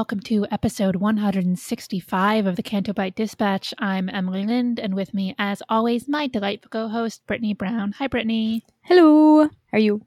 Welcome 0.00 0.18
to 0.18 0.46
episode 0.50 0.96
165 0.96 2.46
of 2.46 2.56
the 2.56 2.62
Canto 2.62 2.94
Bight 2.94 3.14
Dispatch. 3.14 3.74
I'm 3.78 4.08
Emily 4.08 4.46
Lind, 4.46 4.80
and 4.80 4.94
with 4.94 5.12
me, 5.12 5.34
as 5.38 5.62
always, 5.68 6.08
my 6.08 6.26
delightful 6.26 6.70
co 6.70 6.88
host, 6.88 7.20
Brittany 7.26 7.52
Brown. 7.52 7.92
Hi, 7.98 8.06
Brittany. 8.06 8.64
Hello. 8.80 9.42
How 9.44 9.50
are 9.74 9.78
you? 9.78 10.00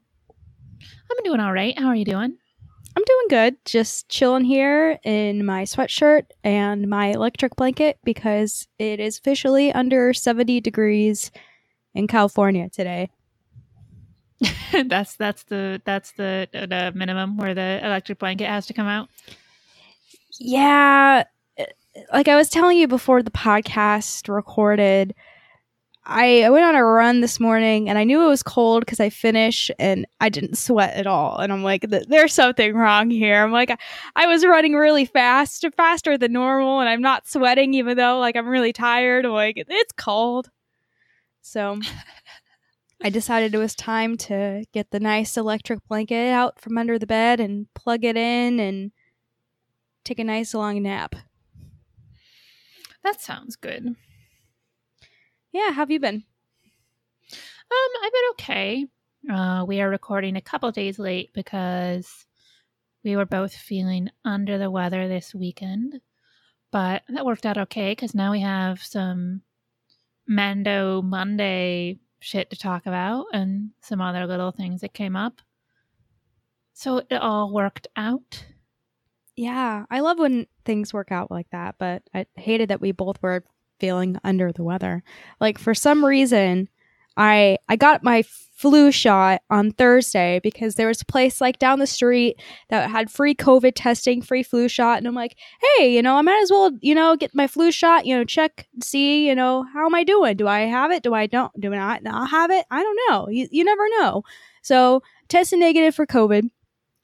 I'm 0.80 1.22
doing 1.22 1.38
all 1.38 1.52
right. 1.52 1.78
How 1.78 1.86
are 1.86 1.94
you 1.94 2.04
doing? 2.04 2.36
I'm 2.96 3.04
doing 3.06 3.26
good. 3.30 3.56
Just 3.64 4.08
chilling 4.08 4.42
here 4.42 4.98
in 5.04 5.46
my 5.46 5.62
sweatshirt 5.62 6.24
and 6.42 6.88
my 6.88 7.12
electric 7.12 7.54
blanket 7.54 8.00
because 8.02 8.66
it 8.80 8.98
is 8.98 9.18
officially 9.18 9.72
under 9.72 10.12
70 10.12 10.60
degrees 10.60 11.30
in 11.94 12.08
California 12.08 12.68
today. 12.68 13.10
that's 14.86 15.14
that's 15.14 15.44
the 15.44 15.80
that's 15.84 16.10
the 16.14 16.48
the 16.52 16.90
minimum 16.96 17.36
where 17.36 17.54
the 17.54 17.78
electric 17.80 18.18
blanket 18.18 18.48
has 18.48 18.66
to 18.66 18.72
come 18.72 18.88
out. 18.88 19.08
Yeah, 20.38 21.24
eh, 21.56 21.66
like 22.12 22.28
I 22.28 22.36
was 22.36 22.48
telling 22.48 22.78
you 22.78 22.88
before 22.88 23.22
the 23.22 23.30
podcast 23.30 24.28
recorded, 24.32 25.14
I, 26.04 26.42
I 26.44 26.50
went 26.50 26.64
on 26.66 26.76
a 26.76 26.84
run 26.84 27.20
this 27.22 27.40
morning 27.40 27.88
and 27.88 27.98
I 27.98 28.04
knew 28.04 28.24
it 28.24 28.28
was 28.28 28.42
cold 28.42 28.82
because 28.84 29.00
I 29.00 29.10
finished 29.10 29.70
and 29.78 30.06
I 30.20 30.28
didn't 30.30 30.58
sweat 30.58 30.94
at 30.96 31.06
all. 31.06 31.38
And 31.38 31.52
I'm 31.52 31.62
like, 31.64 31.86
there's 31.88 32.34
something 32.34 32.74
wrong 32.74 33.10
here. 33.10 33.42
I'm 33.42 33.52
like, 33.52 33.78
I 34.16 34.26
was 34.26 34.44
running 34.46 34.74
really 34.74 35.06
fast, 35.06 35.64
faster 35.76 36.18
than 36.18 36.32
normal, 36.32 36.80
and 36.80 36.88
I'm 36.88 37.02
not 37.02 37.28
sweating 37.28 37.74
even 37.74 37.96
though 37.96 38.18
like 38.18 38.36
I'm 38.36 38.48
really 38.48 38.72
tired. 38.72 39.26
I'm 39.26 39.32
like, 39.32 39.56
it's 39.56 39.92
cold. 39.96 40.50
So 41.42 41.78
I 43.02 43.10
decided 43.10 43.54
it 43.54 43.58
was 43.58 43.74
time 43.74 44.16
to 44.18 44.64
get 44.72 44.90
the 44.90 45.00
nice 45.00 45.36
electric 45.36 45.86
blanket 45.88 46.30
out 46.30 46.60
from 46.60 46.78
under 46.78 46.98
the 46.98 47.06
bed 47.06 47.40
and 47.40 47.66
plug 47.74 48.04
it 48.04 48.16
in 48.16 48.60
and 48.60 48.92
take 50.04 50.18
a 50.18 50.24
nice 50.24 50.54
long 50.54 50.82
nap. 50.82 51.14
That 53.02 53.20
sounds 53.20 53.56
good. 53.56 53.96
Yeah, 55.52 55.68
how 55.68 55.74
have 55.74 55.90
you 55.90 56.00
been? 56.00 56.24
Um, 57.70 57.90
I've 58.02 58.12
been 58.12 58.30
okay. 58.32 58.86
Uh, 59.32 59.64
we 59.66 59.80
are 59.80 59.88
recording 59.88 60.36
a 60.36 60.42
couple 60.42 60.70
days 60.70 60.98
late 60.98 61.32
because 61.32 62.26
we 63.02 63.16
were 63.16 63.26
both 63.26 63.54
feeling 63.54 64.10
under 64.24 64.58
the 64.58 64.70
weather 64.70 65.08
this 65.08 65.34
weekend, 65.34 66.00
but 66.70 67.02
that 67.08 67.24
worked 67.24 67.46
out 67.46 67.58
okay 67.58 67.92
because 67.92 68.14
now 68.14 68.32
we 68.32 68.40
have 68.40 68.82
some 68.82 69.42
Mando 70.26 71.02
Monday 71.02 71.98
shit 72.20 72.50
to 72.50 72.56
talk 72.56 72.86
about 72.86 73.26
and 73.32 73.70
some 73.80 74.00
other 74.00 74.26
little 74.26 74.50
things 74.50 74.80
that 74.80 74.94
came 74.94 75.16
up. 75.16 75.40
So 76.72 76.98
it 76.98 77.16
all 77.16 77.52
worked 77.52 77.86
out. 77.96 78.46
Yeah, 79.36 79.84
I 79.90 80.00
love 80.00 80.18
when 80.18 80.46
things 80.64 80.94
work 80.94 81.10
out 81.10 81.30
like 81.30 81.50
that, 81.50 81.74
but 81.78 82.02
I 82.14 82.26
hated 82.36 82.70
that 82.70 82.80
we 82.80 82.92
both 82.92 83.20
were 83.22 83.44
feeling 83.80 84.16
under 84.22 84.52
the 84.52 84.62
weather. 84.62 85.02
Like 85.40 85.58
for 85.58 85.74
some 85.74 86.04
reason, 86.04 86.68
I 87.16 87.58
I 87.68 87.76
got 87.76 88.04
my 88.04 88.22
flu 88.56 88.92
shot 88.92 89.42
on 89.50 89.72
Thursday 89.72 90.40
because 90.42 90.76
there 90.76 90.86
was 90.86 91.02
a 91.02 91.06
place 91.06 91.40
like 91.40 91.58
down 91.58 91.80
the 91.80 91.86
street 91.86 92.40
that 92.70 92.88
had 92.90 93.10
free 93.10 93.34
COVID 93.34 93.72
testing, 93.74 94.22
free 94.22 94.44
flu 94.44 94.68
shot, 94.68 94.98
and 94.98 95.08
I'm 95.08 95.14
like, 95.14 95.36
hey, 95.76 95.92
you 95.92 96.02
know, 96.02 96.16
I 96.16 96.22
might 96.22 96.40
as 96.42 96.50
well, 96.52 96.70
you 96.80 96.94
know, 96.94 97.16
get 97.16 97.34
my 97.34 97.48
flu 97.48 97.72
shot, 97.72 98.06
you 98.06 98.16
know, 98.16 98.24
check, 98.24 98.68
see, 98.82 99.26
you 99.26 99.34
know, 99.34 99.64
how 99.74 99.84
am 99.86 99.94
I 99.94 100.04
doing? 100.04 100.36
Do 100.36 100.46
I 100.46 100.60
have 100.60 100.92
it? 100.92 101.02
Do 101.02 101.12
I 101.14 101.26
don't? 101.26 101.52
Do 101.60 101.74
I 101.74 101.98
not, 102.00 102.30
have 102.30 102.50
it? 102.52 102.64
I 102.70 102.82
don't 102.82 102.98
know. 103.08 103.28
You 103.28 103.48
you 103.50 103.64
never 103.64 103.88
know. 103.98 104.22
So 104.62 105.02
tested 105.28 105.58
negative 105.58 105.94
for 105.94 106.06
COVID. 106.06 106.44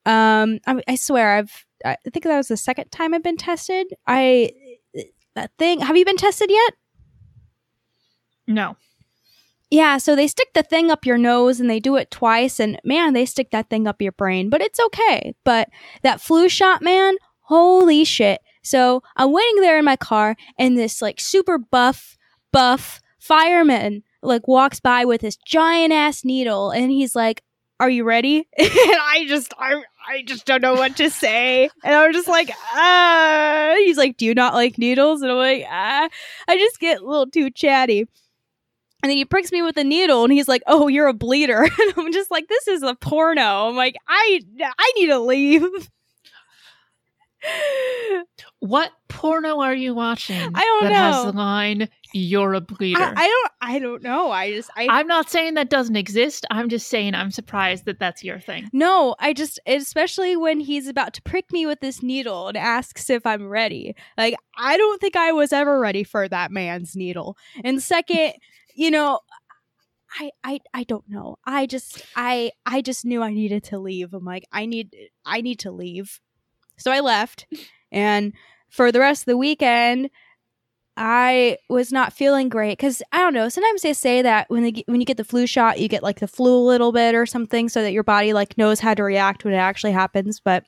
Um, 0.06 0.60
I, 0.66 0.82
I 0.88 0.94
swear 0.94 1.36
I've 1.36 1.66
I 1.84 1.96
think 2.12 2.24
that 2.24 2.36
was 2.36 2.48
the 2.48 2.56
second 2.56 2.91
time 2.91 3.14
I've 3.14 3.22
been 3.22 3.36
tested. 3.36 3.94
I 4.06 4.52
that 5.34 5.52
thing. 5.58 5.80
Have 5.80 5.96
you 5.96 6.04
been 6.04 6.16
tested 6.16 6.50
yet? 6.50 6.74
No. 8.46 8.76
Yeah, 9.70 9.98
so 9.98 10.16
they 10.16 10.26
stick 10.26 10.48
the 10.52 10.64
thing 10.64 10.91
up 10.91 11.06
your 11.06 11.18
nose 11.18 11.60
and 11.60 11.70
they 11.70 11.78
do 11.78 11.94
it 11.96 12.10
twice, 12.10 12.58
and 12.58 12.80
man, 12.84 13.12
they 13.12 13.24
stick 13.24 13.52
that 13.52 13.70
thing 13.70 13.86
up 13.86 14.02
your 14.02 14.12
brain, 14.12 14.50
but 14.50 14.60
it's 14.60 14.80
okay. 14.80 15.34
But 15.44 15.68
that 16.02 16.20
flu 16.20 16.48
shot, 16.48 16.82
man, 16.82 17.14
holy 17.42 18.04
shit. 18.04 18.41
So 18.62 19.02
I'm 19.16 19.32
waiting 19.32 19.60
there 19.60 19.78
in 19.78 19.84
my 19.84 19.97
car, 19.97 20.34
and 20.58 20.76
this 20.76 21.00
like 21.00 21.20
super 21.20 21.56
buff, 21.56 22.16
buff 22.52 23.00
fireman 23.20 24.02
like 24.22 24.48
walks 24.48 24.80
by 24.80 25.04
with 25.04 25.20
this 25.20 25.36
giant 25.36 25.92
ass 25.92 26.24
needle, 26.24 26.70
and 26.70 26.91
he's 26.91 27.14
like, 27.14 27.42
Are 27.78 27.91
you 27.91 28.02
ready? 28.04 28.48
and 28.58 28.68
I 28.68 29.24
just, 29.28 29.54
I, 29.56 29.82
I 30.10 30.22
just 30.22 30.44
don't 30.44 30.60
know 30.60 30.75
what 30.75 30.97
to 30.97 31.09
say. 31.09 31.71
And 31.84 31.94
I'm 31.94 32.12
just 32.12 32.26
like, 32.26 32.50
ah. 32.72 33.75
He's 33.78 33.97
like, 33.97 34.16
Do 34.16 34.26
you 34.26 34.34
not 34.34 34.54
like 34.54 34.76
needles? 34.76 35.22
And 35.22 35.31
I'm 35.31 35.38
like, 35.38 35.65
ah. 35.71 36.09
I 36.48 36.59
just 36.59 36.81
get 36.81 37.00
a 37.00 37.06
little 37.06 37.31
too 37.31 37.48
chatty. 37.48 38.00
And 39.03 39.09
then 39.09 39.16
he 39.16 39.25
pricks 39.25 39.53
me 39.53 39.62
with 39.62 39.76
a 39.76 39.84
needle 39.84 40.25
and 40.25 40.32
he's 40.32 40.48
like, 40.48 40.62
Oh, 40.66 40.88
you're 40.88 41.06
a 41.06 41.15
bleeder. 41.15 41.62
And 41.62 41.94
I'm 41.97 42.12
just 42.12 42.31
like, 42.31 42.48
This 42.48 42.66
is 42.66 42.82
a 42.82 42.97
porno. 42.97 43.69
I'm 43.69 43.76
like, 43.76 43.94
I 44.09 44.41
I 44.60 44.93
need 44.97 45.06
to 45.06 45.21
leave. 45.21 45.62
What 48.60 48.93
porno 49.09 49.60
are 49.60 49.75
you 49.75 49.94
watching? 49.94 50.37
I 50.37 50.60
don't 50.60 50.84
know 50.84 50.88
that 50.88 50.94
know. 50.94 51.12
has 51.12 51.25
the 51.25 51.32
line 51.32 51.88
"You're 52.12 52.53
a 52.53 52.60
bleeder." 52.60 53.00
I, 53.00 53.12
I 53.16 53.26
don't 53.26 53.53
I 53.62 53.78
don't 53.78 54.03
know. 54.03 54.31
I 54.31 54.53
just 54.53 54.71
I 54.76 54.87
I'm 54.88 55.06
not 55.06 55.31
saying 55.31 55.54
that 55.54 55.71
doesn't 55.71 55.97
exist. 55.97 56.44
I'm 56.50 56.69
just 56.69 56.88
saying 56.88 57.15
I'm 57.15 57.31
surprised 57.31 57.87
that 57.87 57.98
that's 57.98 58.22
your 58.22 58.38
thing. 58.38 58.69
No, 58.75 59.16
I 59.19 59.32
just 59.32 59.59
especially 59.66 60.37
when 60.37 60.60
he's 60.60 60.88
about 60.88 61.15
to 61.15 61.22
prick 61.22 61.50
me 61.53 61.65
with 61.65 61.81
this 61.81 62.03
needle 62.03 62.48
and 62.48 62.56
asks 62.59 63.09
if 63.09 63.25
I'm 63.25 63.48
ready. 63.48 63.95
Like 64.18 64.36
I 64.59 64.77
don't 64.77 65.01
think 65.01 65.16
I 65.16 65.33
was 65.33 65.54
ever 65.54 65.80
ready 65.80 66.04
for 66.04 66.28
that 66.28 66.51
man's 66.51 66.95
needle. 66.95 67.39
And 67.65 67.83
second, 67.83 68.34
you 68.74 68.91
know, 68.91 69.21
I 70.18 70.30
I 70.45 70.60
I 70.74 70.84
don't 70.84 71.09
know. 71.09 71.39
I 71.47 71.65
just 71.65 72.03
I 72.15 72.53
I 72.66 72.83
just 72.83 73.06
knew 73.06 73.22
I 73.22 73.33
needed 73.33 73.65
to 73.65 73.78
leave. 73.78 74.13
I'm 74.13 74.24
like 74.24 74.45
I 74.53 74.66
need 74.66 74.95
I 75.24 75.41
need 75.41 75.60
to 75.60 75.71
leave. 75.71 76.21
So 76.77 76.91
I 76.91 77.01
left 77.01 77.47
and 77.91 78.33
for 78.69 78.92
the 78.92 79.01
rest 79.01 79.22
of 79.22 79.27
the 79.27 79.37
weekend 79.37 80.10
I 81.03 81.57
was 81.71 81.92
not 81.92 82.13
feeling 82.13 82.51
great 82.51 82.77
because 82.77 83.03
I 83.10 83.19
don't 83.21 83.33
know. 83.33 83.48
Sometimes 83.48 83.81
they 83.81 83.95
say 83.95 84.21
that 84.21 84.51
when 84.51 84.63
they, 84.63 84.84
when 84.87 85.01
you 85.01 85.07
get 85.07 85.16
the 85.16 85.25
flu 85.25 85.47
shot, 85.47 85.81
you 85.81 85.89
get 85.89 86.03
like 86.03 86.21
the 86.21 86.28
flu 86.28 86.54
a 86.54 86.69
little 86.69 86.92
bit 86.92 87.15
or 87.15 87.25
something, 87.25 87.71
so 87.71 87.81
that 87.81 87.92
your 87.92 88.03
body 88.03 88.34
like 88.34 88.59
knows 88.59 88.81
how 88.81 88.92
to 88.92 89.03
react 89.03 89.42
when 89.42 89.54
it 89.54 89.59
actually 89.59 89.92
happens. 89.92 90.41
But 90.41 90.65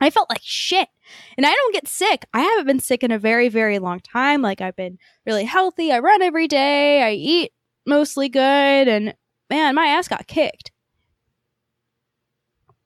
I 0.00 0.08
felt 0.08 0.30
like 0.30 0.40
shit, 0.42 0.88
and 1.36 1.44
I 1.44 1.50
don't 1.50 1.74
get 1.74 1.88
sick. 1.88 2.24
I 2.32 2.40
haven't 2.40 2.68
been 2.68 2.80
sick 2.80 3.02
in 3.04 3.10
a 3.10 3.18
very 3.18 3.50
very 3.50 3.78
long 3.78 4.00
time. 4.00 4.40
Like 4.40 4.62
I've 4.62 4.76
been 4.76 4.96
really 5.26 5.44
healthy. 5.44 5.92
I 5.92 5.98
run 5.98 6.22
every 6.22 6.48
day. 6.48 7.02
I 7.02 7.12
eat 7.12 7.52
mostly 7.86 8.30
good, 8.30 8.88
and 8.88 9.14
man, 9.50 9.74
my 9.74 9.88
ass 9.88 10.08
got 10.08 10.26
kicked. 10.26 10.70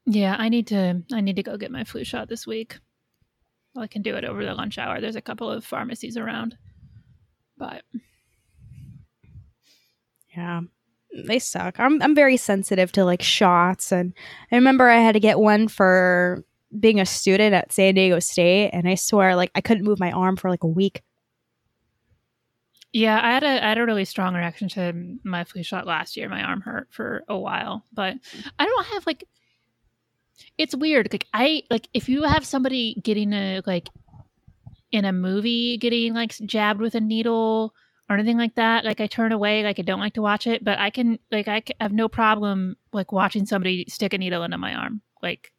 Yeah, 0.07 0.35
I 0.37 0.49
need 0.49 0.67
to. 0.69 1.03
I 1.13 1.21
need 1.21 1.37
to 1.37 1.45
go 1.45 1.57
get 1.57 1.71
my 1.71 1.85
flu 1.85 2.03
shot 2.03 2.29
this 2.29 2.49
week. 2.49 2.79
Well, 3.75 3.85
I 3.85 3.89
can 3.89 4.03
do 4.03 4.15
it 4.17 4.25
over 4.25 4.45
the 4.45 4.55
lunch 4.55 4.79
hour. 4.79 5.01
There's 5.01 5.17
a 5.17 5.21
couple 5.21 5.51
of 5.51 5.65
pharmacies 5.65 6.17
around. 6.17 6.57
But 7.57 7.83
Yeah. 10.37 10.63
They 11.27 11.39
suck. 11.39 11.79
I'm 11.79 12.03
I'm 12.03 12.15
very 12.15 12.37
sensitive 12.37 12.91
to 12.93 13.05
like 13.05 13.23
shots 13.23 13.93
and 13.93 14.13
I 14.51 14.57
remember 14.57 14.89
I 14.89 14.99
had 14.99 15.13
to 15.13 15.21
get 15.21 15.39
one 15.39 15.69
for 15.69 16.45
being 16.81 16.99
a 16.99 17.07
student 17.07 17.55
at 17.55 17.73
San 17.73 17.95
Diego 17.95 18.19
State 18.19 18.71
and 18.71 18.89
I 18.89 18.97
swear 18.97 19.37
like 19.37 19.53
I 19.55 19.61
couldn't 19.61 19.85
move 19.85 20.01
my 20.01 20.11
arm 20.11 20.37
for 20.37 20.51
like 20.51 20.65
a 20.65 20.69
week. 20.69 21.03
yeah, 22.93 23.21
I 23.23 23.31
had 23.33 23.45
a 23.45 23.65
I 23.65 23.69
had 23.69 23.79
a 23.79 23.87
really 23.87 24.05
strong 24.05 24.35
reaction 24.35 24.69
to 24.71 25.19
my 25.25 25.45
flu 25.45 25.63
shot 25.63 25.87
last 25.87 26.17
year. 26.17 26.29
My 26.29 26.43
arm 26.43 26.63
hurt 26.63 26.89
for 26.91 27.23
a 27.29 27.39
while, 27.39 27.85
but 27.93 28.17
I 28.59 28.65
don't 28.65 28.87
have 28.87 29.07
like 29.07 29.23
it's 30.59 30.75
weird. 30.75 31.13
Like 31.13 31.27
I 31.33 31.63
like 31.71 31.89
if 31.95 32.09
you 32.09 32.23
have 32.23 32.45
somebody 32.45 33.01
getting 33.03 33.33
a 33.33 33.63
like 33.67 33.89
in 34.93 35.05
a 35.05 35.13
movie 35.13 35.77
getting 35.79 36.15
like 36.15 36.31
jabbed 36.47 36.81
with 36.81 36.95
a 36.95 37.01
needle 37.01 37.75
or 38.09 38.17
anything 38.17 38.39
like 38.39 38.55
that, 38.55 38.85
like 38.85 39.01
I 39.01 39.07
turn 39.07 39.33
away, 39.33 39.63
like 39.63 39.79
I 39.79 39.83
don't 39.83 40.01
like 40.01 40.15
to 40.15 40.23
watch 40.23 40.47
it, 40.47 40.65
but 40.65 40.79
I 40.79 40.91
can 40.91 41.19
like 41.33 41.49
i 41.49 41.63
have 41.81 41.93
no 41.93 42.09
problem 42.09 42.77
like 42.93 43.13
watching 43.13 43.47
somebody 43.47 43.87
stick 43.89 44.13
a 44.13 44.19
needle 44.19 44.45
into 44.45 44.59
my 44.59 44.75
arm. 44.75 45.01
Like 45.23 45.53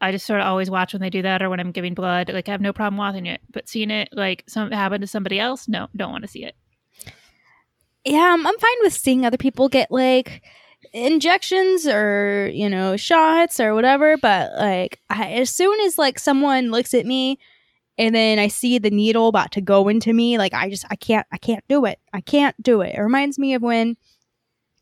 I 0.00 0.10
just 0.10 0.26
sort 0.26 0.40
of 0.40 0.46
always 0.46 0.70
watch 0.70 0.92
when 0.92 1.02
they 1.02 1.10
do 1.10 1.22
that 1.22 1.42
or 1.42 1.50
when 1.50 1.60
I'm 1.60 1.70
giving 1.70 1.94
blood. 1.94 2.30
Like 2.32 2.48
I 2.48 2.52
have 2.52 2.60
no 2.60 2.72
problem 2.72 2.98
watching 2.98 3.26
it, 3.26 3.40
but 3.50 3.68
seeing 3.68 3.90
it 3.90 4.08
like 4.12 4.44
some 4.48 4.70
happen 4.70 5.00
to 5.00 5.06
somebody 5.06 5.38
else, 5.38 5.68
no, 5.68 5.88
don't 5.94 6.12
want 6.12 6.24
to 6.24 6.28
see 6.28 6.44
it. 6.44 6.56
Yeah, 8.04 8.32
I'm, 8.32 8.44
I'm 8.46 8.58
fine 8.58 8.76
with 8.80 8.94
seeing 8.94 9.24
other 9.24 9.36
people 9.36 9.68
get 9.68 9.90
like 9.90 10.42
injections 10.92 11.86
or 11.86 12.50
you 12.52 12.68
know 12.68 12.96
shots 12.96 13.60
or 13.60 13.74
whatever 13.74 14.16
but 14.16 14.52
like 14.56 15.00
I, 15.08 15.32
as 15.32 15.50
soon 15.50 15.78
as 15.80 15.96
like 15.96 16.18
someone 16.18 16.70
looks 16.70 16.92
at 16.92 17.06
me 17.06 17.38
and 17.98 18.14
then 18.14 18.38
i 18.38 18.48
see 18.48 18.78
the 18.78 18.90
needle 18.90 19.28
about 19.28 19.52
to 19.52 19.60
go 19.60 19.88
into 19.88 20.12
me 20.12 20.38
like 20.38 20.52
i 20.54 20.68
just 20.68 20.84
i 20.90 20.96
can't 20.96 21.26
i 21.32 21.38
can't 21.38 21.64
do 21.68 21.84
it. 21.84 21.98
I 22.12 22.20
can't 22.20 22.60
do 22.62 22.80
it. 22.80 22.94
It 22.96 23.00
reminds 23.00 23.38
me 23.38 23.54
of 23.54 23.62
when 23.62 23.96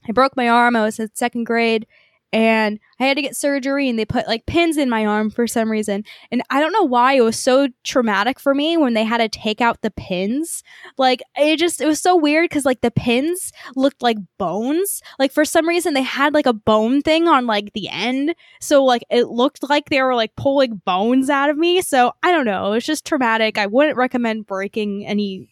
i 0.08 0.12
broke 0.12 0.36
my 0.36 0.48
arm 0.48 0.74
i 0.74 0.82
was 0.82 0.98
in 0.98 1.10
second 1.14 1.44
grade 1.44 1.86
and 2.32 2.78
i 3.00 3.04
had 3.06 3.16
to 3.16 3.22
get 3.22 3.34
surgery 3.34 3.88
and 3.88 3.98
they 3.98 4.04
put 4.04 4.28
like 4.28 4.46
pins 4.46 4.76
in 4.76 4.88
my 4.88 5.04
arm 5.04 5.30
for 5.30 5.46
some 5.46 5.70
reason. 5.70 6.04
And 6.30 6.42
i 6.50 6.60
don't 6.60 6.72
know 6.72 6.84
why 6.84 7.14
it 7.14 7.22
was 7.22 7.38
so 7.38 7.68
traumatic 7.84 8.38
for 8.38 8.54
me 8.54 8.76
when 8.76 8.94
they 8.94 9.04
had 9.04 9.18
to 9.18 9.28
take 9.28 9.60
out 9.60 9.82
the 9.82 9.90
pins. 9.90 10.62
Like 10.98 11.22
it 11.36 11.58
just 11.58 11.80
it 11.80 11.86
was 11.86 12.00
so 12.00 12.16
weird 12.16 12.48
because 12.48 12.64
like 12.64 12.80
the 12.80 12.90
pins 12.90 13.52
looked 13.76 14.02
like 14.02 14.18
bones. 14.38 15.02
Like 15.18 15.32
for 15.32 15.44
some 15.44 15.68
reason 15.68 15.94
they 15.94 16.02
had 16.02 16.34
like 16.34 16.46
a 16.46 16.52
bone 16.52 17.02
thing 17.02 17.26
on 17.28 17.46
like 17.46 17.72
the 17.72 17.88
end. 17.88 18.34
So 18.60 18.84
like 18.84 19.04
it 19.10 19.28
looked 19.28 19.68
like 19.68 19.88
they 19.88 20.02
were 20.02 20.14
like 20.14 20.36
pulling 20.36 20.76
bones 20.84 21.30
out 21.30 21.50
of 21.50 21.56
me. 21.56 21.82
So 21.82 22.12
i 22.22 22.30
don't 22.30 22.46
know. 22.46 22.68
It 22.68 22.76
was 22.76 22.86
just 22.86 23.06
traumatic. 23.06 23.58
I 23.58 23.66
wouldn't 23.66 23.96
recommend 23.96 24.46
breaking 24.46 25.06
any 25.06 25.48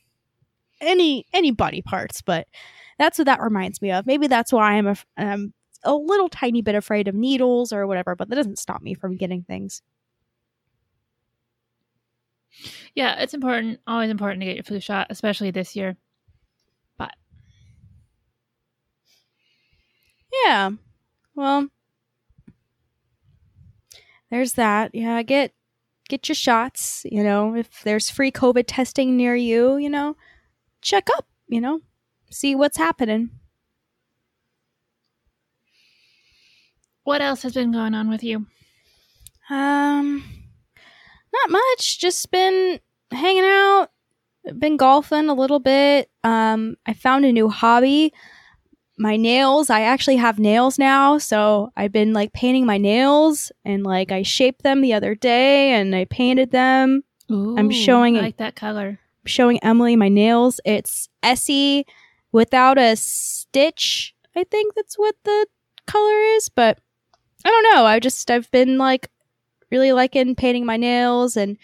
any 0.81 1.27
any 1.33 1.51
body 1.51 1.83
parts 1.83 2.23
but 2.23 2.47
that's 2.99 3.19
what 3.19 3.27
that 3.27 3.41
reminds 3.41 3.81
me 3.81 3.93
of. 3.93 4.07
Maybe 4.07 4.27
that's 4.27 4.53
why 4.53 4.73
i'm 4.73 4.87
a, 4.89 4.97
a 5.85 5.95
little 5.95 6.29
tiny 6.29 6.63
bit 6.63 6.75
afraid 6.75 7.09
of 7.09 7.15
needles 7.15 7.73
or 7.73 7.87
whatever 7.87 8.15
but 8.17 8.29
that 8.29 8.37
doesn't 8.37 8.59
stop 8.59 8.83
me 8.83 8.95
from 8.95 9.17
getting 9.17 9.43
things 9.45 9.83
Yeah, 12.95 13.21
it's 13.21 13.35
important, 13.35 13.81
always 13.87 14.11
important 14.11 14.41
to 14.41 14.47
get 14.47 14.57
your 14.57 14.65
flu 14.65 14.81
shot, 14.81 15.07
especially 15.11 15.51
this 15.51 15.77
year. 15.77 15.97
But 16.99 17.15
Yeah. 20.45 20.71
Well, 21.35 21.69
there's 24.31 24.55
that. 24.55 24.95
Yeah, 24.95 25.23
get 25.23 25.53
get 26.09 26.29
your 26.29 26.35
shots, 26.37 27.05
you 27.11 27.23
know, 27.23 27.55
if 27.55 27.83
there's 27.85 28.11
free 28.11 28.33
COVID 28.33 28.65
testing 28.67 29.17
near 29.17 29.37
you, 29.37 29.77
you 29.77 29.91
know, 29.91 30.17
check 30.83 31.09
up, 31.17 31.27
you 31.49 31.61
know, 31.61 31.81
see 32.31 32.55
what's 32.55 32.79
happening. 32.79 33.31
What 37.09 37.23
else 37.23 37.41
has 37.43 37.55
been 37.55 37.73
going 37.73 37.95
on 37.95 38.11
with 38.11 38.23
you? 38.23 38.45
Um 39.49 40.23
not 41.33 41.51
much, 41.51 41.99
just 41.99 42.31
been 42.31 42.81
hanging 43.11 43.45
out, 43.45 43.89
been 44.59 44.77
golfing 44.77 45.31
a 45.31 45.35
little 45.35 45.59
bit. 45.59 46.11
Um 46.23 46.77
I 46.85 46.93
found 46.93 47.25
a 47.25 47.33
new 47.33 47.49
hobby. 47.49 48.13
My 48.99 49.17
nails, 49.17 49.71
I 49.71 49.83
actually 49.83 50.17
have 50.17 50.39
nails 50.39 50.79
now, 50.79 51.17
so 51.19 51.71
I've 51.77 51.93
been 51.93 52.13
like 52.13 52.35
painting 52.35 52.67
my 52.67 52.77
nails 52.77 53.53
and 53.65 53.85
like 53.85 54.13
I 54.13 54.23
shaped 54.23 54.63
them 54.63 54.83
the 54.83 54.93
other 54.93 55.15
day 55.15 55.71
and 55.71 55.95
I 55.95 56.05
painted 56.05 56.51
them. 56.51 57.05
Ooh, 57.31 57.57
I'm 57.57 57.71
showing 57.71 58.19
I 58.19 58.21
like 58.21 58.37
that 58.37 58.55
color. 58.57 58.99
showing 59.25 59.63
Emily 59.63 59.97
my 59.97 60.09
nails. 60.11 60.61
It's 60.65 61.09
Essie 61.23 61.87
without 62.33 62.77
a 62.77 62.97
stitch. 62.97 64.15
I 64.37 64.45
think 64.45 64.75
that's 64.75 64.99
what 64.99 65.15
the 65.25 65.47
color 65.87 66.19
is, 66.37 66.49
but 66.51 66.81
I 67.45 67.51
don't 67.51 67.75
know. 67.75 67.85
I 67.85 68.01
just 68.01 68.31
I've 68.31 68.51
been 68.51 68.79
like 68.79 69.09
really 69.71 69.93
liking 69.93 70.35
painting 70.35 70.67
my 70.67 70.77
nails 70.77 71.37
and 71.37 71.57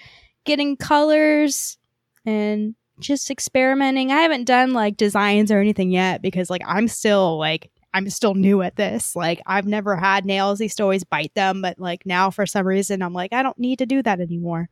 getting 0.45 0.77
colors 0.77 1.79
and 2.25 2.75
just 3.01 3.31
experimenting. 3.31 4.13
I 4.13 4.21
haven't 4.21 4.45
done 4.45 4.73
like 4.73 4.97
designs 4.97 5.51
or 5.51 5.59
anything 5.61 5.91
yet 5.91 6.23
because 6.23 6.51
like 6.51 6.63
I'm 6.67 6.89
still 6.89 7.39
like 7.39 7.71
I'm 7.93 8.09
still 8.11 8.35
new 8.35 8.63
at 8.63 8.77
this. 8.77 9.15
Like 9.17 9.41
I've 9.47 9.67
never 9.67 9.97
had 9.97 10.25
nails. 10.25 10.61
I 10.61 10.65
used 10.65 10.77
to 10.79 10.83
always 10.85 11.05
bite 11.05 11.35
them, 11.35 11.63
but 11.63 11.79
like 11.79 12.07
now 12.07 12.31
for 12.31 12.47
some 12.47 12.67
reason 12.67 13.03
I'm 13.03 13.13
like 13.13 13.33
I 13.33 13.43
don't 13.43 13.59
need 13.59 13.79
to 13.81 13.87
do 13.87 14.03
that 14.03 14.21
anymore. 14.21 14.69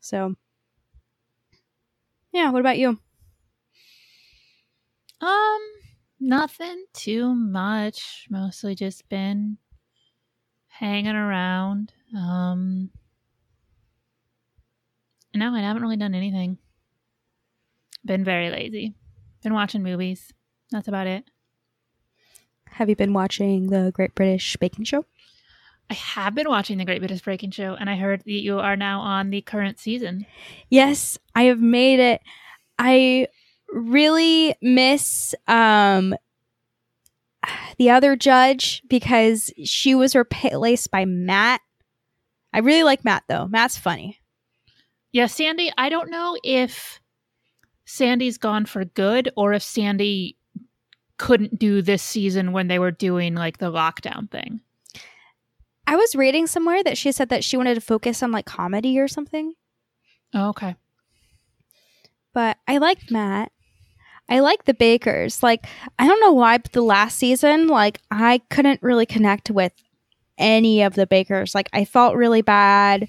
So 0.00 0.34
yeah, 2.32 2.50
what 2.50 2.60
about 2.60 2.78
you? 2.78 2.98
Um, 5.20 5.60
nothing 6.18 6.84
too 6.94 7.34
much. 7.34 8.26
Mostly 8.30 8.74
just 8.74 9.08
been 9.08 9.58
hanging 10.82 11.14
around. 11.14 11.92
Um, 12.14 12.90
no, 15.32 15.54
I 15.54 15.60
haven't 15.60 15.82
really 15.82 15.96
done 15.96 16.14
anything. 16.14 16.58
Been 18.04 18.24
very 18.24 18.50
lazy. 18.50 18.94
Been 19.44 19.54
watching 19.54 19.84
movies. 19.84 20.32
That's 20.72 20.88
about 20.88 21.06
it. 21.06 21.24
Have 22.66 22.88
you 22.88 22.96
been 22.96 23.12
watching 23.12 23.68
the 23.68 23.92
Great 23.94 24.14
British 24.16 24.56
Baking 24.56 24.84
Show? 24.84 25.04
I 25.88 25.94
have 25.94 26.34
been 26.34 26.48
watching 26.48 26.78
the 26.78 26.84
Great 26.84 27.00
British 27.00 27.22
Baking 27.22 27.52
Show, 27.52 27.74
and 27.74 27.88
I 27.88 27.96
heard 27.96 28.22
that 28.24 28.32
you 28.32 28.58
are 28.58 28.76
now 28.76 29.00
on 29.00 29.30
the 29.30 29.42
current 29.42 29.78
season. 29.78 30.26
Yes, 30.68 31.16
I 31.34 31.44
have 31.44 31.60
made 31.60 32.00
it. 32.00 32.22
I 32.78 33.28
really 33.68 34.56
miss 34.60 35.34
um 35.46 36.14
the 37.78 37.90
other 37.90 38.16
judge 38.16 38.82
because 38.88 39.52
she 39.64 39.94
was 39.94 40.14
replaced 40.14 40.90
by 40.90 41.04
Matt. 41.04 41.60
I 42.52 42.58
really 42.58 42.82
like 42.82 43.04
Matt 43.04 43.24
though. 43.28 43.46
Matt's 43.48 43.78
funny. 43.78 44.18
Yeah, 45.12 45.26
Sandi, 45.26 45.70
I 45.76 45.88
don't 45.88 46.10
know 46.10 46.36
if 46.42 47.00
Sandi's 47.84 48.38
gone 48.38 48.64
for 48.66 48.84
good 48.84 49.30
or 49.36 49.52
if 49.52 49.62
Sandi 49.62 50.36
couldn't 51.18 51.58
do 51.58 51.82
this 51.82 52.02
season 52.02 52.52
when 52.52 52.68
they 52.68 52.78
were 52.78 52.90
doing 52.90 53.34
like 53.34 53.58
the 53.58 53.70
lockdown 53.70 54.30
thing. 54.30 54.60
I 55.86 55.96
was 55.96 56.14
reading 56.14 56.46
somewhere 56.46 56.82
that 56.84 56.96
she 56.96 57.12
said 57.12 57.28
that 57.28 57.44
she 57.44 57.56
wanted 57.56 57.74
to 57.74 57.80
focus 57.80 58.22
on 58.22 58.32
like 58.32 58.46
comedy 58.46 58.98
or 58.98 59.08
something. 59.08 59.52
Oh, 60.34 60.48
okay. 60.50 60.76
but 62.32 62.56
I 62.66 62.78
liked 62.78 63.10
Matt. 63.10 63.52
I 64.28 64.40
like 64.40 64.64
the 64.64 64.74
Bakers. 64.74 65.42
Like 65.42 65.66
I 65.98 66.06
don't 66.06 66.20
know 66.20 66.32
why, 66.32 66.58
but 66.58 66.72
the 66.72 66.82
last 66.82 67.18
season, 67.18 67.66
like 67.66 68.00
I 68.10 68.40
couldn't 68.50 68.82
really 68.82 69.06
connect 69.06 69.50
with 69.50 69.72
any 70.38 70.82
of 70.82 70.94
the 70.94 71.06
Bakers. 71.06 71.54
Like 71.54 71.68
I 71.72 71.84
felt 71.84 72.16
really 72.16 72.42
bad 72.42 73.08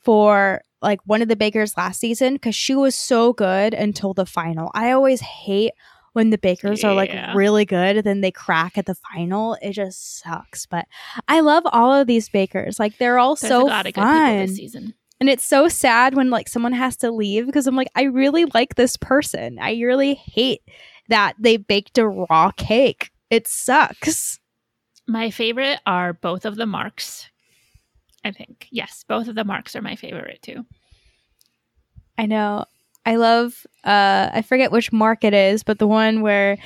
for 0.00 0.62
like 0.82 1.00
one 1.06 1.22
of 1.22 1.28
the 1.28 1.36
Bakers 1.36 1.76
last 1.76 2.00
season 2.00 2.34
because 2.34 2.54
she 2.54 2.74
was 2.74 2.94
so 2.94 3.32
good 3.32 3.74
until 3.74 4.14
the 4.14 4.26
final. 4.26 4.70
I 4.74 4.92
always 4.92 5.20
hate 5.20 5.72
when 6.12 6.30
the 6.30 6.38
Bakers 6.38 6.84
are 6.84 6.94
like 6.94 7.12
really 7.34 7.64
good 7.64 7.96
and 7.96 8.04
then 8.04 8.20
they 8.20 8.30
crack 8.30 8.78
at 8.78 8.86
the 8.86 8.94
final. 8.94 9.56
It 9.60 9.72
just 9.72 10.20
sucks. 10.20 10.64
But 10.64 10.86
I 11.26 11.40
love 11.40 11.64
all 11.66 11.92
of 11.92 12.06
these 12.06 12.28
Bakers. 12.28 12.78
Like 12.78 12.98
they're 12.98 13.18
all 13.18 13.34
There's 13.34 13.50
so 13.50 13.62
a 13.62 13.66
lot 13.66 13.86
of 13.86 13.94
good 13.94 14.00
people 14.00 14.12
fun. 14.12 14.46
this 14.46 14.56
season. 14.56 14.94
And 15.20 15.30
it's 15.30 15.44
so 15.44 15.68
sad 15.68 16.14
when 16.14 16.30
like 16.30 16.48
someone 16.48 16.72
has 16.72 16.96
to 16.98 17.10
leave 17.10 17.46
because 17.46 17.66
I'm 17.66 17.76
like, 17.76 17.88
I 17.94 18.02
really 18.04 18.44
like 18.46 18.74
this 18.74 18.96
person. 18.96 19.58
I 19.58 19.80
really 19.80 20.14
hate 20.14 20.62
that 21.08 21.34
they 21.38 21.56
baked 21.56 21.98
a 21.98 22.08
raw 22.08 22.50
cake. 22.56 23.10
It 23.30 23.46
sucks. 23.46 24.38
My 25.06 25.30
favorite 25.30 25.80
are 25.86 26.12
both 26.12 26.44
of 26.44 26.56
the 26.56 26.66
marks. 26.66 27.28
I 28.24 28.32
think. 28.32 28.68
Yes, 28.70 29.04
both 29.06 29.28
of 29.28 29.34
the 29.34 29.44
marks 29.44 29.76
are 29.76 29.82
my 29.82 29.96
favorite 29.96 30.40
too. 30.42 30.64
I 32.16 32.26
know. 32.26 32.64
I 33.06 33.16
love 33.16 33.66
uh 33.84 34.30
I 34.32 34.42
forget 34.42 34.72
which 34.72 34.92
mark 34.92 35.24
it 35.24 35.34
is, 35.34 35.62
but 35.62 35.78
the 35.78 35.86
one 35.86 36.22
where 36.22 36.56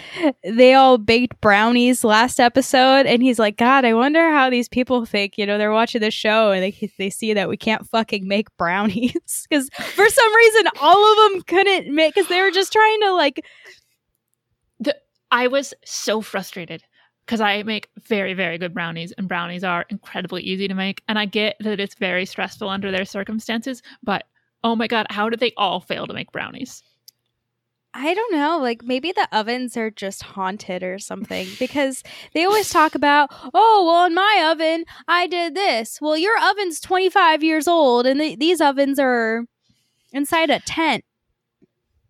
they 0.44 0.74
all 0.74 0.98
baked 0.98 1.40
brownies 1.40 2.04
last 2.04 2.38
episode 2.38 3.06
and 3.06 3.22
he's 3.22 3.38
like, 3.38 3.56
"God, 3.56 3.84
I 3.84 3.94
wonder 3.94 4.30
how 4.30 4.48
these 4.48 4.68
people 4.68 5.04
think, 5.04 5.36
you 5.36 5.46
know, 5.46 5.58
they're 5.58 5.72
watching 5.72 6.00
the 6.00 6.10
show 6.10 6.52
and 6.52 6.62
they 6.62 6.90
they 6.98 7.10
see 7.10 7.34
that 7.34 7.48
we 7.48 7.56
can't 7.56 7.86
fucking 7.88 8.26
make 8.28 8.56
brownies 8.56 9.46
cuz 9.52 9.68
for 9.74 10.08
some 10.08 10.36
reason 10.36 10.68
all 10.80 11.12
of 11.12 11.32
them 11.32 11.42
couldn't 11.42 11.94
make 11.94 12.14
cuz 12.14 12.28
they 12.28 12.40
were 12.40 12.52
just 12.52 12.72
trying 12.72 13.00
to 13.00 13.12
like 13.12 13.40
I 15.30 15.48
was 15.48 15.74
so 15.84 16.20
frustrated 16.20 16.82
because 17.26 17.40
I 17.40 17.62
make 17.62 17.90
very, 18.08 18.32
very 18.32 18.56
good 18.56 18.72
brownies, 18.72 19.12
and 19.12 19.28
brownies 19.28 19.62
are 19.62 19.84
incredibly 19.90 20.42
easy 20.42 20.66
to 20.68 20.74
make. 20.74 21.02
And 21.08 21.18
I 21.18 21.26
get 21.26 21.56
that 21.60 21.78
it's 21.80 21.94
very 21.94 22.24
stressful 22.24 22.68
under 22.68 22.90
their 22.90 23.04
circumstances, 23.04 23.82
but 24.02 24.24
oh 24.64 24.76
my 24.76 24.86
god, 24.86 25.06
how 25.10 25.28
did 25.28 25.40
they 25.40 25.52
all 25.56 25.80
fail 25.80 26.06
to 26.06 26.14
make 26.14 26.32
brownies? 26.32 26.82
I 27.94 28.14
don't 28.14 28.32
know, 28.32 28.58
like 28.58 28.84
maybe 28.84 29.12
the 29.12 29.28
ovens 29.32 29.76
are 29.76 29.90
just 29.90 30.22
haunted 30.22 30.82
or 30.82 30.98
something 30.98 31.48
because 31.58 32.02
they 32.34 32.44
always 32.44 32.70
talk 32.70 32.94
about, 32.94 33.30
oh, 33.54 33.84
well, 33.86 34.04
in 34.06 34.14
my 34.14 34.48
oven, 34.52 34.84
I 35.08 35.26
did 35.26 35.54
this. 35.54 35.98
Well, 36.00 36.16
your 36.16 36.38
oven's 36.38 36.80
25 36.80 37.42
years 37.42 37.66
old 37.66 38.06
and 38.06 38.20
th- 38.20 38.38
these 38.38 38.60
ovens 38.60 38.98
are 38.98 39.46
inside 40.12 40.50
a 40.50 40.60
tent. 40.60 41.04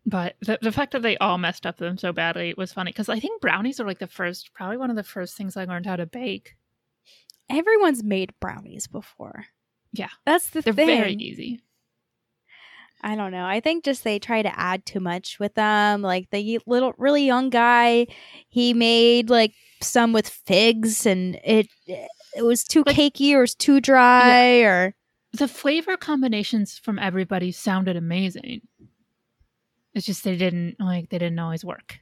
But 0.05 0.37
the, 0.41 0.59
the 0.61 0.73
fact 0.73 0.93
that 0.93 1.03
they 1.03 1.17
all 1.19 1.39
messed 1.39 1.65
up 1.65 1.77
them 1.77 1.97
so 1.97 2.13
badly 2.13 2.55
was 2.57 2.73
funny 2.73 2.91
because 2.91 3.09
I 3.09 3.21
think 3.21 3.41
brownies 3.41 3.79
are 3.79 3.87
like 3.87 3.99
the 3.99 4.07
first, 4.07 4.53
probably 4.55 4.79
one 4.79 4.91
of 4.91 4.97
the 4.97 5.03
first 5.05 5.37
things 5.37 5.57
I 5.57 5.65
learned 5.65 5.87
how 5.87 5.97
to 5.97 6.07
bake. 6.07 6.57
Everyone's 7.49 8.03
made 8.03 8.33
brownies 8.41 8.87
before. 8.87 9.47
Yeah. 9.93 10.09
That's 10.27 10.51
the 10.51 10.63
They're 10.63 10.73
thing. 10.73 10.87
very 10.87 11.15
easy. 11.15 11.61
I 13.01 13.15
don't 13.15 13.31
know. 13.33 13.45
I 13.47 13.61
think 13.61 13.85
just 13.85 14.03
they 14.05 14.19
try 14.19 14.43
to 14.43 14.59
add 14.59 14.85
too 14.85 15.01
much 15.01 15.39
with 15.39 15.55
them. 15.55 16.03
Like 16.03 16.31
the 16.31 16.59
little, 16.67 16.95
really 16.99 17.25
young 17.25 17.49
guy, 17.51 18.07
he 18.49 18.75
made 18.75 19.31
like 19.31 19.55
some 19.81 20.13
with 20.13 20.29
figs, 20.29 21.07
and 21.07 21.39
it 21.45 21.69
eh, 21.89 22.07
it 22.37 22.43
was 22.43 22.65
too 22.65 22.83
Like- 22.87 22.97
cakey 22.97 23.33
or 23.35 23.39
it 23.39 23.41
was 23.43 23.55
too 23.55 23.81
dry, 23.81 24.59
or 24.63 24.95
The 25.33 25.47
flavor 25.49 25.97
combinations 25.97 26.79
from 26.79 26.99
everybody 26.99 27.53
sounded 27.53 27.97
amazing. 27.97 28.63
It's 29.95 30.07
just 30.07 30.25
they 30.25 30.37
didn't 30.37 30.77
like 30.81 31.09
they 31.11 31.19
didn't 31.19 31.39
always 31.39 31.65
work. 31.65 31.99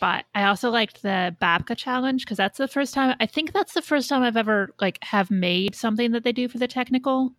But 0.00 0.24
I 0.34 0.44
also 0.44 0.68
liked 0.70 1.02
the 1.02 1.36
Babka 1.40 1.76
challenge 1.76 2.24
because 2.24 2.36
that's 2.36 2.58
the 2.58 2.66
first 2.66 2.92
time 2.92 3.14
I 3.20 3.26
think 3.26 3.52
that's 3.52 3.74
the 3.74 3.82
first 3.82 4.08
time 4.08 4.22
I've 4.22 4.36
ever 4.36 4.74
like 4.80 4.98
have 5.04 5.30
made 5.30 5.76
something 5.76 6.10
that 6.10 6.24
they 6.24 6.32
do 6.32 6.48
for 6.48 6.58
the 6.58 6.66
technical. 6.66 7.34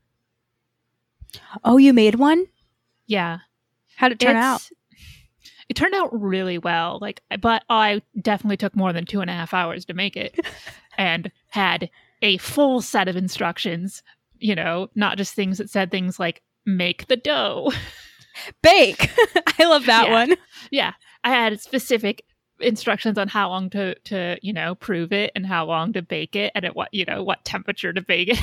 oh, 1.65 1.77
you 1.77 1.91
made 1.93 2.15
one. 2.15 2.45
Yeah. 3.07 3.39
How'd 3.95 4.11
it 4.13 4.19
turn 4.19 4.35
out? 4.35 4.67
It 5.69 5.75
turned 5.75 5.93
out 5.95 6.09
really 6.19 6.57
well. 6.57 6.99
Like, 7.01 7.21
but 7.39 7.63
I 7.69 8.01
definitely 8.21 8.57
took 8.57 8.75
more 8.75 8.91
than 8.93 9.05
two 9.05 9.21
and 9.21 9.29
a 9.29 9.33
half 9.33 9.53
hours 9.53 9.85
to 9.85 9.93
make 9.93 10.15
it, 10.17 10.39
and 10.97 11.31
had 11.49 11.89
a 12.21 12.37
full 12.37 12.81
set 12.81 13.07
of 13.07 13.15
instructions. 13.15 14.03
You 14.39 14.55
know, 14.55 14.89
not 14.95 15.17
just 15.17 15.33
things 15.33 15.57
that 15.59 15.69
said 15.69 15.89
things 15.89 16.19
like 16.19 16.41
"make 16.65 17.07
the 17.07 17.15
dough." 17.15 17.71
Bake. 18.61 19.09
I 19.59 19.65
love 19.65 19.85
that 19.85 20.07
Yeah. 20.07 20.11
one. 20.13 20.35
yeah, 20.71 20.93
I 21.23 21.29
had 21.29 21.61
specific 21.61 22.25
instructions 22.59 23.17
on 23.17 23.27
how 23.27 23.49
long 23.49 23.69
to 23.71 23.95
to 23.99 24.37
you 24.41 24.53
know 24.53 24.75
prove 24.75 25.13
it 25.13 25.31
and 25.35 25.45
how 25.45 25.65
long 25.65 25.93
to 25.93 26.01
bake 26.01 26.35
it 26.35 26.51
and 26.55 26.65
at 26.65 26.75
what 26.75 26.89
you 26.93 27.05
know 27.05 27.23
what 27.23 27.43
temperature 27.45 27.93
to 27.93 28.01
bake 28.01 28.29
it. 28.29 28.39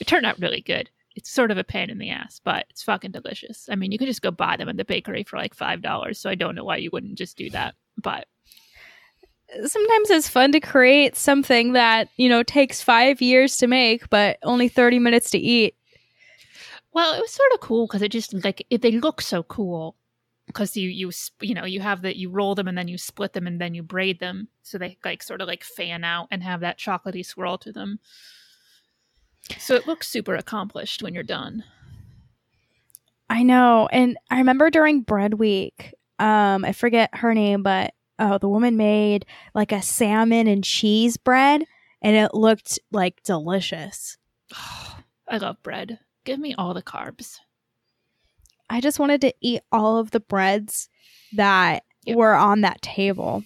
it 0.00 0.06
turned 0.06 0.26
out 0.26 0.38
really 0.38 0.60
good. 0.60 0.90
It's 1.16 1.30
sort 1.30 1.50
of 1.50 1.58
a 1.58 1.64
pain 1.64 1.90
in 1.90 1.98
the 1.98 2.10
ass, 2.10 2.40
but 2.44 2.66
it's 2.70 2.82
fucking 2.84 3.10
delicious. 3.10 3.66
I 3.68 3.74
mean, 3.74 3.90
you 3.90 3.98
can 3.98 4.06
just 4.06 4.22
go 4.22 4.30
buy 4.30 4.56
them 4.56 4.68
at 4.68 4.76
the 4.76 4.84
bakery 4.84 5.24
for 5.24 5.36
like 5.38 5.54
five 5.54 5.82
dollars. 5.82 6.20
So 6.20 6.30
I 6.30 6.36
don't 6.36 6.54
know 6.54 6.64
why 6.64 6.76
you 6.76 6.90
wouldn't 6.92 7.18
just 7.18 7.36
do 7.36 7.50
that. 7.50 7.74
But 8.00 8.26
Sometimes 9.64 10.10
it's 10.10 10.28
fun 10.28 10.50
to 10.52 10.60
create 10.60 11.16
something 11.16 11.72
that 11.72 12.08
you 12.16 12.28
know 12.28 12.42
takes 12.42 12.82
five 12.82 13.22
years 13.22 13.56
to 13.58 13.66
make, 13.66 14.10
but 14.10 14.38
only 14.42 14.68
thirty 14.68 14.98
minutes 14.98 15.30
to 15.30 15.38
eat. 15.38 15.74
well, 16.92 17.14
it 17.14 17.20
was 17.20 17.30
sort 17.30 17.52
of 17.54 17.60
cool 17.60 17.86
because 17.86 18.02
it 18.02 18.10
just 18.10 18.34
like 18.44 18.66
it, 18.70 18.82
they 18.82 18.92
look 18.92 19.20
so 19.20 19.42
cool. 19.42 19.96
Because 20.46 20.76
you 20.76 20.88
you 20.88 21.10
you 21.40 21.54
know 21.54 21.64
you 21.64 21.80
have 21.80 22.02
that 22.02 22.16
you 22.16 22.28
roll 22.30 22.54
them 22.54 22.68
and 22.68 22.76
then 22.76 22.88
you 22.88 22.98
split 22.98 23.32
them 23.32 23.46
and 23.46 23.60
then 23.60 23.74
you 23.74 23.82
braid 23.82 24.20
them 24.20 24.48
so 24.62 24.78
they 24.78 24.96
like 25.04 25.22
sort 25.22 25.40
of 25.40 25.48
like 25.48 25.64
fan 25.64 26.04
out 26.04 26.28
and 26.30 26.42
have 26.42 26.60
that 26.60 26.78
chocolatey 26.78 27.24
swirl 27.24 27.58
to 27.58 27.72
them. 27.72 27.98
So 29.58 29.74
it 29.74 29.86
looks 29.86 30.08
super 30.08 30.34
accomplished 30.34 31.02
when 31.02 31.14
you're 31.14 31.22
done. 31.22 31.64
I 33.28 33.42
know. 33.42 33.88
And 33.90 34.16
I 34.30 34.38
remember 34.38 34.70
during 34.70 35.02
bread 35.02 35.34
week, 35.34 35.94
um, 36.18 36.64
I 36.64 36.72
forget 36.72 37.10
her 37.14 37.34
name, 37.34 37.62
but 37.62 37.94
oh, 38.18 38.38
the 38.38 38.48
woman 38.48 38.76
made 38.76 39.26
like 39.54 39.72
a 39.72 39.82
salmon 39.82 40.46
and 40.46 40.64
cheese 40.64 41.16
bread 41.16 41.64
and 42.02 42.16
it 42.16 42.34
looked 42.34 42.78
like 42.92 43.22
delicious. 43.22 44.16
I 45.28 45.38
love 45.38 45.62
bread. 45.62 45.98
Give 46.24 46.38
me 46.38 46.54
all 46.56 46.72
the 46.74 46.82
carbs. 46.82 47.36
I 48.70 48.80
just 48.80 48.98
wanted 48.98 49.20
to 49.22 49.34
eat 49.40 49.62
all 49.70 49.98
of 49.98 50.10
the 50.10 50.20
breads 50.20 50.88
that 51.34 51.82
Yep. 52.04 52.16
were 52.16 52.34
on 52.34 52.60
that 52.60 52.80
table. 52.82 53.42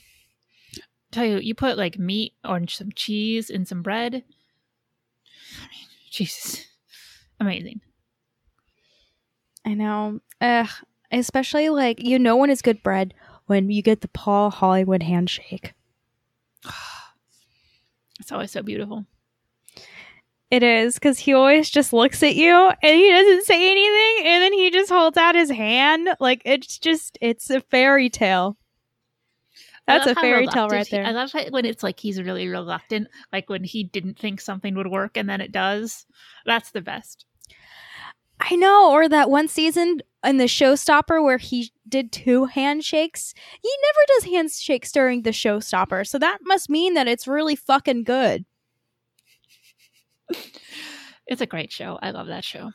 Tell 1.10 1.24
you, 1.24 1.38
you 1.38 1.54
put 1.54 1.78
like 1.78 1.98
meat 1.98 2.34
or 2.44 2.60
some 2.68 2.92
cheese 2.94 3.48
in 3.48 3.64
some 3.64 3.80
bread. 3.80 4.22
I 5.56 5.66
mean, 5.68 5.88
Jesus, 6.10 6.66
amazing. 7.38 7.80
I 9.64 9.74
know. 9.74 10.20
Ugh. 10.40 10.68
Especially 11.12 11.68
like 11.68 12.02
you 12.02 12.18
know 12.18 12.36
when 12.36 12.50
it's 12.50 12.62
good 12.62 12.82
bread 12.82 13.14
when 13.46 13.70
you 13.70 13.82
get 13.82 14.00
the 14.00 14.08
Paul 14.08 14.50
Hollywood 14.50 15.02
handshake. 15.02 15.72
It's 18.20 18.30
always 18.32 18.50
so 18.50 18.62
beautiful. 18.62 19.06
It 20.50 20.62
is 20.62 20.94
because 20.94 21.18
he 21.18 21.32
always 21.32 21.70
just 21.70 21.94
looks 21.94 22.22
at 22.22 22.36
you 22.36 22.54
and 22.54 22.96
he 22.96 23.10
doesn't 23.10 23.46
say 23.46 23.70
anything, 23.70 24.26
and 24.26 24.42
then 24.42 24.52
he 24.52 24.70
just 24.70 24.90
holds 24.90 25.16
out 25.16 25.34
his 25.34 25.50
hand 25.50 26.08
like 26.20 26.42
it's 26.44 26.76
just 26.76 27.16
it's 27.22 27.48
a 27.48 27.62
fairy 27.62 28.10
tale. 28.10 28.58
That's 29.90 30.18
a 30.18 30.20
fairy 30.20 30.46
tale 30.46 30.68
right 30.68 30.86
he- 30.86 30.96
there. 30.96 31.04
I 31.04 31.12
love 31.12 31.32
when 31.50 31.64
it's 31.64 31.82
like 31.82 32.00
he's 32.00 32.20
really 32.20 32.48
reluctant, 32.48 33.08
like 33.32 33.48
when 33.48 33.64
he 33.64 33.84
didn't 33.84 34.18
think 34.18 34.40
something 34.40 34.74
would 34.74 34.88
work 34.88 35.16
and 35.16 35.28
then 35.28 35.40
it 35.40 35.52
does. 35.52 36.06
That's 36.46 36.70
the 36.70 36.80
best. 36.80 37.26
I 38.40 38.56
know, 38.56 38.90
or 38.90 39.08
that 39.08 39.30
one 39.30 39.48
season 39.48 40.00
in 40.24 40.38
the 40.38 40.44
Showstopper 40.44 41.22
where 41.22 41.38
he 41.38 41.72
did 41.88 42.10
two 42.10 42.46
handshakes. 42.46 43.34
He 43.62 43.70
never 43.82 44.06
does 44.08 44.32
handshakes 44.32 44.92
during 44.92 45.22
the 45.22 45.30
Showstopper, 45.30 46.06
so 46.06 46.18
that 46.18 46.38
must 46.42 46.70
mean 46.70 46.94
that 46.94 47.08
it's 47.08 47.28
really 47.28 47.56
fucking 47.56 48.04
good. 48.04 48.44
It's 51.30 51.40
a 51.40 51.46
great 51.46 51.70
show. 51.70 51.96
I 52.02 52.10
love 52.10 52.26
that 52.26 52.42
show. 52.42 52.72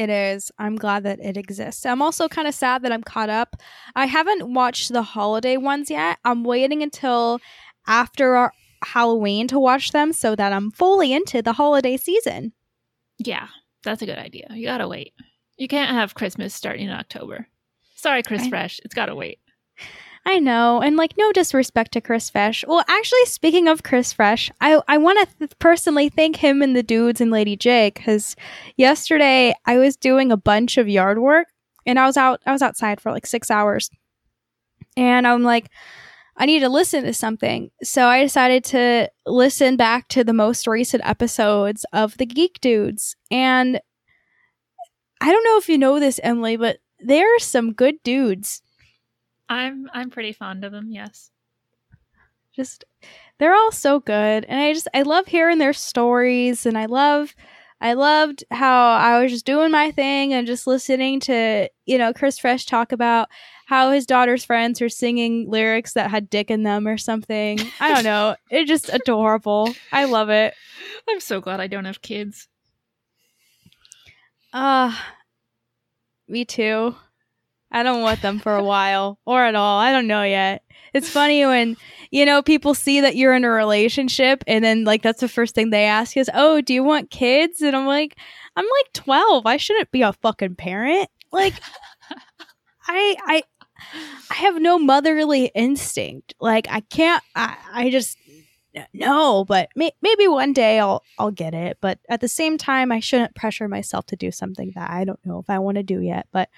It 0.00 0.08
is. 0.08 0.50
I'm 0.58 0.76
glad 0.76 1.02
that 1.02 1.20
it 1.20 1.36
exists. 1.36 1.84
I'm 1.84 2.00
also 2.00 2.26
kind 2.26 2.48
of 2.48 2.54
sad 2.54 2.80
that 2.84 2.90
I'm 2.92 3.02
caught 3.02 3.28
up. 3.28 3.56
I 3.94 4.06
haven't 4.06 4.50
watched 4.54 4.90
the 4.90 5.02
holiday 5.02 5.58
ones 5.58 5.90
yet. 5.90 6.16
I'm 6.24 6.42
waiting 6.42 6.82
until 6.82 7.38
after 7.86 8.34
our 8.34 8.52
Halloween 8.82 9.46
to 9.48 9.58
watch 9.58 9.92
them 9.92 10.14
so 10.14 10.34
that 10.34 10.54
I'm 10.54 10.70
fully 10.70 11.12
into 11.12 11.42
the 11.42 11.52
holiday 11.52 11.98
season. 11.98 12.54
Yeah, 13.18 13.48
that's 13.82 14.00
a 14.00 14.06
good 14.06 14.16
idea. 14.16 14.46
You 14.54 14.64
gotta 14.64 14.88
wait. 14.88 15.12
You 15.58 15.68
can't 15.68 15.90
have 15.90 16.14
Christmas 16.14 16.54
starting 16.54 16.86
in 16.86 16.92
October. 16.92 17.46
Sorry, 17.94 18.22
Chris 18.22 18.44
I- 18.44 18.48
Fresh. 18.48 18.80
It's 18.82 18.94
gotta 18.94 19.14
wait. 19.14 19.39
I 20.26 20.38
know, 20.38 20.80
and 20.82 20.96
like 20.96 21.14
no 21.16 21.32
disrespect 21.32 21.92
to 21.92 22.00
Chris 22.00 22.28
Fresh. 22.28 22.64
Well, 22.66 22.84
actually, 22.88 23.24
speaking 23.24 23.68
of 23.68 23.82
Chris 23.82 24.12
Fresh, 24.12 24.50
I 24.60 24.80
I 24.86 24.98
want 24.98 25.18
to 25.18 25.38
th- 25.38 25.58
personally 25.58 26.08
thank 26.08 26.36
him 26.36 26.60
and 26.62 26.76
the 26.76 26.82
dudes 26.82 27.20
and 27.20 27.30
Lady 27.30 27.56
J 27.56 27.90
because 27.94 28.36
yesterday 28.76 29.54
I 29.66 29.78
was 29.78 29.96
doing 29.96 30.30
a 30.30 30.36
bunch 30.36 30.76
of 30.76 30.88
yard 30.88 31.18
work 31.18 31.48
and 31.86 31.98
I 31.98 32.06
was 32.06 32.16
out 32.16 32.40
I 32.44 32.52
was 32.52 32.62
outside 32.62 33.00
for 33.00 33.10
like 33.10 33.26
six 33.26 33.50
hours, 33.50 33.90
and 34.96 35.26
I'm 35.26 35.42
like, 35.42 35.70
I 36.36 36.44
need 36.46 36.60
to 36.60 36.68
listen 36.68 37.04
to 37.04 37.14
something, 37.14 37.70
so 37.82 38.06
I 38.06 38.22
decided 38.22 38.62
to 38.64 39.10
listen 39.26 39.76
back 39.76 40.08
to 40.08 40.22
the 40.22 40.34
most 40.34 40.66
recent 40.66 41.02
episodes 41.06 41.86
of 41.94 42.18
the 42.18 42.26
Geek 42.26 42.60
Dudes, 42.60 43.16
and 43.30 43.80
I 45.20 45.32
don't 45.32 45.44
know 45.44 45.56
if 45.56 45.68
you 45.68 45.78
know 45.78 45.98
this, 45.98 46.20
Emily, 46.22 46.56
but 46.56 46.78
there 47.00 47.34
are 47.34 47.40
some 47.40 47.72
good 47.72 47.96
dudes. 48.04 48.62
I'm 49.50 49.90
I'm 49.92 50.08
pretty 50.08 50.32
fond 50.32 50.64
of 50.64 50.72
them. 50.72 50.90
Yes. 50.90 51.30
just 52.56 52.84
they're 53.38 53.54
all 53.54 53.72
so 53.72 54.00
good 54.00 54.44
and 54.44 54.60
i 54.60 54.72
just 54.72 54.88
i 54.94 55.02
love 55.02 55.26
hearing 55.26 55.58
their 55.58 55.72
stories 55.72 56.66
and 56.66 56.76
i 56.76 56.86
love 56.86 57.34
i 57.80 57.92
loved 57.92 58.42
how 58.50 58.90
i 58.92 59.22
was 59.22 59.30
just 59.30 59.46
doing 59.46 59.70
my 59.70 59.90
thing 59.92 60.32
and 60.34 60.46
just 60.46 60.66
listening 60.66 61.20
to 61.20 61.68
you 61.86 61.96
know 61.96 62.12
chris 62.12 62.38
fresh 62.38 62.66
talk 62.66 62.90
about 62.92 63.28
how 63.66 63.92
his 63.92 64.04
daughter's 64.04 64.44
friends 64.44 64.80
were 64.80 64.88
singing 64.88 65.48
lyrics 65.48 65.92
that 65.92 66.10
had 66.10 66.28
dick 66.28 66.50
in 66.50 66.64
them 66.64 66.88
or 66.88 66.98
something 66.98 67.58
i 67.80 67.94
don't 67.94 68.04
know 68.04 68.34
it's 68.50 68.68
just 68.68 68.88
adorable 68.92 69.72
i 69.92 70.04
love 70.04 70.28
it 70.30 70.54
I'm 71.08 71.20
so 71.20 71.40
glad 71.40 71.60
I 71.60 71.66
don't 71.66 71.86
have 71.86 72.02
kids. 72.02 72.46
Uh 74.52 74.94
me 76.28 76.44
too. 76.44 76.94
I 77.70 77.82
don't 77.82 78.02
want 78.02 78.22
them 78.22 78.38
for 78.38 78.54
a 78.54 78.64
while 78.64 79.18
or 79.24 79.44
at 79.44 79.54
all. 79.54 79.78
I 79.78 79.92
don't 79.92 80.06
know 80.06 80.22
yet. 80.22 80.62
It's 80.92 81.08
funny 81.08 81.44
when, 81.46 81.76
you 82.10 82.26
know, 82.26 82.42
people 82.42 82.74
see 82.74 83.00
that 83.00 83.14
you're 83.14 83.34
in 83.34 83.44
a 83.44 83.50
relationship 83.50 84.42
and 84.46 84.64
then 84.64 84.84
like 84.84 85.02
that's 85.02 85.20
the 85.20 85.28
first 85.28 85.54
thing 85.54 85.70
they 85.70 85.84
ask 85.84 86.16
is, 86.16 86.28
"Oh, 86.34 86.60
do 86.60 86.74
you 86.74 86.82
want 86.82 87.10
kids?" 87.10 87.62
And 87.62 87.76
I'm 87.76 87.86
like, 87.86 88.16
"I'm 88.56 88.64
like 88.64 88.92
12. 88.94 89.46
I 89.46 89.56
shouldn't 89.56 89.90
be 89.92 90.02
a 90.02 90.12
fucking 90.12 90.56
parent." 90.56 91.08
Like 91.32 91.54
I 92.88 93.16
I 93.24 93.42
I 94.30 94.34
have 94.34 94.60
no 94.60 94.78
motherly 94.78 95.50
instinct. 95.54 96.34
Like 96.40 96.66
I 96.68 96.80
can't 96.80 97.22
I 97.36 97.56
I 97.72 97.90
just 97.90 98.18
no, 98.92 99.44
but 99.44 99.68
may- 99.74 99.94
maybe 100.02 100.28
one 100.28 100.52
day 100.52 100.78
I'll 100.78 101.02
I'll 101.18 101.30
get 101.30 101.54
it. 101.54 101.78
But 101.80 101.98
at 102.08 102.20
the 102.20 102.28
same 102.28 102.56
time, 102.58 102.92
I 102.92 103.00
shouldn't 103.00 103.34
pressure 103.34 103.66
myself 103.68 104.06
to 104.06 104.16
do 104.16 104.30
something 104.30 104.72
that 104.76 104.90
I 104.90 105.04
don't 105.04 105.24
know 105.24 105.38
if 105.38 105.50
I 105.50 105.58
want 105.58 105.76
to 105.76 105.82
do 105.82 106.00
yet. 106.00 106.26
But 106.32 106.48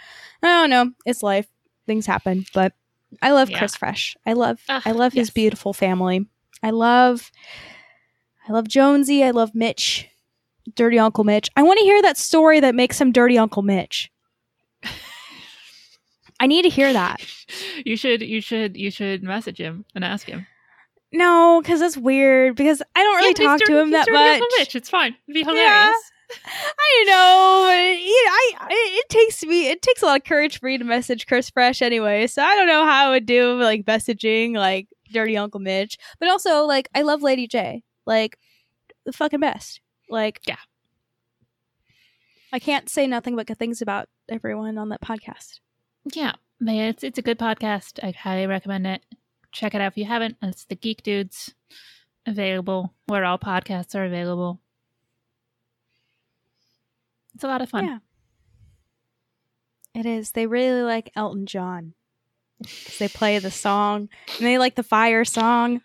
I 0.43 0.49
don't 0.49 0.71
know. 0.71 0.93
It's 1.07 1.23
life. 1.23 1.47
Things 1.87 2.07
happen. 2.07 2.45
But 2.53 2.73
I 3.21 3.33
love 3.33 3.51
Yeah. 3.51 3.59
Chris 3.59 3.77
Fresh. 3.77 4.17
I 4.27 4.35
love 4.35 4.61
Ah, 4.69 4.83
I 4.85 4.93
love 4.93 5.13
his 5.13 5.31
beautiful 5.31 5.73
family. 5.73 6.27
I 6.63 6.71
love 6.71 7.31
I 8.49 8.53
love 8.53 8.69
Jonesy. 8.69 9.25
I 9.25 9.31
love 9.31 9.55
Mitch. 9.55 10.09
Dirty 10.75 10.99
Uncle 10.99 11.25
Mitch. 11.25 11.49
I 11.57 11.63
want 11.63 11.79
to 11.81 11.85
hear 11.85 12.01
that 12.03 12.17
story 12.17 12.61
that 12.61 12.75
makes 12.75 13.01
him 13.01 13.11
Dirty 13.13 13.37
Uncle 13.39 13.63
Mitch. 13.63 14.11
I 16.41 16.47
need 16.47 16.63
to 16.63 16.69
hear 16.69 16.93
that. 16.93 17.21
You 17.85 17.97
should 17.97 18.21
you 18.23 18.41
should 18.41 18.77
you 18.77 18.91
should 18.91 19.23
message 19.23 19.59
him 19.59 19.85
and 19.95 20.05
ask 20.05 20.27
him. 20.29 20.47
No, 21.13 21.61
because 21.63 21.81
that's 21.81 21.97
weird. 21.97 22.57
Because 22.57 22.83
I 22.97 23.03
don't 23.03 23.17
really 23.17 23.35
Yeah, 23.39 23.47
talk 23.47 23.61
to 23.67 23.79
him 23.81 23.91
that 23.91 24.07
much. 24.11 24.75
It's 24.75 24.89
fine. 24.89 25.15
It'd 25.29 25.35
be 25.35 25.41
Yeah. 25.41 25.47
hilarious. 25.47 26.03
I 26.79 27.05
know. 27.07 27.65
but, 27.69 28.01
You 28.01 28.25
know, 28.25 28.31
I, 28.31 28.53
I 28.61 29.01
it 29.05 29.09
takes 29.11 29.45
me 29.45 29.69
it 29.69 29.83
takes 29.83 30.01
a 30.03 30.07
lot 30.07 30.21
of 30.21 30.25
courage 30.25 30.59
for 30.59 30.67
me 30.67 30.79
to 30.79 30.85
message 30.85 31.27
Chris 31.27 31.51
Fresh 31.51 31.83
anyway. 31.83 32.27
So 32.27 32.43
I 32.43 32.55
don't 32.57 32.67
know 32.67 32.85
how 32.87 33.09
I 33.09 33.11
would 33.11 33.27
do 33.27 33.61
like 33.61 33.85
messaging 33.85 34.55
like 34.55 34.89
Dirty 35.13 35.37
Uncle 35.37 35.61
Mitch, 35.61 35.99
but 36.19 36.31
also 36.31 36.65
like 36.65 36.89
I 36.95 37.03
love 37.03 37.21
Lady 37.23 37.47
J, 37.47 37.83
like 38.07 38.39
the 39.05 39.13
fucking 39.13 39.41
best. 39.41 39.81
Like 40.09 40.41
Yeah. 40.47 40.57
I 42.53 42.59
can't 42.59 42.89
say 42.89 43.07
nothing 43.07 43.37
but 43.37 43.47
good 43.47 43.59
things 43.59 43.83
about 43.83 44.09
everyone 44.31 44.79
on 44.79 44.89
that 44.91 45.01
podcast. 45.03 45.61
Yeah, 46.15 46.33
man, 46.61 46.89
it's 46.89 47.05
it's 47.05 47.19
a 47.19 47.23
good 47.23 47.39
podcast. 47.39 47.99
I 48.03 48.11
highly 48.13 48.47
recommend 48.47 48.87
it. 48.87 49.03
Check 49.53 49.75
it 49.75 49.81
out 49.81 49.93
if 49.93 49.99
you 49.99 50.07
haven't. 50.07 50.37
It's 50.43 50.65
the 50.65 50.75
Geek 50.75 51.03
Dudes 51.03 51.55
available 52.27 52.95
where 53.07 53.25
all 53.25 53.39
podcasts 53.39 53.95
are 53.95 54.05
available. 54.05 54.61
It's 57.35 57.45
a 57.45 57.49
lot 57.49 57.63
of 57.63 57.69
fun. 57.69 57.87
Yeah. 57.87 57.99
It 59.95 60.07
is. 60.07 60.33
They 60.33 60.47
really 60.47 60.83
like 60.83 61.11
Elton 61.15 61.47
John. 61.47 61.95
they 62.99 63.09
play 63.09 63.39
the 63.39 63.51
song 63.51 64.09
and 64.39 64.47
they 64.47 64.57
like 64.59 64.75
the 64.75 64.83
fire 64.83 65.25
song. 65.25 65.83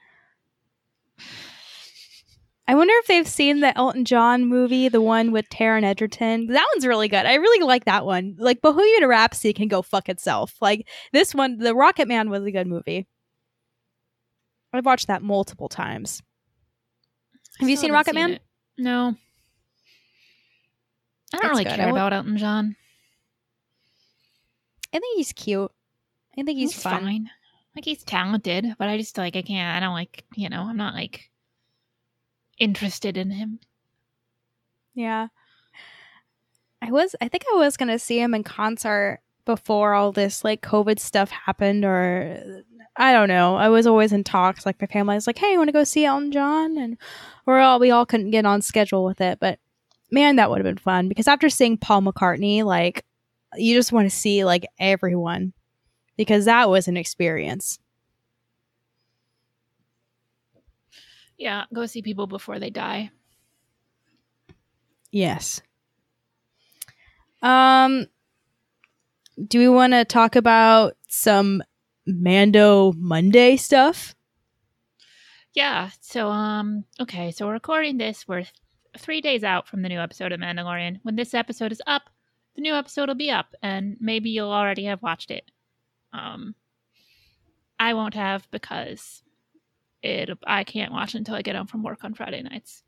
I 2.69 2.75
wonder 2.75 2.93
if 2.97 3.07
they've 3.07 3.27
seen 3.27 3.61
the 3.61 3.75
Elton 3.77 4.03
John 4.03 4.45
movie, 4.45 4.89
the 4.89 5.01
one 5.01 5.31
with 5.31 5.49
Taron 5.49 5.83
Egerton. 5.83 6.47
That 6.47 6.67
one's 6.73 6.85
really 6.85 7.07
good. 7.07 7.25
I 7.25 7.35
really 7.35 7.65
like 7.65 7.85
that 7.85 8.05
one. 8.05 8.35
Like 8.37 8.61
Bohemian 8.61 9.07
Rhapsody 9.07 9.53
can 9.53 9.69
go 9.69 9.81
fuck 9.81 10.09
itself. 10.09 10.55
Like 10.61 10.85
this 11.13 11.33
one, 11.33 11.57
The 11.59 11.73
Rocketman 11.73 12.29
was 12.29 12.43
a 12.43 12.51
good 12.51 12.67
movie. 12.67 13.07
I've 14.77 14.85
watched 14.85 15.07
that 15.07 15.21
multiple 15.21 15.69
times. 15.69 16.21
Have 17.59 17.69
you 17.69 17.77
seen 17.77 17.91
Rocketman? 17.91 18.35
it. 18.35 18.41
No. 18.77 19.15
I 21.33 21.37
don't 21.37 21.45
It's 21.45 21.49
really 21.51 21.63
good. 21.63 21.75
Care 21.75 21.89
about 21.89 22.13
Elton 22.13 22.37
John. 22.37 22.75
I 24.93 24.99
think 24.99 25.17
he's 25.17 25.33
cute. 25.33 25.71
I 26.37 26.43
think 26.43 26.59
he's, 26.59 26.79
fun. 26.79 27.01
fine. 27.01 27.29
Like 27.75 27.85
he's 27.85 28.03
talented, 28.03 28.75
but 28.77 28.87
I 28.87 28.97
just 28.97 29.17
like 29.17 29.35
I 29.35 29.41
can't. 29.41 29.75
I 29.75 29.79
don't 29.79 29.93
like 29.93 30.23
you 30.35 30.49
know. 30.49 30.61
I'm 30.61 30.77
not 30.77 30.93
like 30.93 31.29
interested 32.57 33.17
in 33.17 33.31
him. 33.31 33.59
Yeah. 34.93 35.27
I 36.81 36.91
was 36.91 37.15
I 37.21 37.27
think 37.27 37.43
I 37.51 37.57
was 37.57 37.77
going 37.77 37.89
to 37.89 37.99
see 37.99 38.19
him 38.19 38.33
in 38.33 38.43
concert 38.43 39.19
before 39.47 39.95
all 39.95 40.11
this 40.11 40.43
like 40.43 40.61
COVID 40.61 40.99
stuff 40.99 41.31
happened 41.31 41.83
or 41.83 42.63
I 42.97 43.13
don't 43.13 43.29
know. 43.29 43.55
I 43.55 43.69
was 43.69 43.87
always 43.87 44.11
in 44.11 44.23
talks 44.23 44.65
like 44.65 44.79
my 44.79 44.87
family 44.87 45.15
was 45.15 45.25
like, 45.25 45.37
"Hey, 45.39 45.53
you 45.53 45.57
want 45.57 45.69
to 45.69 45.73
go 45.73 45.83
see 45.83 46.05
Elton 46.05 46.31
John?" 46.31 46.77
and 46.77 46.97
we're 47.47 47.59
all 47.59 47.79
we 47.79 47.89
all 47.89 48.05
couldn't 48.05 48.31
get 48.31 48.45
on 48.45 48.61
schedule 48.61 49.03
with 49.05 49.21
it, 49.21 49.39
but 49.39 49.57
man, 50.11 50.35
that 50.35 50.49
would 50.49 50.59
have 50.59 50.65
been 50.65 50.77
fun 50.77 51.07
because 51.07 51.27
after 51.27 51.49
seeing 51.49 51.77
Paul 51.77 52.01
McCartney, 52.01 52.63
like 52.63 53.05
you 53.55 53.73
just 53.73 53.91
want 53.91 54.09
to 54.09 54.15
see 54.15 54.43
like 54.45 54.65
everyone 54.79 55.53
because 56.17 56.45
that 56.45 56.69
was 56.69 56.87
an 56.87 56.97
experience. 56.97 57.79
Yeah, 61.37 61.65
go 61.73 61.85
see 61.85 62.01
people 62.01 62.27
before 62.27 62.59
they 62.59 62.69
die. 62.69 63.11
Yes. 65.11 65.61
Um 67.41 68.07
do 69.45 69.59
we 69.59 69.69
want 69.69 69.93
to 69.93 70.05
talk 70.05 70.35
about 70.35 70.95
some 71.07 71.63
Mando 72.05 72.93
Monday 72.93 73.57
stuff? 73.57 74.15
Yeah. 75.53 75.89
So 76.01 76.29
um. 76.29 76.85
Okay. 76.99 77.31
So 77.31 77.47
we're 77.47 77.53
recording 77.53 77.97
this. 77.97 78.27
We're 78.27 78.41
th- 78.41 78.53
three 78.97 79.21
days 79.21 79.43
out 79.43 79.67
from 79.67 79.81
the 79.81 79.89
new 79.89 79.99
episode 79.99 80.31
of 80.31 80.39
Mandalorian. 80.39 80.99
When 81.03 81.15
this 81.15 81.33
episode 81.33 81.71
is 81.71 81.81
up, 81.87 82.03
the 82.55 82.61
new 82.61 82.73
episode 82.73 83.09
will 83.09 83.15
be 83.15 83.31
up, 83.31 83.53
and 83.61 83.97
maybe 83.99 84.29
you'll 84.29 84.51
already 84.51 84.85
have 84.85 85.01
watched 85.01 85.31
it. 85.31 85.49
Um. 86.13 86.55
I 87.79 87.93
won't 87.93 88.15
have 88.15 88.47
because 88.49 89.21
it. 90.01 90.29
I 90.45 90.63
can't 90.63 90.91
watch 90.91 91.15
until 91.15 91.35
I 91.35 91.41
get 91.43 91.55
home 91.55 91.67
from 91.67 91.83
work 91.83 92.03
on 92.03 92.13
Friday 92.13 92.41
nights. 92.41 92.83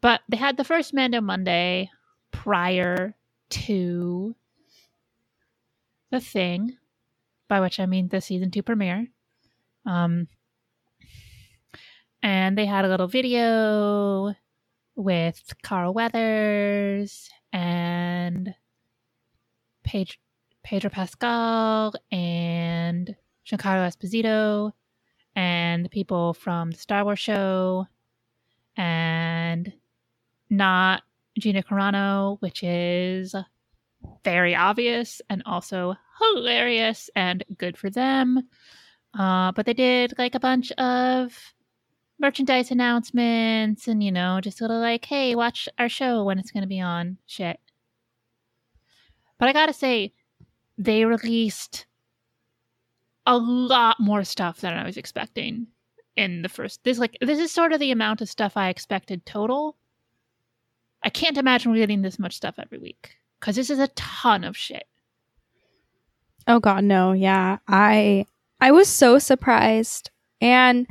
But 0.00 0.20
they 0.28 0.36
had 0.36 0.56
the 0.56 0.64
first 0.64 0.94
Mando 0.94 1.20
Monday 1.20 1.90
prior 2.30 3.14
to 3.50 4.34
the 6.10 6.20
thing, 6.20 6.76
by 7.48 7.60
which 7.60 7.80
I 7.80 7.86
mean 7.86 8.08
the 8.08 8.20
season 8.20 8.50
two 8.50 8.62
premiere. 8.62 9.06
Um, 9.86 10.28
and 12.22 12.58
they 12.58 12.66
had 12.66 12.84
a 12.84 12.88
little 12.88 13.06
video 13.06 14.34
with 14.96 15.54
Carl 15.62 15.94
Weathers 15.94 17.30
and 17.52 18.54
Pedro, 19.84 20.16
Pedro 20.64 20.90
Pascal 20.90 21.94
and 22.10 23.14
Giancarlo 23.46 23.88
Esposito 23.88 24.72
and 25.34 25.84
the 25.84 25.88
people 25.88 26.34
from 26.34 26.72
the 26.72 26.78
Star 26.78 27.04
Wars 27.04 27.20
show 27.20 27.86
and 28.76 29.72
not 30.50 31.02
Gina 31.38 31.62
Carano, 31.62 32.38
which 32.40 32.62
is 32.62 33.34
very 34.24 34.54
obvious 34.54 35.20
and 35.30 35.42
also 35.46 35.94
hilarious 36.18 37.10
and 37.16 37.44
good 37.56 37.76
for 37.76 37.90
them. 37.90 38.42
Uh, 39.18 39.52
but 39.52 39.66
they 39.66 39.74
did 39.74 40.14
like 40.18 40.34
a 40.34 40.40
bunch 40.40 40.70
of 40.72 41.36
merchandise 42.18 42.70
announcements 42.70 43.88
and, 43.88 44.02
you 44.02 44.12
know, 44.12 44.40
just 44.40 44.58
sort 44.58 44.70
of 44.70 44.80
like, 44.80 45.04
hey, 45.04 45.34
watch 45.34 45.68
our 45.78 45.88
show 45.88 46.24
when 46.24 46.38
it's 46.38 46.50
going 46.50 46.62
to 46.62 46.68
be 46.68 46.80
on 46.80 47.16
shit. 47.26 47.58
But 49.38 49.48
I 49.48 49.52
gotta 49.52 49.72
say, 49.72 50.12
they 50.76 51.04
released 51.04 51.86
a 53.24 53.38
lot 53.38 54.00
more 54.00 54.24
stuff 54.24 54.60
than 54.60 54.74
I 54.74 54.84
was 54.84 54.96
expecting 54.96 55.68
in 56.16 56.42
the 56.42 56.48
first. 56.48 56.82
This 56.82 56.98
like 56.98 57.16
this 57.20 57.38
is 57.38 57.52
sort 57.52 57.72
of 57.72 57.78
the 57.78 57.92
amount 57.92 58.20
of 58.20 58.28
stuff 58.28 58.56
I 58.56 58.68
expected 58.68 59.24
total. 59.24 59.76
I 61.04 61.10
can't 61.10 61.38
imagine 61.38 61.70
we're 61.70 61.78
getting 61.78 62.02
this 62.02 62.18
much 62.18 62.34
stuff 62.34 62.56
every 62.58 62.78
week 62.78 63.17
because 63.38 63.56
this 63.56 63.70
is 63.70 63.78
a 63.78 63.88
ton 63.88 64.44
of 64.44 64.56
shit. 64.56 64.84
Oh 66.46 66.60
god, 66.60 66.84
no. 66.84 67.12
Yeah. 67.12 67.58
I 67.68 68.26
I 68.60 68.72
was 68.72 68.88
so 68.88 69.18
surprised. 69.18 70.10
And 70.40 70.86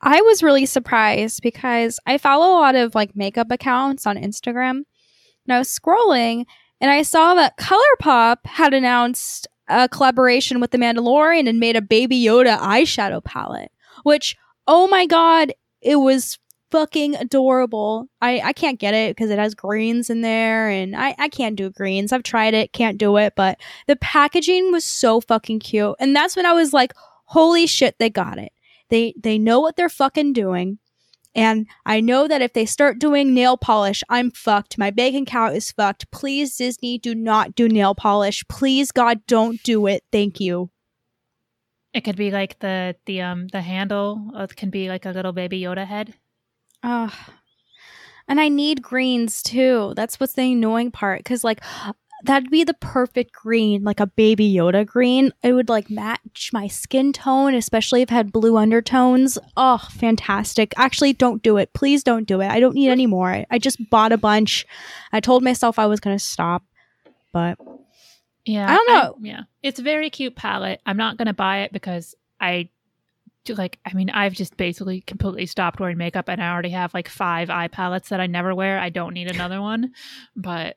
I 0.00 0.20
was 0.22 0.42
really 0.42 0.66
surprised 0.66 1.42
because 1.42 1.98
I 2.06 2.18
follow 2.18 2.56
a 2.56 2.60
lot 2.60 2.74
of 2.74 2.94
like 2.94 3.14
makeup 3.14 3.50
accounts 3.50 4.06
on 4.06 4.16
Instagram. 4.16 4.82
And 5.46 5.54
I 5.54 5.58
was 5.58 5.68
scrolling 5.68 6.46
and 6.80 6.90
I 6.90 7.02
saw 7.02 7.34
that 7.34 7.58
ColourPop 7.58 8.38
had 8.46 8.72
announced 8.72 9.46
a 9.68 9.88
collaboration 9.88 10.60
with 10.60 10.70
The 10.70 10.78
Mandalorian 10.78 11.48
and 11.48 11.60
made 11.60 11.76
a 11.76 11.82
Baby 11.82 12.20
Yoda 12.22 12.58
eyeshadow 12.58 13.22
palette, 13.22 13.70
which, 14.02 14.36
oh 14.66 14.88
my 14.88 15.06
god, 15.06 15.52
it 15.82 15.96
was 15.96 16.38
fucking 16.70 17.16
adorable. 17.16 18.08
I, 18.20 18.40
I 18.40 18.52
can't 18.52 18.78
get 18.78 18.94
it 18.94 19.16
because 19.16 19.30
it 19.30 19.38
has 19.38 19.54
greens 19.54 20.10
in 20.10 20.20
there 20.20 20.68
and 20.68 20.96
I, 20.96 21.14
I 21.18 21.28
can't 21.28 21.56
do 21.56 21.70
greens. 21.70 22.12
I've 22.12 22.22
tried 22.22 22.54
it, 22.54 22.72
can't 22.72 22.98
do 22.98 23.16
it, 23.16 23.34
but 23.36 23.60
the 23.86 23.96
packaging 23.96 24.72
was 24.72 24.84
so 24.84 25.20
fucking 25.20 25.60
cute. 25.60 25.96
And 25.98 26.14
that's 26.14 26.36
when 26.36 26.46
I 26.46 26.52
was 26.52 26.72
like, 26.72 26.92
holy 27.26 27.66
shit, 27.66 27.96
they 27.98 28.10
got 28.10 28.38
it. 28.38 28.52
They 28.88 29.14
they 29.20 29.38
know 29.38 29.60
what 29.60 29.76
they're 29.76 29.88
fucking 29.88 30.32
doing. 30.32 30.78
And 31.34 31.68
I 31.86 32.00
know 32.00 32.26
that 32.26 32.42
if 32.42 32.54
they 32.54 32.66
start 32.66 32.98
doing 32.98 33.32
nail 33.32 33.56
polish, 33.56 34.02
I'm 34.08 34.32
fucked. 34.32 34.78
My 34.78 34.90
bank 34.90 35.28
account 35.28 35.54
is 35.54 35.70
fucked. 35.70 36.10
Please, 36.10 36.56
Disney, 36.56 36.98
do 36.98 37.14
not 37.14 37.54
do 37.54 37.68
nail 37.68 37.94
polish. 37.94 38.44
Please, 38.48 38.90
God, 38.90 39.20
don't 39.28 39.62
do 39.62 39.86
it. 39.86 40.02
Thank 40.10 40.40
you. 40.40 40.70
It 41.94 42.02
could 42.02 42.16
be 42.16 42.30
like 42.30 42.58
the 42.58 42.96
the 43.06 43.22
um 43.22 43.48
the 43.48 43.60
handle. 43.60 44.30
It 44.34 44.56
can 44.56 44.70
be 44.70 44.88
like 44.88 45.06
a 45.06 45.10
little 45.10 45.32
baby 45.32 45.60
Yoda 45.60 45.86
head. 45.86 46.14
Ugh. 46.82 47.12
And 48.28 48.40
I 48.40 48.48
need 48.48 48.82
greens 48.82 49.42
too. 49.42 49.92
That's 49.96 50.20
what's 50.20 50.34
the 50.34 50.52
annoying 50.52 50.90
part. 50.92 51.20
Because, 51.20 51.42
like, 51.42 51.60
that'd 52.24 52.50
be 52.50 52.62
the 52.64 52.74
perfect 52.74 53.32
green, 53.32 53.82
like 53.82 53.98
a 53.98 54.06
baby 54.06 54.52
Yoda 54.54 54.86
green. 54.86 55.32
It 55.42 55.52
would 55.52 55.68
like 55.68 55.90
match 55.90 56.50
my 56.52 56.68
skin 56.68 57.12
tone, 57.12 57.54
especially 57.54 58.02
if 58.02 58.10
it 58.10 58.14
had 58.14 58.30
blue 58.30 58.56
undertones. 58.56 59.36
Oh, 59.56 59.78
fantastic. 59.90 60.72
Actually, 60.76 61.12
don't 61.14 61.42
do 61.42 61.56
it. 61.56 61.72
Please 61.72 62.04
don't 62.04 62.28
do 62.28 62.40
it. 62.40 62.48
I 62.48 62.60
don't 62.60 62.74
need 62.74 62.90
any 62.90 63.06
more. 63.06 63.44
I 63.50 63.58
just 63.58 63.78
bought 63.90 64.12
a 64.12 64.18
bunch. 64.18 64.64
I 65.12 65.18
told 65.20 65.42
myself 65.42 65.78
I 65.78 65.86
was 65.86 65.98
going 65.98 66.16
to 66.16 66.22
stop, 66.24 66.62
but 67.32 67.58
Yeah, 68.44 68.70
I 68.70 68.76
don't 68.76 68.88
know. 68.88 69.16
yeah, 69.22 69.42
it's 69.62 69.80
a 69.80 69.82
very 69.82 70.08
cute 70.10 70.36
palette. 70.36 70.80
I'm 70.86 70.96
not 70.96 71.16
gonna 71.16 71.34
buy 71.34 71.60
it 71.62 71.72
because 71.72 72.14
I 72.40 72.68
like. 73.48 73.78
I 73.84 73.94
mean, 73.94 74.10
I've 74.10 74.34
just 74.34 74.56
basically 74.56 75.00
completely 75.02 75.46
stopped 75.46 75.80
wearing 75.80 75.98
makeup, 75.98 76.28
and 76.28 76.42
I 76.42 76.50
already 76.52 76.70
have 76.70 76.94
like 76.94 77.08
five 77.08 77.50
eye 77.50 77.68
palettes 77.68 78.10
that 78.10 78.20
I 78.20 78.26
never 78.26 78.54
wear. 78.54 78.78
I 78.78 78.90
don't 78.90 79.14
need 79.14 79.30
another 79.30 79.60
one, 79.72 79.92
but 80.36 80.76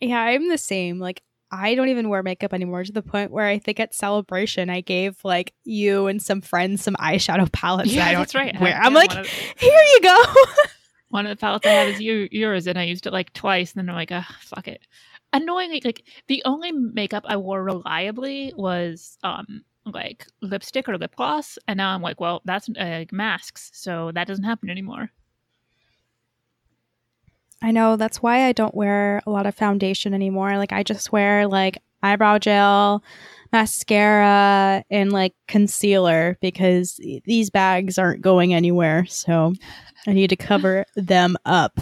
yeah, 0.00 0.20
I'm 0.20 0.48
the 0.48 0.58
same. 0.58 0.98
Like, 0.98 1.22
I 1.50 1.74
don't 1.74 1.88
even 1.88 2.08
wear 2.08 2.22
makeup 2.22 2.54
anymore 2.54 2.82
to 2.84 2.92
the 2.92 3.02
point 3.02 3.30
where 3.30 3.46
I 3.46 3.58
think 3.58 3.78
at 3.78 3.94
celebration 3.94 4.70
I 4.70 4.80
gave 4.80 5.16
like 5.22 5.52
you 5.64 6.06
and 6.06 6.20
some 6.22 6.40
friends 6.40 6.82
some 6.82 6.94
eyeshadow 6.96 7.50
palettes 7.52 7.90
that 7.90 7.96
yeah, 7.96 8.06
I 8.06 8.12
don't 8.12 8.20
that's 8.22 8.34
right. 8.34 8.56
I 8.56 8.60
wear. 8.62 8.72
have- 8.72 8.86
I'm 8.86 8.92
yeah, 8.92 8.98
like, 8.98 9.14
of, 9.14 9.26
here 9.58 9.70
you 9.92 10.00
go. 10.02 10.24
one 11.10 11.26
of 11.26 11.30
the 11.30 11.36
palettes 11.40 11.66
I 11.66 11.70
have 11.70 11.88
is 11.88 12.00
you, 12.00 12.26
yours, 12.30 12.66
and 12.66 12.78
I 12.78 12.84
used 12.84 13.06
it 13.06 13.12
like 13.12 13.32
twice, 13.34 13.72
and 13.72 13.80
then 13.80 13.90
I'm 13.90 13.96
like, 13.96 14.12
ah, 14.12 14.36
fuck 14.40 14.66
it. 14.66 14.80
Annoyingly, 15.34 15.82
like 15.84 16.04
the 16.26 16.42
only 16.44 16.72
makeup 16.72 17.24
I 17.26 17.36
wore 17.36 17.62
reliably 17.62 18.52
was 18.56 19.18
um 19.22 19.62
like 19.86 20.26
lipstick 20.40 20.88
or 20.88 20.98
lip 20.98 21.14
gloss, 21.16 21.58
and 21.66 21.76
now 21.76 21.90
I'm 21.90 22.02
like, 22.02 22.20
well, 22.20 22.42
that's 22.44 22.68
uh, 22.78 23.04
masks, 23.10 23.70
so 23.74 24.12
that 24.14 24.26
doesn't 24.26 24.44
happen 24.44 24.70
anymore. 24.70 25.10
I 27.62 27.70
know 27.70 27.96
that's 27.96 28.20
why 28.20 28.46
I 28.46 28.52
don't 28.52 28.74
wear 28.74 29.22
a 29.24 29.30
lot 29.30 29.46
of 29.46 29.54
foundation 29.54 30.14
anymore. 30.14 30.58
Like 30.58 30.72
I 30.72 30.82
just 30.82 31.12
wear 31.12 31.46
like 31.46 31.78
eyebrow 32.02 32.38
gel, 32.38 33.04
mascara, 33.52 34.84
and 34.90 35.12
like 35.12 35.34
concealer 35.46 36.36
because 36.40 37.00
these 37.24 37.50
bags 37.50 37.98
aren't 37.98 38.20
going 38.20 38.52
anywhere. 38.52 39.06
So 39.06 39.54
I 40.06 40.12
need 40.12 40.30
to 40.30 40.36
cover 40.36 40.84
them 40.96 41.36
up. 41.44 41.80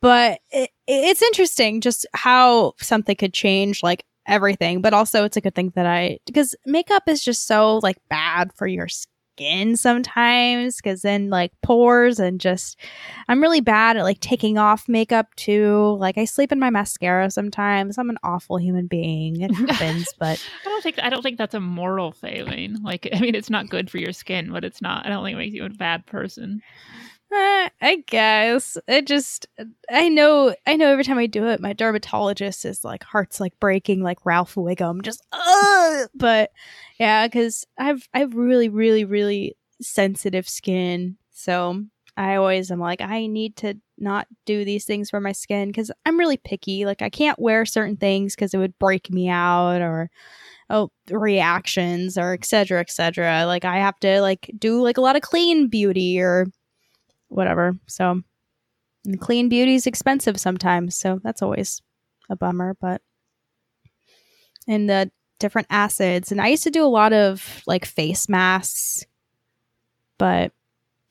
But 0.00 0.40
it, 0.50 0.70
it's 0.86 1.22
interesting 1.22 1.80
just 1.80 2.06
how 2.14 2.74
something 2.80 3.16
could 3.16 3.34
change 3.34 3.82
like 3.82 4.04
everything, 4.26 4.80
but 4.80 4.94
also 4.94 5.24
it's 5.24 5.36
a 5.36 5.40
good 5.40 5.54
thing 5.54 5.72
that 5.74 5.86
I 5.86 6.18
because 6.26 6.54
makeup 6.64 7.04
is 7.08 7.22
just 7.22 7.46
so 7.46 7.78
like 7.82 7.96
bad 8.08 8.52
for 8.52 8.66
your 8.66 8.88
skin 9.36 9.76
sometimes 9.76 10.76
because 10.76 11.02
then 11.02 11.28
like 11.28 11.52
pores 11.62 12.18
and 12.18 12.40
just 12.40 12.78
I'm 13.28 13.42
really 13.42 13.60
bad 13.60 13.96
at 13.96 14.02
like 14.02 14.20
taking 14.20 14.56
off 14.56 14.88
makeup 14.88 15.34
too. 15.36 15.96
Like 15.98 16.16
I 16.16 16.24
sleep 16.24 16.52
in 16.52 16.58
my 16.58 16.70
mascara 16.70 17.30
sometimes. 17.30 17.98
I'm 17.98 18.10
an 18.10 18.18
awful 18.22 18.56
human 18.56 18.86
being. 18.86 19.42
It 19.42 19.52
happens, 19.52 20.08
but 20.18 20.42
I 20.64 20.68
don't 20.68 20.82
think 20.82 20.98
I 21.02 21.10
don't 21.10 21.22
think 21.22 21.38
that's 21.38 21.54
a 21.54 21.60
moral 21.60 22.12
failing. 22.12 22.82
Like, 22.82 23.08
I 23.12 23.20
mean, 23.20 23.34
it's 23.34 23.50
not 23.50 23.68
good 23.68 23.90
for 23.90 23.98
your 23.98 24.12
skin, 24.12 24.50
but 24.50 24.64
it's 24.64 24.80
not. 24.80 25.04
I 25.04 25.10
don't 25.10 25.24
think 25.24 25.34
it 25.34 25.38
makes 25.38 25.54
you 25.54 25.64
a 25.64 25.70
bad 25.70 26.06
person. 26.06 26.62
Eh, 27.36 27.68
I 27.80 27.96
guess 28.06 28.78
it 28.88 29.06
just 29.06 29.46
I 29.90 30.08
know 30.08 30.54
I 30.66 30.76
know 30.76 30.90
every 30.90 31.04
time 31.04 31.18
I 31.18 31.26
do 31.26 31.46
it, 31.46 31.60
my 31.60 31.72
dermatologist 31.72 32.64
is 32.64 32.84
like 32.84 33.04
heart's 33.04 33.40
like 33.40 33.58
breaking 33.60 34.02
like 34.02 34.24
Ralph 34.24 34.54
Wiggum, 34.54 35.02
just 35.02 35.22
uh 35.32 36.06
but 36.14 36.50
yeah, 36.98 37.26
because 37.26 37.66
I've 37.78 38.08
I've 38.14 38.34
really 38.34 38.68
really 38.68 39.04
really 39.04 39.56
sensitive 39.80 40.48
skin, 40.48 41.16
so 41.32 41.84
I 42.16 42.36
always 42.36 42.70
am 42.70 42.80
like 42.80 43.00
I 43.00 43.26
need 43.26 43.56
to 43.56 43.74
not 43.98 44.26
do 44.44 44.64
these 44.64 44.84
things 44.84 45.10
for 45.10 45.20
my 45.20 45.32
skin 45.32 45.68
because 45.68 45.90
I'm 46.04 46.18
really 46.18 46.36
picky. 46.38 46.84
Like 46.86 47.02
I 47.02 47.10
can't 47.10 47.38
wear 47.38 47.64
certain 47.66 47.96
things 47.96 48.34
because 48.34 48.54
it 48.54 48.58
would 48.58 48.78
break 48.78 49.10
me 49.10 49.28
out 49.28 49.80
or 49.82 50.10
oh 50.70 50.90
reactions 51.10 52.18
or 52.18 52.32
etc 52.34 52.80
etc. 52.80 53.44
Like 53.46 53.64
I 53.64 53.76
have 53.78 53.98
to 54.00 54.20
like 54.20 54.50
do 54.58 54.82
like 54.82 54.98
a 54.98 55.00
lot 55.02 55.16
of 55.16 55.22
clean 55.22 55.68
beauty 55.68 56.20
or 56.20 56.46
whatever. 57.28 57.74
So 57.86 58.22
clean 59.20 59.48
beauty 59.48 59.74
is 59.74 59.86
expensive 59.86 60.38
sometimes, 60.38 60.96
so 60.96 61.20
that's 61.22 61.42
always 61.42 61.82
a 62.28 62.36
bummer. 62.36 62.76
But 62.80 63.02
and 64.66 64.88
the 64.88 65.10
different 65.38 65.68
acids, 65.70 66.32
and 66.32 66.40
I 66.40 66.48
used 66.48 66.64
to 66.64 66.70
do 66.70 66.84
a 66.84 66.88
lot 66.88 67.12
of 67.12 67.62
like 67.66 67.84
face 67.84 68.28
masks, 68.28 69.04
but 70.18 70.52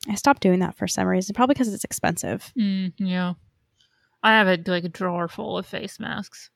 I 0.08 0.14
stopped 0.14 0.42
doing 0.42 0.60
that 0.60 0.76
for 0.76 0.86
some 0.86 1.06
reason. 1.06 1.34
Probably 1.34 1.54
because 1.54 1.72
it's 1.72 1.84
expensive. 1.84 2.52
Mm, 2.58 2.92
yeah, 2.98 3.34
I 4.22 4.32
have 4.32 4.48
a 4.48 4.70
like 4.70 4.84
a 4.84 4.88
drawer 4.88 5.28
full 5.28 5.58
of 5.58 5.66
face 5.66 5.98
masks. 5.98 6.50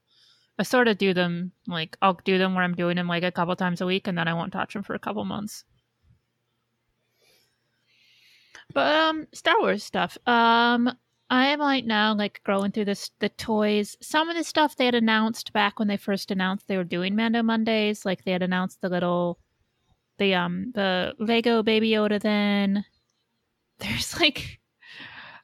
I 0.59 0.62
sort 0.62 0.88
of 0.88 0.99
do 0.99 1.14
them 1.14 1.53
like 1.66 1.96
I'll 2.03 2.20
do 2.25 2.37
them 2.37 2.55
where 2.55 2.64
I'm 2.64 2.75
doing 2.75 2.96
them 2.96 3.09
like 3.09 3.23
a 3.23 3.33
couple 3.33 3.57
times 3.57 3.81
a 3.81 3.87
week, 3.87 4.07
and 4.07 4.18
then 4.18 4.29
I 4.29 4.35
won't 4.35 4.53
touch 4.53 4.75
them 4.75 4.83
for 4.83 4.94
a 4.94 4.99
couple 4.99 5.25
months. 5.25 5.64
But 8.72 8.94
um, 8.94 9.26
Star 9.33 9.59
Wars 9.61 9.83
stuff. 9.83 10.16
Um, 10.26 10.90
I 11.28 11.46
am 11.46 11.61
right 11.61 11.87
now 11.87 12.14
like 12.14 12.40
growing 12.44 12.72
through 12.72 12.87
this 12.87 13.11
the 13.20 13.28
toys. 13.28 13.96
Some 14.02 14.28
of 14.28 14.37
the 14.37 14.44
stuff 14.44 14.76
they 14.76 14.85
had 14.85 14.94
announced 14.94 15.52
back 15.52 15.78
when 15.78 15.88
they 15.88 15.96
first 15.96 16.30
announced 16.30 16.66
they 16.66 16.76
were 16.76 16.85
doing 16.85 17.14
Mando 17.14 17.42
Mondays, 17.42 18.04
like 18.04 18.24
they 18.24 18.33
had 18.33 18.42
announced 18.42 18.80
the 18.80 18.88
little, 18.88 19.38
the 20.18 20.35
um 20.35 20.72
the 20.74 21.14
Lego 21.18 21.62
Baby 21.62 21.90
Yoda. 21.90 22.20
Then 22.20 22.85
there's 23.78 24.18
like, 24.20 24.61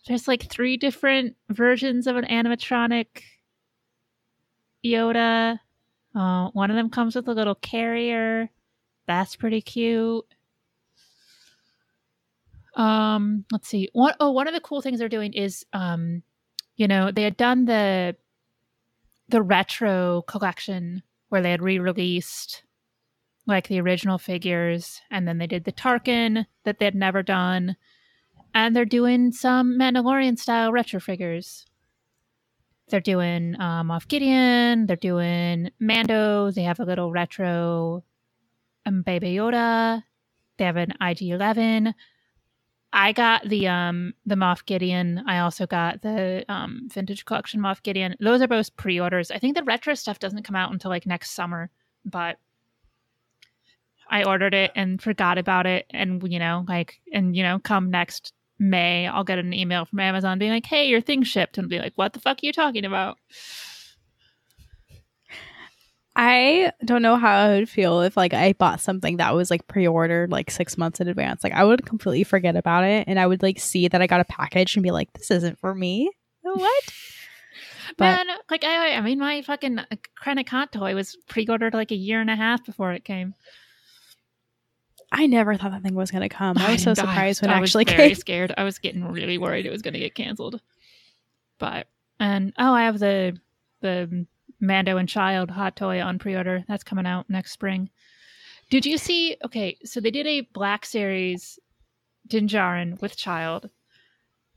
there's 0.08 0.28
like 0.28 0.50
three 0.50 0.76
different 0.76 1.36
versions 1.50 2.06
of 2.06 2.16
an 2.16 2.24
animatronic 2.24 3.22
Yoda. 4.84 5.60
Uh, 6.14 6.50
one 6.50 6.70
of 6.70 6.76
them 6.76 6.90
comes 6.90 7.14
with 7.14 7.28
a 7.28 7.34
little 7.34 7.54
carrier. 7.54 8.50
That's 9.06 9.36
pretty 9.36 9.60
cute. 9.60 10.24
Um, 12.76 13.44
let's 13.50 13.68
see. 13.68 13.88
Oh, 13.94 14.30
one 14.30 14.46
of 14.46 14.54
the 14.54 14.60
cool 14.60 14.82
things 14.82 14.98
they're 14.98 15.08
doing 15.08 15.32
is 15.32 15.64
um, 15.72 16.22
you 16.76 16.86
know, 16.86 17.10
they 17.10 17.22
had 17.22 17.36
done 17.36 17.64
the 17.64 18.16
the 19.28 19.42
retro 19.42 20.22
collection 20.22 21.02
where 21.30 21.42
they 21.42 21.50
had 21.50 21.62
re-released 21.62 22.62
like 23.46 23.66
the 23.66 23.80
original 23.80 24.18
figures 24.18 25.00
and 25.10 25.26
then 25.26 25.38
they 25.38 25.48
did 25.48 25.64
the 25.64 25.72
Tarkin 25.72 26.46
that 26.64 26.78
they 26.78 26.84
had 26.84 26.94
never 26.94 27.22
done. 27.22 27.76
And 28.54 28.74
they're 28.74 28.84
doing 28.84 29.32
some 29.32 29.78
Mandalorian 29.78 30.38
style 30.38 30.72
retro 30.72 31.00
figures. 31.00 31.66
They're 32.88 33.00
doing 33.00 33.60
um, 33.60 33.88
Moff 33.88 34.06
Gideon. 34.06 34.86
They're 34.86 34.96
doing 34.96 35.70
Mando. 35.80 36.50
They 36.52 36.62
have 36.62 36.78
a 36.78 36.84
little 36.84 37.10
retro 37.10 38.04
um, 38.86 39.02
Baby 39.02 39.34
Yoda. 39.34 40.04
They 40.56 40.64
have 40.64 40.76
an 40.76 40.92
IG-11. 41.00 41.92
I 42.92 43.12
got 43.12 43.48
the 43.48 43.68
um 43.68 44.14
the 44.24 44.36
Moff 44.36 44.64
Gideon. 44.64 45.22
I 45.26 45.40
also 45.40 45.66
got 45.66 46.02
the 46.02 46.44
um 46.48 46.88
vintage 46.92 47.24
collection 47.24 47.60
Moff 47.60 47.82
Gideon. 47.82 48.16
Those 48.20 48.40
are 48.42 48.48
both 48.48 48.74
pre-orders. 48.76 49.30
I 49.30 49.38
think 49.38 49.56
the 49.56 49.64
retro 49.64 49.94
stuff 49.94 50.18
doesn't 50.18 50.44
come 50.44 50.56
out 50.56 50.72
until 50.72 50.90
like 50.90 51.06
next 51.06 51.32
summer, 51.32 51.70
but 52.04 52.38
I 54.08 54.24
ordered 54.24 54.54
it 54.54 54.70
and 54.76 55.02
forgot 55.02 55.36
about 55.36 55.66
it 55.66 55.86
and 55.90 56.22
you 56.32 56.38
know, 56.38 56.64
like 56.68 57.00
and 57.12 57.36
you 57.36 57.42
know, 57.42 57.58
come 57.58 57.90
next 57.90 58.32
May, 58.58 59.06
I'll 59.06 59.24
get 59.24 59.38
an 59.38 59.52
email 59.52 59.84
from 59.84 60.00
Amazon 60.00 60.38
being 60.38 60.50
like, 60.52 60.64
"Hey, 60.64 60.88
your 60.88 61.02
thing 61.02 61.22
shipped." 61.22 61.58
And 61.58 61.68
be 61.68 61.78
like, 61.78 61.92
"What 61.96 62.14
the 62.14 62.20
fuck 62.20 62.38
are 62.38 62.46
you 62.46 62.52
talking 62.52 62.86
about?" 62.86 63.18
I 66.18 66.72
don't 66.84 67.02
know 67.02 67.16
how 67.16 67.36
I 67.36 67.48
would 67.58 67.68
feel 67.68 68.00
if 68.00 68.16
like 68.16 68.32
I 68.32 68.54
bought 68.54 68.80
something 68.80 69.18
that 69.18 69.34
was 69.34 69.50
like 69.50 69.66
pre-ordered 69.68 70.30
like 70.30 70.50
six 70.50 70.78
months 70.78 70.98
in 71.00 71.08
advance. 71.08 71.44
Like 71.44 71.52
I 71.52 71.62
would 71.62 71.84
completely 71.84 72.24
forget 72.24 72.56
about 72.56 72.84
it, 72.84 73.04
and 73.06 73.20
I 73.20 73.26
would 73.26 73.42
like 73.42 73.60
see 73.60 73.86
that 73.88 74.00
I 74.00 74.06
got 74.06 74.20
a 74.20 74.24
package 74.24 74.76
and 74.76 74.82
be 74.82 74.90
like, 74.92 75.12
"This 75.12 75.30
isn't 75.30 75.58
for 75.58 75.74
me." 75.74 76.10
What? 76.42 76.84
But- 77.98 78.26
Man, 78.26 78.26
like 78.50 78.64
I, 78.64 78.94
I 78.96 79.00
mean, 79.00 79.18
my 79.20 79.42
fucking 79.42 79.78
uh, 79.78 79.84
Krennic 80.22 80.48
hot 80.48 80.72
toy 80.72 80.94
was 80.94 81.16
pre-ordered 81.28 81.72
like 81.72 81.92
a 81.92 81.96
year 81.96 82.20
and 82.20 82.28
a 82.28 82.34
half 82.36 82.66
before 82.66 82.92
it 82.92 83.04
came. 83.04 83.34
I 85.12 85.26
never 85.26 85.54
thought 85.56 85.70
that 85.70 85.82
thing 85.82 85.94
was 85.94 86.10
gonna 86.10 86.28
come. 86.28 86.58
I 86.58 86.72
was 86.72 86.82
so 86.82 86.90
I- 86.90 86.94
surprised 86.94 87.42
when 87.42 87.50
I 87.50 87.58
it 87.58 87.62
actually 87.62 87.84
was 87.84 87.94
very 87.96 88.08
came. 88.10 88.14
scared. 88.16 88.54
I 88.58 88.64
was 88.64 88.78
getting 88.78 89.04
really 89.04 89.38
worried 89.38 89.66
it 89.66 89.70
was 89.70 89.82
going 89.82 89.94
to 89.94 90.00
get 90.00 90.14
canceled. 90.14 90.60
But 91.58 91.86
and 92.18 92.52
oh, 92.58 92.72
I 92.74 92.82
have 92.84 92.98
the 92.98 93.38
the 93.80 94.26
Mando 94.60 94.96
and 94.96 95.08
Child 95.08 95.50
hot 95.50 95.76
toy 95.76 96.00
on 96.00 96.18
pre-order. 96.18 96.64
That's 96.68 96.84
coming 96.84 97.06
out 97.06 97.28
next 97.28 97.52
spring. 97.52 97.90
Did 98.70 98.84
you 98.84 98.98
see? 98.98 99.36
Okay, 99.44 99.78
so 99.84 100.00
they 100.00 100.10
did 100.10 100.26
a 100.26 100.40
Black 100.52 100.84
Series 100.84 101.58
Din 102.26 102.48
Djarin 102.48 103.00
with 103.00 103.16
child. 103.16 103.70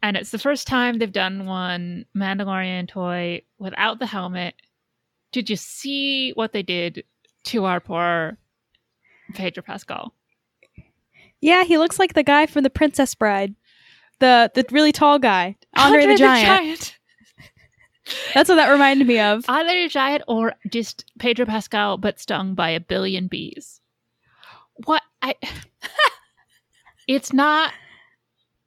And 0.01 0.15
it's 0.15 0.31
the 0.31 0.39
first 0.39 0.65
time 0.65 0.97
they've 0.97 1.11
done 1.11 1.45
one 1.45 2.05
Mandalorian 2.15 2.87
toy 2.87 3.41
without 3.57 3.99
the 3.99 4.05
helmet. 4.05 4.55
Did 5.31 5.49
you 5.49 5.55
see 5.55 6.31
what 6.31 6.53
they 6.53 6.63
did 6.63 7.03
to 7.45 7.65
our 7.65 7.79
poor 7.79 8.37
Pedro 9.35 9.61
Pascal? 9.61 10.13
Yeah, 11.41 11.63
he 11.63 11.77
looks 11.77 11.99
like 11.99 12.13
the 12.13 12.23
guy 12.23 12.45
from 12.45 12.63
The 12.63 12.69
Princess 12.69 13.13
Bride. 13.15 13.55
The 14.19 14.51
the 14.53 14.65
really 14.71 14.91
tall 14.91 15.19
guy. 15.19 15.55
Andre, 15.75 16.05
the, 16.05 16.15
Giant. 16.17 16.98
That's 18.33 18.49
what 18.49 18.55
that 18.55 18.69
reminded 18.69 19.07
me 19.07 19.19
of. 19.19 19.45
Either 19.47 19.69
a 19.69 19.87
Giant 19.87 20.23
or 20.27 20.53
just 20.69 21.05
Pedro 21.19 21.45
Pascal 21.45 21.97
but 21.97 22.19
stung 22.19 22.53
by 22.55 22.69
a 22.69 22.79
billion 22.79 23.27
bees. 23.27 23.81
What 24.85 25.01
I 25.21 25.35
It's 27.07 27.33
not 27.33 27.73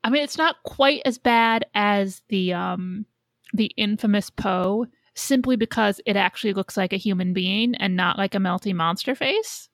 I 0.05 0.11
mean 0.11 0.23
it's 0.23 0.39
not 0.39 0.63
quite 0.65 1.03
as 1.05 1.19
bad 1.19 1.65
as 1.75 2.23
the 2.29 2.53
um 2.53 3.07
the 3.55 3.73
infamous 3.77 4.31
Poe 4.31 4.87
simply 5.15 5.57
because 5.57 6.01
it 6.07 6.17
actually 6.17 6.55
looks 6.55 6.77
like 6.77 6.93
a 6.93 6.99
human 6.99 7.33
being 7.33 7.75
and 7.77 7.97
not 7.97 8.19
like 8.19 8.35
a 8.35 8.39
melty 8.39 8.75
monster 8.75 9.15
face. 9.15 9.69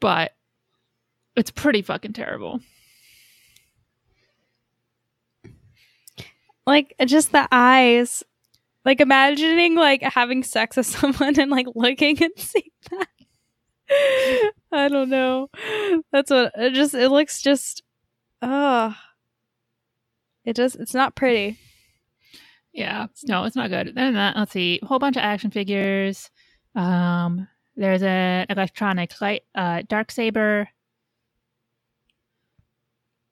But 0.00 0.32
it's 1.36 1.50
pretty 1.50 1.82
fucking 1.82 2.12
terrible. 2.12 2.60
Like 6.66 6.94
just 7.04 7.32
the 7.32 7.46
eyes. 7.52 8.24
Like 8.86 9.00
imagining 9.00 9.74
like 9.74 10.02
having 10.02 10.44
sex 10.44 10.76
with 10.76 10.86
someone 10.96 11.38
and 11.38 11.50
like 11.50 11.66
looking 11.74 12.22
and 12.22 12.32
seeing 12.38 12.70
that. 12.90 14.52
I 14.72 14.88
don't 14.88 15.10
know. 15.10 15.48
That's 16.12 16.30
what 16.30 16.52
it 16.56 16.72
just 16.72 16.94
it 16.94 17.10
looks 17.10 17.42
just 17.42 17.82
uh 18.40 18.92
it 20.44 20.54
does 20.54 20.76
it's 20.76 20.94
not 20.94 21.16
pretty. 21.16 21.58
Yeah, 22.72 23.06
no, 23.24 23.44
it's 23.44 23.56
not 23.56 23.70
good. 23.70 23.92
Then 23.94 24.14
that, 24.14 24.36
let's 24.36 24.52
see, 24.52 24.78
a 24.82 24.86
whole 24.86 24.98
bunch 24.98 25.16
of 25.16 25.22
action 25.22 25.50
figures. 25.50 26.30
Um, 26.74 27.48
there's 27.74 28.02
an 28.02 28.46
electronic 28.50 29.18
light, 29.20 29.44
uh, 29.54 29.82
dark 29.88 30.12
saber. 30.12 30.68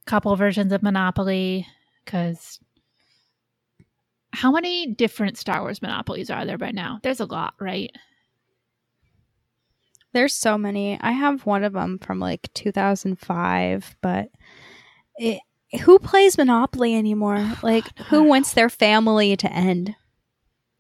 Couple 0.07 0.35
versions 0.35 0.73
of 0.73 0.83
Monopoly, 0.83 1.67
because 2.05 2.59
how 4.35 4.51
many 4.51 4.87
different 4.87 5.39
Star 5.39 5.61
Wars 5.61 5.81
Monopolies 5.81 6.31
are 6.31 6.45
there 6.45 6.59
by 6.59 6.71
now? 6.71 7.01
There's 7.03 7.21
a 7.21 7.27
lot, 7.27 7.55
right? 7.61 7.91
There's 10.13 10.35
so 10.35 10.57
many. 10.59 10.99
I 11.01 11.13
have 11.13 11.47
one 11.47 11.65
of 11.65 11.73
them 11.73 11.99
from 11.99 12.21
like 12.21 12.53
2005, 12.55 13.97
but 14.01 14.29
it, 15.17 15.41
who 15.83 15.99
plays 15.99 16.39
Monopoly 16.39 16.95
anymore? 16.95 17.53
Like, 17.63 17.99
who 17.99 18.25
wants 18.25 18.53
their 18.53 18.69
family 18.69 19.37
to 19.37 19.53
end? 19.53 19.95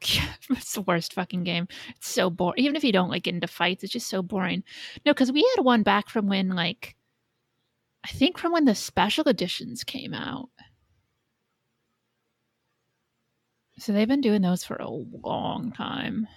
it's 0.50 0.74
the 0.74 0.82
worst 0.82 1.14
fucking 1.14 1.44
game. 1.44 1.66
It's 1.96 2.08
so 2.08 2.30
boring. 2.30 2.62
Even 2.62 2.76
if 2.76 2.84
you 2.84 2.92
don't 2.92 3.08
like 3.08 3.24
get 3.24 3.34
into 3.34 3.46
fights, 3.46 3.82
it's 3.82 3.92
just 3.92 4.08
so 4.08 4.22
boring. 4.22 4.62
No, 5.04 5.12
because 5.12 5.32
we 5.32 5.48
had 5.56 5.64
one 5.64 5.82
back 5.82 6.08
from 6.08 6.26
when, 6.26 6.50
like, 6.50 6.94
I 8.04 8.08
think 8.08 8.36
from 8.36 8.52
when 8.52 8.66
the 8.66 8.74
special 8.74 9.28
editions 9.28 9.82
came 9.82 10.12
out. 10.12 10.50
So 13.78 13.92
they've 13.92 14.08
been 14.08 14.20
doing 14.20 14.42
those 14.42 14.64
for 14.64 14.76
a 14.76 14.88
long 14.88 15.72
time. 15.72 16.28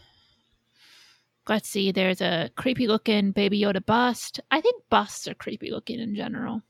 Let's 1.47 1.69
see, 1.69 1.91
there's 1.91 2.19
a 2.19 2.50
creepy 2.58 2.88
looking 2.88 3.32
Baby 3.32 3.62
Yoda 3.62 3.86
bust. 3.86 4.39
I 4.52 4.60
think 4.60 4.84
busts 4.89 5.28
are 5.28 5.34
creepy 5.34 5.71
looking 5.71 6.00
in 6.00 6.13
general. 6.15 6.62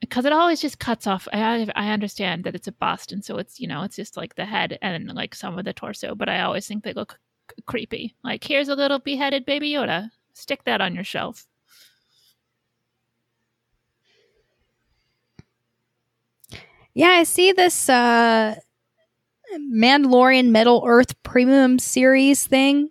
Because 0.00 0.24
it 0.24 0.32
always 0.32 0.60
just 0.60 0.78
cuts 0.78 1.06
off. 1.06 1.28
I, 1.32 1.66
I 1.76 1.90
understand 1.92 2.44
that 2.44 2.54
it's 2.54 2.68
a 2.68 2.72
bust, 2.72 3.12
and 3.12 3.24
so 3.24 3.38
it's, 3.38 3.60
you 3.60 3.68
know, 3.68 3.82
it's 3.82 3.96
just 3.96 4.16
like 4.16 4.34
the 4.34 4.44
head 4.44 4.78
and 4.82 5.08
like 5.14 5.34
some 5.34 5.58
of 5.58 5.64
the 5.64 5.72
torso, 5.72 6.14
but 6.14 6.28
I 6.28 6.40
always 6.42 6.66
think 6.66 6.84
they 6.84 6.92
look 6.92 7.18
c- 7.50 7.62
creepy. 7.66 8.14
Like, 8.24 8.44
here's 8.44 8.68
a 8.68 8.74
little 8.74 8.98
beheaded 8.98 9.46
Baby 9.46 9.70
Yoda. 9.70 10.10
Stick 10.32 10.64
that 10.64 10.80
on 10.80 10.94
your 10.94 11.04
shelf. 11.04 11.46
Yeah, 16.94 17.10
I 17.10 17.22
see 17.22 17.52
this 17.52 17.88
uh 17.88 18.56
Mandalorian 19.58 20.50
Middle 20.50 20.82
Earth 20.86 21.20
Premium 21.22 21.78
Series 21.78 22.46
thing. 22.46 22.90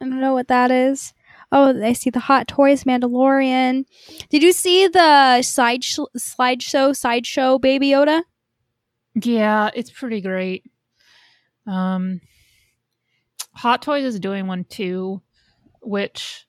I 0.00 0.04
don't 0.04 0.20
know 0.20 0.34
what 0.34 0.48
that 0.48 0.70
is. 0.70 1.12
Oh, 1.50 1.82
I 1.82 1.94
see 1.94 2.10
the 2.10 2.20
Hot 2.20 2.46
Toys 2.46 2.84
Mandalorian. 2.84 3.84
Did 4.28 4.42
you 4.42 4.52
see 4.52 4.86
the 4.86 5.42
side 5.42 5.82
sh- 5.82 5.98
slideshow 6.16 6.94
sideshow 6.94 7.58
Baby 7.58 7.88
Yoda? 7.90 8.22
Yeah, 9.14 9.70
it's 9.74 9.90
pretty 9.90 10.20
great. 10.20 10.64
Um, 11.66 12.20
Hot 13.54 13.82
Toys 13.82 14.04
is 14.04 14.20
doing 14.20 14.46
one 14.46 14.64
too, 14.64 15.22
which, 15.80 16.46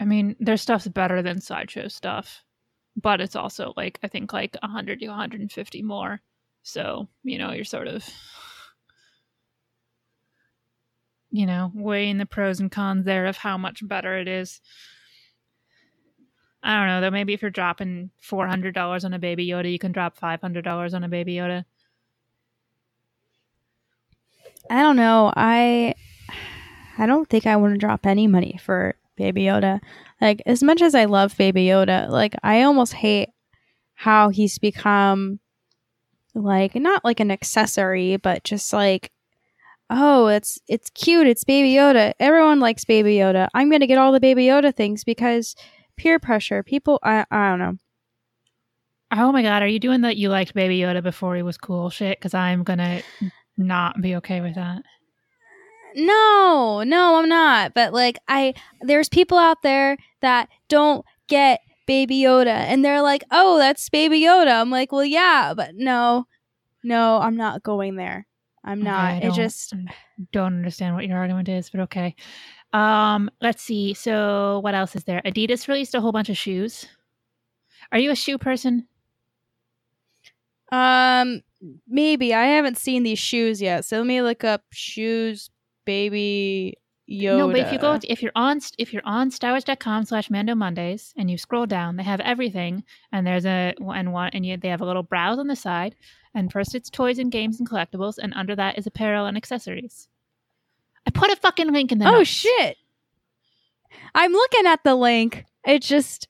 I 0.00 0.04
mean, 0.04 0.36
their 0.40 0.56
stuff's 0.56 0.88
better 0.88 1.22
than 1.22 1.40
sideshow 1.40 1.88
stuff, 1.88 2.42
but 2.96 3.20
it's 3.20 3.36
also 3.36 3.74
like 3.76 3.98
I 4.02 4.08
think 4.08 4.32
like 4.32 4.56
100 4.62 5.00
to 5.00 5.08
150 5.08 5.82
more. 5.82 6.20
So, 6.62 7.08
you 7.22 7.38
know, 7.38 7.52
you're 7.52 7.64
sort 7.64 7.88
of, 7.88 8.08
you 11.30 11.46
know, 11.46 11.70
weighing 11.74 12.18
the 12.18 12.26
pros 12.26 12.60
and 12.60 12.70
cons 12.70 13.04
there 13.04 13.26
of 13.26 13.36
how 13.36 13.56
much 13.56 13.86
better 13.86 14.18
it 14.18 14.28
is. 14.28 14.60
I 16.62 16.76
don't 16.76 16.88
know, 16.88 17.00
though. 17.00 17.10
Maybe 17.10 17.32
if 17.32 17.40
you're 17.40 17.50
dropping 17.50 18.10
$400 18.22 19.04
on 19.04 19.14
a 19.14 19.18
baby 19.18 19.46
Yoda, 19.46 19.72
you 19.72 19.78
can 19.78 19.92
drop 19.92 20.18
$500 20.18 20.94
on 20.94 21.04
a 21.04 21.08
baby 21.08 21.34
Yoda. 21.34 21.64
I 24.68 24.82
don't 24.82 24.96
know. 24.96 25.32
I 25.36 25.94
I 26.98 27.06
don't 27.06 27.28
think 27.28 27.46
I 27.46 27.56
want 27.56 27.74
to 27.74 27.78
drop 27.78 28.04
any 28.04 28.26
money 28.26 28.58
for 28.62 28.94
Baby 29.16 29.42
Yoda. 29.42 29.80
Like 30.20 30.42
as 30.46 30.62
much 30.62 30.82
as 30.82 30.94
I 30.94 31.06
love 31.06 31.36
Baby 31.36 31.66
Yoda, 31.66 32.08
like 32.10 32.36
I 32.42 32.62
almost 32.62 32.92
hate 32.92 33.30
how 33.94 34.28
he's 34.28 34.58
become 34.58 35.40
like 36.34 36.74
not 36.74 37.04
like 37.04 37.20
an 37.20 37.30
accessory, 37.30 38.16
but 38.16 38.44
just 38.44 38.72
like 38.72 39.10
oh, 39.90 40.28
it's 40.28 40.58
it's 40.68 40.88
cute, 40.90 41.26
it's 41.26 41.44
Baby 41.44 41.72
Yoda. 41.72 42.14
Everyone 42.20 42.60
likes 42.60 42.84
Baby 42.84 43.16
Yoda. 43.16 43.48
I'm 43.52 43.70
gonna 43.70 43.86
get 43.86 43.98
all 43.98 44.12
the 44.12 44.20
Baby 44.20 44.44
Yoda 44.44 44.74
things 44.74 45.04
because 45.04 45.56
peer 45.96 46.18
pressure. 46.18 46.62
People, 46.62 46.98
I 47.02 47.26
I 47.30 47.50
don't 47.50 47.58
know. 47.58 47.76
Oh 49.12 49.32
my 49.32 49.42
god, 49.42 49.62
are 49.62 49.68
you 49.68 49.80
doing 49.80 50.02
that 50.02 50.16
you 50.16 50.28
liked 50.28 50.54
Baby 50.54 50.78
Yoda 50.78 51.02
before 51.02 51.34
he 51.34 51.42
was 51.42 51.58
cool 51.58 51.90
shit? 51.90 52.18
Because 52.18 52.34
I'm 52.34 52.62
gonna 52.62 53.02
not 53.56 54.00
be 54.00 54.16
okay 54.16 54.40
with 54.40 54.54
that. 54.54 54.82
No, 55.96 56.84
no, 56.86 57.16
I'm 57.16 57.28
not. 57.28 57.74
But 57.74 57.92
like 57.92 58.18
I 58.28 58.54
there's 58.80 59.08
people 59.08 59.36
out 59.36 59.62
there 59.62 59.96
that 60.20 60.48
don't 60.68 61.04
get 61.26 61.60
Baby 61.90 62.20
Yoda 62.20 62.46
and 62.46 62.84
they're 62.84 63.02
like, 63.02 63.24
"Oh, 63.32 63.58
that's 63.58 63.88
Baby 63.88 64.20
Yoda." 64.20 64.60
I'm 64.60 64.70
like, 64.70 64.92
"Well, 64.92 65.04
yeah, 65.04 65.54
but 65.56 65.74
no. 65.74 66.24
No, 66.84 67.18
I'm 67.18 67.36
not 67.36 67.64
going 67.64 67.96
there. 67.96 68.28
I'm 68.62 68.80
not. 68.80 69.16
Okay, 69.16 69.26
I 69.26 69.28
it 69.28 69.34
just 69.34 69.74
don't 70.30 70.54
understand 70.54 70.94
what 70.94 71.04
your 71.08 71.18
argument 71.18 71.48
is, 71.48 71.68
but 71.68 71.80
okay. 71.80 72.14
Um, 72.72 73.28
let's 73.40 73.60
see. 73.60 73.94
So, 73.94 74.60
what 74.60 74.76
else 74.76 74.94
is 74.94 75.02
there? 75.02 75.20
Adidas 75.24 75.66
released 75.66 75.96
a 75.96 76.00
whole 76.00 76.12
bunch 76.12 76.28
of 76.28 76.38
shoes. 76.38 76.86
Are 77.90 77.98
you 77.98 78.12
a 78.12 78.16
shoe 78.16 78.38
person? 78.38 78.86
um 80.70 81.42
maybe 81.88 82.32
I 82.32 82.44
haven't 82.44 82.78
seen 82.78 83.02
these 83.02 83.18
shoes 83.18 83.60
yet. 83.60 83.84
So 83.84 83.96
let 83.96 84.06
me 84.06 84.22
look 84.22 84.44
up 84.44 84.62
shoes 84.70 85.50
Baby 85.84 86.76
Yoda. 87.10 87.38
No, 87.38 87.48
but 87.48 87.58
if 87.58 87.72
you 87.72 87.78
go, 87.78 87.98
if 88.04 88.22
you're 88.22 88.32
on, 88.36 88.60
if 88.78 88.92
you're 88.92 89.02
on 89.04 89.30
StarWars.com 89.30 90.04
slash 90.04 90.30
Mando 90.30 90.54
Mondays 90.54 91.12
and 91.16 91.30
you 91.30 91.36
scroll 91.36 91.66
down, 91.66 91.96
they 91.96 92.04
have 92.04 92.20
everything, 92.20 92.84
and 93.10 93.26
there's 93.26 93.44
a 93.44 93.74
and 93.80 94.12
one 94.12 94.30
and 94.32 94.46
you, 94.46 94.56
they 94.56 94.68
have 94.68 94.80
a 94.80 94.86
little 94.86 95.02
browse 95.02 95.38
on 95.38 95.48
the 95.48 95.56
side, 95.56 95.96
and 96.34 96.52
first 96.52 96.74
it's 96.74 96.88
toys 96.88 97.18
and 97.18 97.32
games 97.32 97.58
and 97.58 97.68
collectibles, 97.68 98.18
and 98.18 98.32
under 98.34 98.54
that 98.54 98.78
is 98.78 98.86
apparel 98.86 99.26
and 99.26 99.36
accessories. 99.36 100.08
I 101.06 101.10
put 101.10 101.30
a 101.30 101.36
fucking 101.36 101.72
link 101.72 101.90
in 101.90 101.98
the. 101.98 102.06
Oh 102.06 102.18
notes. 102.18 102.28
shit. 102.28 102.76
I'm 104.14 104.32
looking 104.32 104.66
at 104.66 104.84
the 104.84 104.94
link. 104.94 105.44
It 105.66 105.82
just 105.82 106.28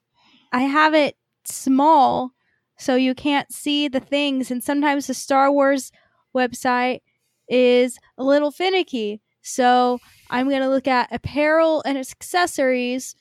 I 0.52 0.62
have 0.62 0.94
it 0.94 1.16
small 1.44 2.32
so 2.78 2.94
you 2.94 3.14
can't 3.14 3.52
see 3.52 3.88
the 3.88 4.00
things 4.00 4.50
and 4.50 4.64
sometimes 4.64 5.06
the 5.06 5.14
Star 5.14 5.52
Wars 5.52 5.92
website 6.34 7.00
is 7.48 7.98
a 8.16 8.24
little 8.24 8.50
finicky. 8.50 9.20
So 9.42 9.98
I'm 10.30 10.48
going 10.48 10.62
to 10.62 10.68
look 10.68 10.88
at 10.88 11.12
apparel 11.12 11.82
and 11.86 11.96
accessories 11.98 13.14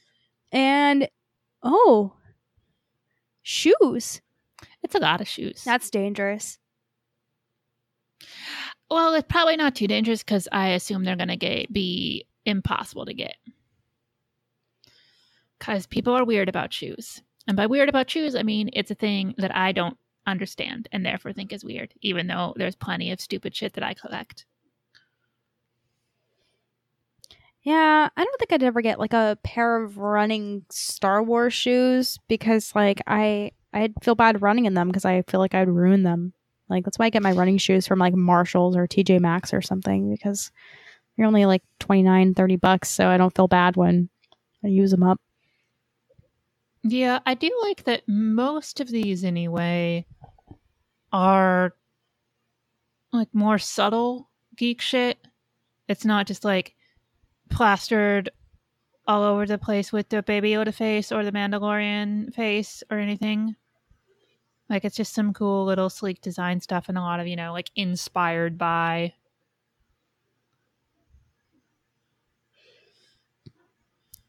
and 0.52 1.08
oh, 1.64 2.14
shoes. 3.42 4.22
It's 4.84 4.96
a 4.96 5.00
lot 5.00 5.22
of 5.22 5.28
shoes. 5.28 5.64
That's 5.64 5.90
dangerous. 5.90 6.58
well, 8.90 9.14
it's 9.14 9.28
probably 9.30 9.58
not 9.58 9.76
too 9.76 9.88
dangerous 9.88 10.24
because 10.24 10.48
I 10.52 10.70
assume 10.70 11.04
they're 11.04 11.16
gonna 11.16 11.38
get 11.38 11.72
be 11.72 12.26
impossible 12.46 13.06
to 13.06 13.14
get. 13.14 13.36
because 15.60 15.86
people 15.86 16.14
are 16.14 16.26
weird 16.26 16.50
about 16.50 16.74
shoes. 16.74 17.22
And 17.48 17.58
by 17.58 17.66
weird 17.68 17.90
about 17.90 18.10
shoes, 18.10 18.36
I 18.36 18.44
mean 18.44 18.70
it's 18.74 18.92
a 18.92 18.96
thing 18.96 19.36
that 19.38 19.56
I 19.56 19.72
don't 19.72 19.98
understand 20.26 20.88
and 20.92 21.06
therefore 21.06 21.34
think 21.34 21.52
is 21.54 21.64
weird, 21.66 21.94
even 22.02 22.28
though 22.28 22.54
there's 22.56 22.76
plenty 22.76 23.12
of 23.12 23.20
stupid 23.22 23.56
shit 23.56 23.74
that 23.74 23.84
I 23.84 23.94
collect. 23.94 24.46
Yeah, 27.64 28.10
I 28.16 28.24
don't 28.24 28.40
think 28.40 28.54
I'd 28.54 28.64
ever 28.64 28.82
get 28.82 29.00
like 29.00 29.14
a 29.14 29.38
pair 29.44 29.84
of 29.84 29.98
running 29.98 30.66
Star 30.70 31.22
Wars 31.22 31.54
shoes 31.54 32.18
because 32.28 32.74
like 32.74 33.02
I 33.06 33.52
I'd 33.74 33.94
feel 34.02 34.16
bad 34.16 34.42
running 34.42 34.66
in 34.66 34.74
them 34.74 34.88
because 34.88 35.06
I 35.06 35.22
feel 35.24 35.40
like 35.40 35.54
I'd 35.54 35.68
ruin 35.68 36.04
them. 36.04 36.34
Like 36.70 36.86
that's 36.86 36.98
why 36.98 37.06
I 37.06 37.10
get 37.10 37.24
my 37.24 37.34
running 37.34 37.58
shoes 37.58 37.86
from 37.86 38.00
like 38.00 38.14
Marshalls 38.14 38.76
or 38.76 38.88
TJ 38.88 39.20
Maxx 39.20 39.54
or 39.54 39.62
something 39.62 40.10
because 40.10 40.52
you're 41.18 41.28
only 41.28 41.46
like 41.46 41.64
29 41.80 42.34
30 42.34 42.56
bucks 42.56 42.90
so 42.90 43.08
I 43.08 43.18
don't 43.18 43.36
feel 43.36 43.48
bad 43.48 43.76
when 43.76 44.10
I 44.64 44.68
use 44.68 44.92
them 44.92 45.04
up. 45.04 45.20
Yeah, 46.84 47.20
I 47.26 47.34
do 47.34 47.52
like 47.64 47.84
that 47.84 48.04
most 48.08 48.80
of 48.80 48.88
these 48.88 49.26
anyway 49.26 50.06
are 51.12 51.74
like 53.12 53.28
more 53.34 53.60
subtle 53.60 54.30
geek 54.56 54.80
shit. 54.80 55.18
It's 55.90 56.06
not 56.06 56.26
just 56.26 56.46
like 56.46 56.76
plastered 57.50 58.30
all 59.08 59.24
over 59.24 59.46
the 59.46 59.58
place 59.58 59.92
with 59.92 60.10
the 60.10 60.22
Baby 60.22 60.52
Yoda 60.52 60.74
face 60.74 61.12
or 61.12 61.24
the 61.24 61.32
Mandalorian 61.32 62.34
face 62.34 62.84
or 62.92 63.00
anything. 63.00 63.56
Like 64.70 64.86
it's 64.86 64.96
just 64.96 65.16
some 65.16 65.34
cool 65.34 65.66
little 65.66 65.90
sleek 65.90 66.22
design 66.22 66.62
stuff 66.62 66.90
and 66.90 66.98
a 66.98 67.02
lot 67.02 67.20
of, 67.20 67.26
you 67.28 67.36
know, 67.36 67.52
like 67.52 67.72
inspired 67.76 68.58
by. 68.58 69.14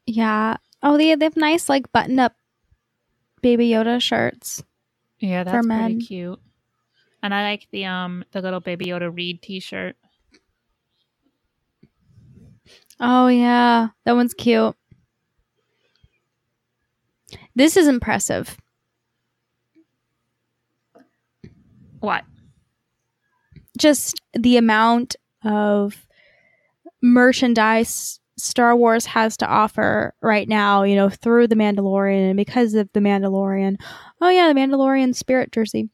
Yeah. 0.07 0.57
Oh, 0.81 0.97
they 0.97 1.13
they 1.15 1.25
have 1.25 1.37
nice 1.37 1.69
like 1.69 1.91
button 1.91 2.17
up 2.17 2.33
Baby 3.41 3.69
Yoda 3.69 4.01
shirts. 4.01 4.63
Yeah, 5.19 5.43
that's 5.43 5.65
pretty 5.65 5.99
cute. 5.99 6.39
And 7.21 7.33
I 7.35 7.43
like 7.43 7.67
the 7.71 7.85
um 7.85 8.25
the 8.31 8.41
little 8.41 8.59
Baby 8.59 8.87
Yoda 8.87 9.15
Reed 9.15 9.43
t-shirt. 9.43 9.95
Oh 13.01 13.27
yeah, 13.27 13.87
that 14.05 14.15
one's 14.15 14.35
cute. 14.35 14.75
This 17.55 17.75
is 17.75 17.87
impressive. 17.87 18.57
What? 21.99 22.23
Just 23.77 24.21
the 24.33 24.57
amount 24.57 25.15
of 25.43 26.05
merchandise 27.01 28.19
Star 28.37 28.75
Wars 28.75 29.05
has 29.07 29.37
to 29.37 29.47
offer 29.47 30.13
right 30.21 30.47
now, 30.47 30.83
you 30.83 30.95
know, 30.95 31.09
through 31.09 31.47
The 31.47 31.55
Mandalorian 31.55 32.29
and 32.29 32.37
because 32.37 32.73
of 32.75 32.89
The 32.93 32.99
Mandalorian. 32.99 33.77
Oh 34.21 34.29
yeah, 34.29 34.47
The 34.47 34.59
Mandalorian 34.59 35.15
spirit 35.15 35.51
jersey. 35.51 35.89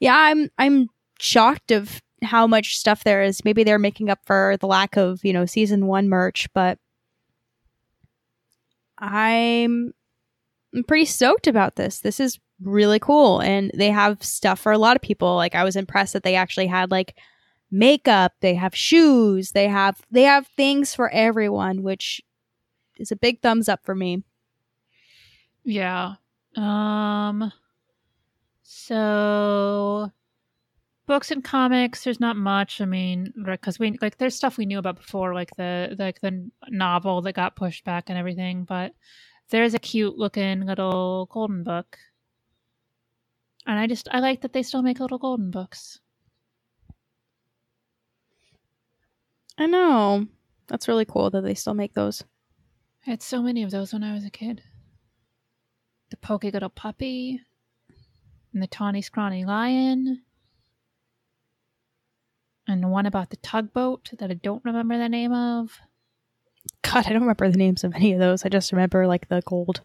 Yeah, 0.00 0.16
I'm 0.16 0.50
I'm 0.58 0.88
shocked 1.20 1.70
of 1.70 2.00
how 2.22 2.46
much 2.46 2.76
stuff 2.76 3.04
there 3.04 3.22
is. 3.22 3.44
Maybe 3.44 3.64
they're 3.64 3.78
making 3.78 4.10
up 4.10 4.20
for 4.24 4.56
the 4.60 4.66
lack 4.66 4.96
of, 4.96 5.24
you 5.24 5.32
know, 5.32 5.46
season 5.46 5.86
1 5.86 6.08
merch, 6.08 6.48
but 6.54 6.78
I'm 8.98 9.92
I'm 10.74 10.84
pretty 10.84 11.04
stoked 11.04 11.46
about 11.46 11.76
this. 11.76 12.00
This 12.00 12.20
is 12.20 12.38
really 12.62 12.98
cool 12.98 13.40
and 13.40 13.70
they 13.74 13.90
have 13.90 14.22
stuff 14.22 14.60
for 14.60 14.72
a 14.72 14.78
lot 14.78 14.96
of 14.96 15.02
people. 15.02 15.34
Like 15.34 15.54
I 15.54 15.64
was 15.64 15.76
impressed 15.76 16.12
that 16.12 16.22
they 16.22 16.36
actually 16.36 16.68
had 16.68 16.90
like 16.90 17.16
makeup, 17.70 18.32
they 18.40 18.54
have 18.54 18.74
shoes, 18.76 19.52
they 19.52 19.68
have 19.68 20.00
they 20.10 20.22
have 20.22 20.46
things 20.56 20.94
for 20.94 21.10
everyone, 21.10 21.82
which 21.82 22.20
is 22.98 23.10
a 23.12 23.16
big 23.16 23.42
thumbs 23.42 23.68
up 23.68 23.80
for 23.84 23.94
me. 23.94 24.22
Yeah. 25.64 26.14
Um 26.56 27.52
so 28.62 30.10
books 31.06 31.30
and 31.30 31.42
comics 31.42 32.04
there's 32.04 32.20
not 32.20 32.36
much 32.36 32.80
i 32.80 32.84
mean 32.84 33.32
because 33.44 33.78
we 33.78 33.98
like 34.00 34.18
there's 34.18 34.36
stuff 34.36 34.56
we 34.56 34.66
knew 34.66 34.78
about 34.78 34.96
before 34.96 35.34
like 35.34 35.54
the 35.56 35.94
like 35.98 36.20
the 36.20 36.48
novel 36.68 37.20
that 37.20 37.34
got 37.34 37.56
pushed 37.56 37.84
back 37.84 38.08
and 38.08 38.18
everything 38.18 38.64
but 38.64 38.92
there's 39.50 39.74
a 39.74 39.78
cute 39.78 40.16
looking 40.16 40.64
little 40.64 41.26
golden 41.30 41.64
book 41.64 41.98
and 43.66 43.78
i 43.78 43.86
just 43.86 44.08
i 44.12 44.20
like 44.20 44.40
that 44.42 44.52
they 44.52 44.62
still 44.62 44.82
make 44.82 45.00
little 45.00 45.18
golden 45.18 45.50
books 45.50 45.98
I 49.58 49.66
know. 49.66 50.26
That's 50.68 50.88
really 50.88 51.04
cool 51.04 51.28
that 51.30 51.42
they 51.42 51.54
still 51.54 51.74
make 51.74 51.92
those. 51.92 52.24
i 53.06 53.10
had 53.10 53.22
so 53.22 53.42
many 53.42 53.62
of 53.62 53.70
those 53.70 53.92
when 53.92 54.02
i 54.02 54.14
was 54.14 54.24
a 54.24 54.30
kid 54.30 54.62
the 56.10 56.16
pokey 56.16 56.50
little 56.50 56.70
puppy 56.70 57.40
and 58.52 58.62
the 58.62 58.66
tawny 58.66 59.02
scrawny 59.02 59.44
lion 59.44 60.22
and 62.72 62.90
one 62.90 63.06
about 63.06 63.30
the 63.30 63.36
tugboat 63.36 64.10
that 64.18 64.30
i 64.30 64.34
don't 64.34 64.64
remember 64.64 64.98
the 64.98 65.08
name 65.08 65.32
of 65.32 65.78
God, 66.82 67.06
I 67.06 67.10
don't 67.10 67.22
remember 67.22 67.50
the 67.50 67.58
names 67.58 67.84
of 67.84 67.94
any 67.94 68.12
of 68.12 68.18
those. 68.18 68.44
I 68.44 68.48
just 68.48 68.72
remember 68.72 69.06
like 69.06 69.28
the 69.28 69.42
gold. 69.44 69.82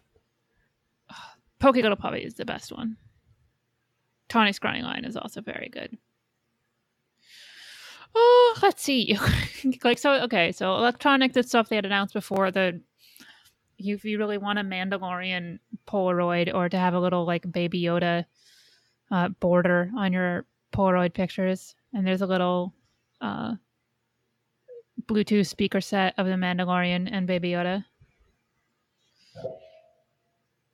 Pokey 1.58 1.82
Little 1.82 1.96
Puppy 1.96 2.20
is 2.20 2.34
the 2.34 2.44
best 2.44 2.70
one. 2.70 2.96
Tawny 4.28 4.52
Scrawny 4.52 4.82
Lion 4.82 5.04
is 5.04 5.16
also 5.16 5.40
very 5.40 5.68
good. 5.72 5.96
Oh, 8.14 8.58
let's 8.62 8.82
see. 8.82 9.18
like 9.84 9.98
so, 9.98 10.12
okay. 10.22 10.52
So 10.52 10.76
electronic, 10.76 11.32
the 11.32 11.42
stuff 11.42 11.68
they 11.68 11.76
had 11.76 11.86
announced 11.86 12.14
before. 12.14 12.50
The 12.50 12.80
if 13.78 14.04
you 14.04 14.18
really 14.18 14.38
want 14.38 14.58
a 14.58 14.62
Mandalorian 14.62 15.58
Polaroid 15.86 16.52
or 16.52 16.68
to 16.68 16.78
have 16.78 16.94
a 16.94 17.00
little 17.00 17.24
like 17.24 17.50
Baby 17.50 17.82
Yoda 17.82 18.24
uh, 19.10 19.28
border 19.28 19.90
on 19.96 20.12
your 20.12 20.46
Polaroid 20.72 21.14
pictures, 21.14 21.74
and 21.92 22.06
there's 22.06 22.22
a 22.22 22.26
little 22.26 22.74
uh, 23.20 23.54
Bluetooth 25.06 25.46
speaker 25.46 25.80
set 25.80 26.14
of 26.18 26.26
the 26.26 26.32
Mandalorian 26.32 27.08
and 27.10 27.26
Baby 27.26 27.50
Yoda. 27.50 27.84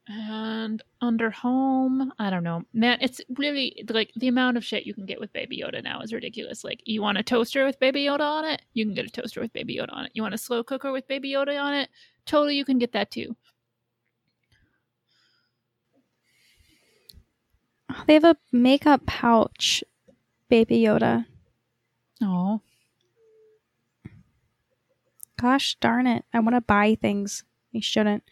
And 0.07 0.83
under 1.01 1.31
home, 1.31 2.13
I 2.19 2.29
don't 2.29 2.45
know. 2.45 2.65
Man, 2.75 2.99
it's 3.01 3.23
really 3.39 3.85
like 3.89 4.13
the 4.17 4.29
amount 4.29 4.59
of 4.59 4.65
shit 4.65 4.85
you 4.85 4.93
can 4.93 5.07
get 5.07 5.19
with 5.19 5.33
Baby 5.33 5.63
Yoda 5.65 5.83
now 5.83 6.01
is 6.03 6.13
ridiculous. 6.13 6.63
Like, 6.63 6.83
you 6.85 7.01
want 7.01 7.17
a 7.17 7.23
toaster 7.23 7.65
with 7.65 7.81
Baby 7.81 8.05
Yoda 8.05 8.21
on 8.21 8.45
it? 8.45 8.61
You 8.75 8.85
can 8.85 8.95
get 8.95 9.07
a 9.07 9.11
toaster 9.11 9.41
with 9.41 9.53
Baby 9.55 9.77
Yoda 9.77 9.95
on 9.95 10.05
it. 10.05 10.13
You 10.15 10.23
want 10.23 10.35
a 10.35 10.39
slow 10.39 10.63
cooker 10.63 10.93
with 10.93 11.09
Baby 11.09 11.33
Yoda 11.33 11.59
on 11.59 11.73
it? 11.73 11.89
Totally, 12.27 12.57
you 12.57 12.67
can 12.67 12.79
get 12.79 12.93
that 12.93 13.11
too. 13.11 13.35
They 18.07 18.15
have 18.15 18.25
a 18.25 18.37
makeup 18.53 19.07
pouch, 19.07 19.83
Baby 20.51 20.81
Yoda. 20.81 21.25
Oh, 22.25 22.61
Gosh 25.41 25.77
darn 25.81 26.07
it. 26.07 26.25
I 26.33 26.41
want 26.41 26.55
to 26.55 26.61
buy 26.61 26.95
things. 26.95 27.45
I 27.75 27.81
shouldn't. 27.81 28.23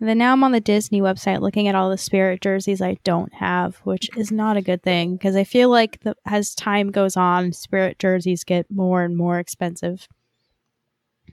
And 0.00 0.08
then 0.08 0.18
now 0.18 0.32
I'm 0.32 0.42
on 0.42 0.52
the 0.52 0.60
Disney 0.60 1.00
website 1.00 1.40
looking 1.40 1.68
at 1.68 1.74
all 1.74 1.90
the 1.90 1.96
spirit 1.96 2.40
jerseys 2.40 2.82
I 2.82 2.98
don't 3.04 3.32
have, 3.34 3.76
which 3.84 4.10
is 4.16 4.32
not 4.32 4.56
a 4.56 4.62
good 4.62 4.82
thing 4.82 5.14
because 5.16 5.36
I 5.36 5.44
feel 5.44 5.68
like 5.68 6.00
the, 6.00 6.16
as 6.26 6.54
time 6.54 6.90
goes 6.90 7.16
on, 7.16 7.52
spirit 7.52 7.98
jerseys 7.98 8.42
get 8.42 8.70
more 8.70 9.04
and 9.04 9.16
more 9.16 9.38
expensive. 9.38 10.08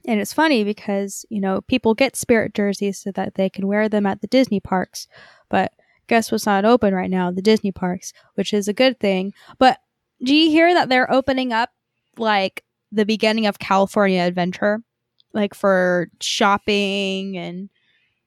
And 0.06 0.20
it's 0.20 0.32
funny 0.32 0.62
because, 0.62 1.26
you 1.28 1.40
know, 1.40 1.62
people 1.62 1.94
get 1.94 2.16
spirit 2.16 2.54
jerseys 2.54 2.98
so 2.98 3.10
that 3.12 3.34
they 3.34 3.50
can 3.50 3.66
wear 3.66 3.88
them 3.88 4.06
at 4.06 4.20
the 4.20 4.26
Disney 4.26 4.60
parks. 4.60 5.08
But 5.48 5.72
guess 6.06 6.30
what's 6.30 6.46
not 6.46 6.64
open 6.64 6.94
right 6.94 7.10
now? 7.10 7.30
The 7.30 7.42
Disney 7.42 7.72
parks, 7.72 8.12
which 8.34 8.52
is 8.52 8.68
a 8.68 8.72
good 8.72 9.00
thing. 9.00 9.32
But 9.58 9.80
do 10.22 10.34
you 10.34 10.50
hear 10.50 10.72
that 10.74 10.88
they're 10.88 11.10
opening 11.12 11.52
up 11.52 11.70
like 12.16 12.64
the 12.90 13.06
beginning 13.06 13.46
of 13.46 13.58
California 13.58 14.22
Adventure? 14.22 14.82
Like 15.32 15.54
for 15.54 16.08
shopping 16.20 17.36
and 17.38 17.70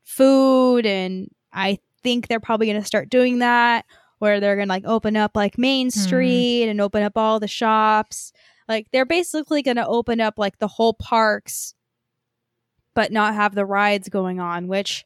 food 0.03 0.85
and 0.85 1.29
I 1.53 1.79
think 2.01 2.27
they're 2.27 2.39
probably 2.39 2.67
going 2.67 2.81
to 2.81 2.87
start 2.87 3.09
doing 3.09 3.39
that 3.39 3.85
where 4.19 4.39
they're 4.39 4.55
going 4.55 4.67
to 4.67 4.73
like 4.73 4.85
open 4.85 5.15
up 5.15 5.31
like 5.35 5.57
Main 5.57 5.87
hmm. 5.87 5.99
Street 5.99 6.69
and 6.69 6.81
open 6.81 7.03
up 7.03 7.17
all 7.17 7.39
the 7.39 7.47
shops. 7.47 8.31
Like 8.67 8.87
they're 8.91 9.05
basically 9.05 9.61
going 9.61 9.77
to 9.77 9.85
open 9.85 10.19
up 10.19 10.35
like 10.37 10.57
the 10.57 10.67
whole 10.67 10.93
parks 10.93 11.75
but 12.95 13.11
not 13.11 13.35
have 13.35 13.53
the 13.53 13.65
rides 13.65 14.09
going 14.09 14.39
on, 14.39 14.67
which 14.67 15.05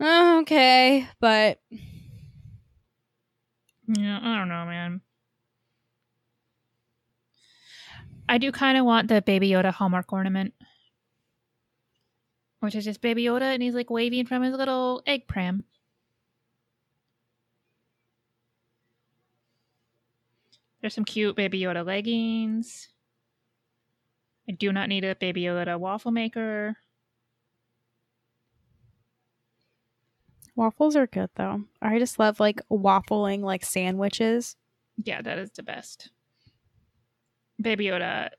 okay, 0.00 1.06
but 1.20 1.58
yeah, 3.88 4.20
I 4.22 4.38
don't 4.38 4.48
know, 4.48 4.64
man. 4.64 5.00
I 8.28 8.38
do 8.38 8.50
kind 8.52 8.78
of 8.78 8.84
want 8.84 9.08
the 9.08 9.22
Baby 9.22 9.50
Yoda 9.50 9.72
Hallmark 9.72 10.12
ornament, 10.12 10.54
which 12.60 12.74
is 12.74 12.84
just 12.84 13.00
Baby 13.00 13.24
Yoda, 13.24 13.42
and 13.42 13.62
he's 13.62 13.74
like 13.74 13.90
waving 13.90 14.26
from 14.26 14.42
his 14.42 14.54
little 14.54 15.02
egg 15.06 15.26
pram. 15.28 15.64
There's 20.80 20.94
some 20.94 21.04
cute 21.04 21.36
Baby 21.36 21.60
Yoda 21.60 21.84
leggings. 21.84 22.88
I 24.48 24.52
do 24.52 24.72
not 24.72 24.88
need 24.88 25.04
a 25.04 25.14
Baby 25.14 25.42
Yoda 25.42 25.78
waffle 25.78 26.10
maker. 26.10 26.76
Waffles 30.56 30.94
are 30.94 31.06
good 31.06 31.30
though. 31.34 31.64
I 31.82 31.98
just 31.98 32.18
love 32.18 32.38
like 32.38 32.60
waffling 32.70 33.40
like 33.40 33.64
sandwiches. 33.64 34.56
Yeah, 35.02 35.22
that 35.22 35.38
is 35.38 35.50
the 35.50 35.62
best. 35.62 36.10
Baby 37.60 37.86
Yoda 37.86 38.30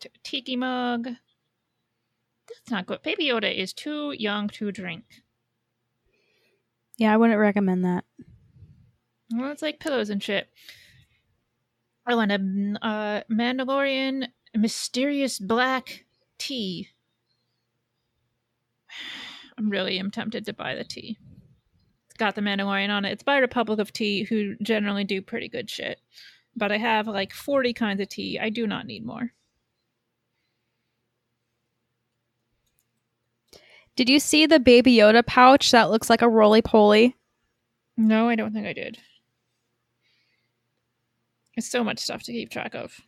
t- 0.00 0.10
tiki 0.22 0.56
mug. 0.56 1.04
That's 1.04 2.70
not 2.70 2.86
good. 2.86 3.02
Baby 3.02 3.26
Yoda 3.26 3.54
is 3.54 3.72
too 3.72 4.12
young 4.12 4.48
to 4.50 4.72
drink. 4.72 5.04
Yeah, 6.96 7.12
I 7.12 7.16
wouldn't 7.16 7.38
recommend 7.38 7.84
that. 7.84 8.04
Well, 9.34 9.50
it's 9.50 9.62
like 9.62 9.80
pillows 9.80 10.10
and 10.10 10.22
shit. 10.22 10.48
I 12.06 12.14
want 12.14 12.30
a 12.30 12.86
uh, 12.86 13.22
Mandalorian 13.30 14.28
mysterious 14.56 15.38
black 15.38 16.04
tea. 16.38 16.90
I'm 19.58 19.70
really 19.70 19.98
am 19.98 20.10
tempted 20.10 20.44
to 20.46 20.52
buy 20.52 20.74
the 20.74 20.84
tea. 20.84 21.18
It's 22.06 22.18
got 22.18 22.34
the 22.34 22.42
Mandalorian 22.42 22.90
on 22.90 23.04
it. 23.04 23.12
It's 23.12 23.22
by 23.22 23.38
Republic 23.38 23.78
of 23.78 23.92
Tea, 23.92 24.24
who 24.24 24.54
generally 24.62 25.04
do 25.04 25.20
pretty 25.22 25.48
good 25.48 25.68
shit. 25.68 26.00
But 26.56 26.72
I 26.72 26.78
have 26.78 27.06
like 27.06 27.32
40 27.32 27.72
kinds 27.74 28.00
of 28.00 28.08
tea. 28.08 28.38
I 28.38 28.48
do 28.48 28.66
not 28.66 28.86
need 28.86 29.04
more. 29.04 29.32
Did 33.94 34.08
you 34.10 34.20
see 34.20 34.46
the 34.46 34.60
Baby 34.60 34.96
Yoda 34.96 35.24
pouch 35.24 35.70
that 35.70 35.90
looks 35.90 36.10
like 36.10 36.22
a 36.22 36.28
roly 36.28 36.62
poly? 36.62 37.16
No, 37.96 38.28
I 38.28 38.34
don't 38.34 38.52
think 38.52 38.66
I 38.66 38.74
did. 38.74 38.98
It's 41.56 41.68
so 41.68 41.82
much 41.82 41.98
stuff 41.98 42.22
to 42.24 42.32
keep 42.32 42.50
track 42.50 42.74
of. 42.74 43.00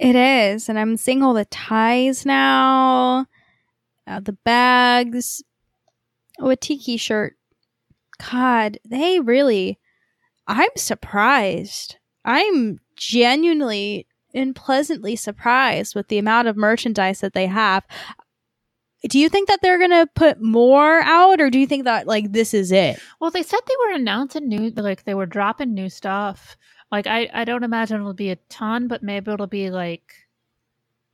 It 0.00 0.16
is, 0.16 0.68
and 0.68 0.78
I'm 0.78 0.96
seeing 0.96 1.22
all 1.22 1.34
the 1.34 1.44
ties 1.44 2.26
now, 2.26 3.26
uh, 4.06 4.20
the 4.20 4.32
bags. 4.44 5.42
Oh, 6.40 6.50
a 6.50 6.56
tiki 6.56 6.96
shirt. 6.96 7.36
God, 8.30 8.78
they 8.84 9.20
really. 9.20 9.78
I'm 10.48 10.70
surprised. 10.76 11.96
I'm 12.24 12.80
genuinely 12.96 14.06
and 14.34 14.56
pleasantly 14.56 15.14
surprised 15.14 15.94
with 15.94 16.08
the 16.08 16.18
amount 16.18 16.48
of 16.48 16.56
merchandise 16.56 17.20
that 17.20 17.34
they 17.34 17.46
have. 17.46 17.84
Do 19.08 19.18
you 19.18 19.28
think 19.28 19.48
that 19.48 19.60
they're 19.62 19.78
gonna 19.78 20.08
put 20.14 20.42
more 20.42 21.00
out, 21.02 21.40
or 21.40 21.50
do 21.50 21.58
you 21.58 21.66
think 21.66 21.84
that 21.84 22.06
like 22.06 22.32
this 22.32 22.52
is 22.52 22.72
it? 22.72 22.98
Well, 23.20 23.30
they 23.30 23.44
said 23.44 23.60
they 23.66 23.74
were 23.86 23.94
announcing 23.94 24.48
new, 24.48 24.70
like 24.70 25.04
they 25.04 25.14
were 25.14 25.26
dropping 25.26 25.74
new 25.74 25.88
stuff. 25.88 26.56
Like 26.90 27.06
I, 27.06 27.30
I 27.32 27.44
don't 27.44 27.62
imagine 27.62 28.00
it'll 28.00 28.14
be 28.14 28.30
a 28.30 28.36
ton, 28.48 28.88
but 28.88 29.02
maybe 29.02 29.30
it'll 29.30 29.46
be 29.46 29.70
like 29.70 30.14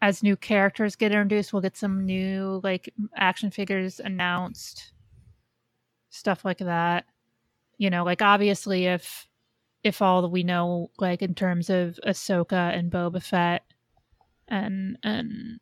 as 0.01 0.23
new 0.23 0.37
characters 0.37 0.97
get 0.97 1.13
introduced, 1.13 1.53
we'll 1.53 1.63
get 1.63 1.77
some 1.77 2.05
new 2.05 2.61
like 2.63 2.93
action 3.17 3.51
figures 3.51 4.01
announced, 4.01 4.93
stuff 6.11 6.45
like 6.45 6.59
that. 6.59 7.07
You 7.79 7.91
know, 7.91 8.05
like 8.05 8.23
obviously 8.23 8.87
if 8.87 9.29
if 9.83 10.01
all 10.03 10.23
that 10.23 10.29
we 10.29 10.43
know, 10.43 10.91
like 10.99 11.23
in 11.23 11.35
terms 11.35 11.71
of 11.71 11.99
Ahsoka 12.07 12.77
and 12.77 12.91
Boba 12.91 13.23
Fett 13.23 13.63
and 14.49 14.99
and 15.03 15.61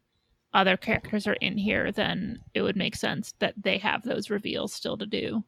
other 0.54 0.76
characters 0.76 1.26
are 1.26 1.34
in 1.34 1.58
here, 1.58 1.92
then 1.92 2.40
it 2.54 2.62
would 2.62 2.76
make 2.76 2.94
sense 2.96 3.34
that 3.40 3.54
they 3.62 3.78
have 3.78 4.02
those 4.02 4.30
reveals 4.30 4.72
still 4.72 4.96
to 4.98 5.06
do. 5.06 5.44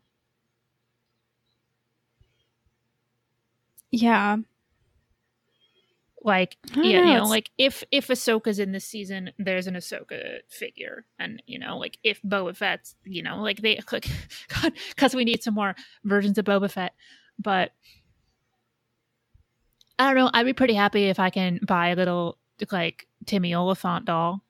Yeah, 3.91 4.37
like 6.25 6.57
yeah, 6.75 7.03
know, 7.03 7.07
you 7.07 7.15
know, 7.19 7.27
like 7.27 7.51
if 7.59 7.85
if 7.93 8.09
Ahsoka's 8.09 8.59
in 8.59 8.73
this 8.73 8.87
season, 8.87 9.31
there's 9.39 9.67
an 9.67 9.75
Ahsoka 9.75 10.39
figure, 10.49 11.05
and 11.19 11.43
you 11.47 11.59
know, 11.59 11.77
like 11.77 11.99
if 12.03 12.21
Boba 12.23 12.57
Fett's, 12.57 12.97
you 13.05 13.23
know, 13.23 13.43
like 13.43 13.61
they 13.61 13.79
like, 13.93 14.09
God, 14.49 14.73
because 14.89 15.15
we 15.15 15.27
need 15.27 15.43
some 15.43 15.55
more 15.55 15.75
versions 16.03 16.39
of 16.39 16.47
Boba 16.47 16.71
Fett, 16.71 16.95
but 17.39 17.73
I 19.99 20.07
don't 20.07 20.17
know. 20.17 20.31
I'd 20.33 20.47
be 20.47 20.55
pretty 20.55 20.75
happy 20.75 21.05
if 21.05 21.21
I 21.21 21.29
can 21.29 21.61
buy 21.63 21.89
a 21.89 21.97
little 21.97 22.39
like 22.73 23.07
Timmy 23.27 23.55
Olyphant 23.55 24.07
doll. 24.07 24.41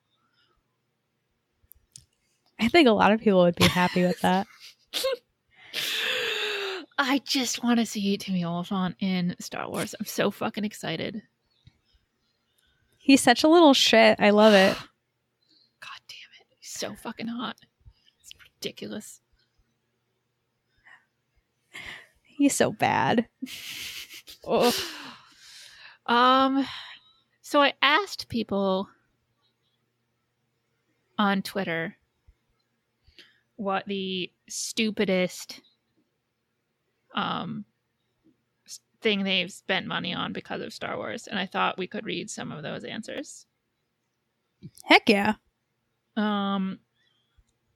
I 2.57 2.69
think 2.69 2.87
a 2.87 2.93
lot 2.93 3.11
of 3.11 3.19
people 3.19 3.41
would 3.41 3.55
be 3.55 3.67
happy 3.67 4.03
with 4.03 4.21
that. 4.21 4.47
I 6.97 7.21
just 7.25 7.61
want 7.61 7.81
to 7.81 7.85
see 7.85 8.15
Timmy 8.15 8.45
Olyphant 8.45 8.95
in 9.01 9.35
Star 9.41 9.69
Wars. 9.69 9.93
I'm 9.99 10.05
so 10.05 10.31
fucking 10.31 10.63
excited. 10.63 11.21
He's 13.05 13.21
such 13.21 13.43
a 13.43 13.47
little 13.47 13.75
shit. 13.75 14.19
I 14.19 14.31
love 14.31 14.55
it. 14.55 14.75
God 15.79 16.01
damn 16.07 16.41
it. 16.41 16.47
He's 16.57 16.71
so 16.71 16.95
fucking 16.95 17.27
hot. 17.27 17.55
It's 18.19 18.31
ridiculous. 18.43 19.21
He's 22.23 22.55
so 22.55 22.71
bad. 22.71 23.27
Oh. 24.43 24.73
Um 26.07 26.65
so 27.43 27.61
I 27.61 27.73
asked 27.79 28.27
people 28.27 28.89
on 31.19 31.43
Twitter 31.43 31.97
what 33.55 33.85
the 33.85 34.31
stupidest 34.49 35.61
um 37.13 37.65
thing 39.05 39.23
they've 39.23 39.51
spent 39.51 39.85
money 39.85 40.15
on 40.15 40.33
because 40.33 40.61
of 40.61 40.73
Star 40.73 40.97
Wars 40.97 41.27
and 41.27 41.37
I 41.37 41.45
thought 41.45 41.77
we 41.77 41.85
could 41.85 42.05
read 42.07 42.27
some 42.27 42.51
of 42.51 42.63
those 42.63 42.83
answers. 42.83 43.45
Heck 44.83 45.07
yeah. 45.07 45.35
Um, 46.17 46.79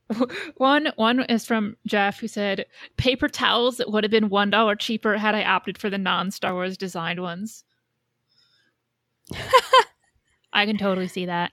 one 0.57 0.91
one 0.95 1.19
is 1.19 1.45
from 1.45 1.77
Jeff 1.85 2.19
who 2.19 2.27
said 2.27 2.65
paper 2.97 3.29
towels 3.29 3.77
that 3.77 3.91
would 3.91 4.03
have 4.03 4.09
been 4.09 4.29
one 4.29 4.49
dollar 4.49 4.75
cheaper 4.75 5.17
had 5.17 5.35
I 5.35 5.43
opted 5.43 5.77
for 5.77 5.91
the 5.91 5.99
non 5.99 6.31
Star 6.31 6.55
Wars 6.55 6.77
designed 6.77 7.21
ones. 7.21 7.63
I 10.51 10.65
can 10.65 10.79
totally 10.79 11.07
see 11.07 11.27
that. 11.27 11.51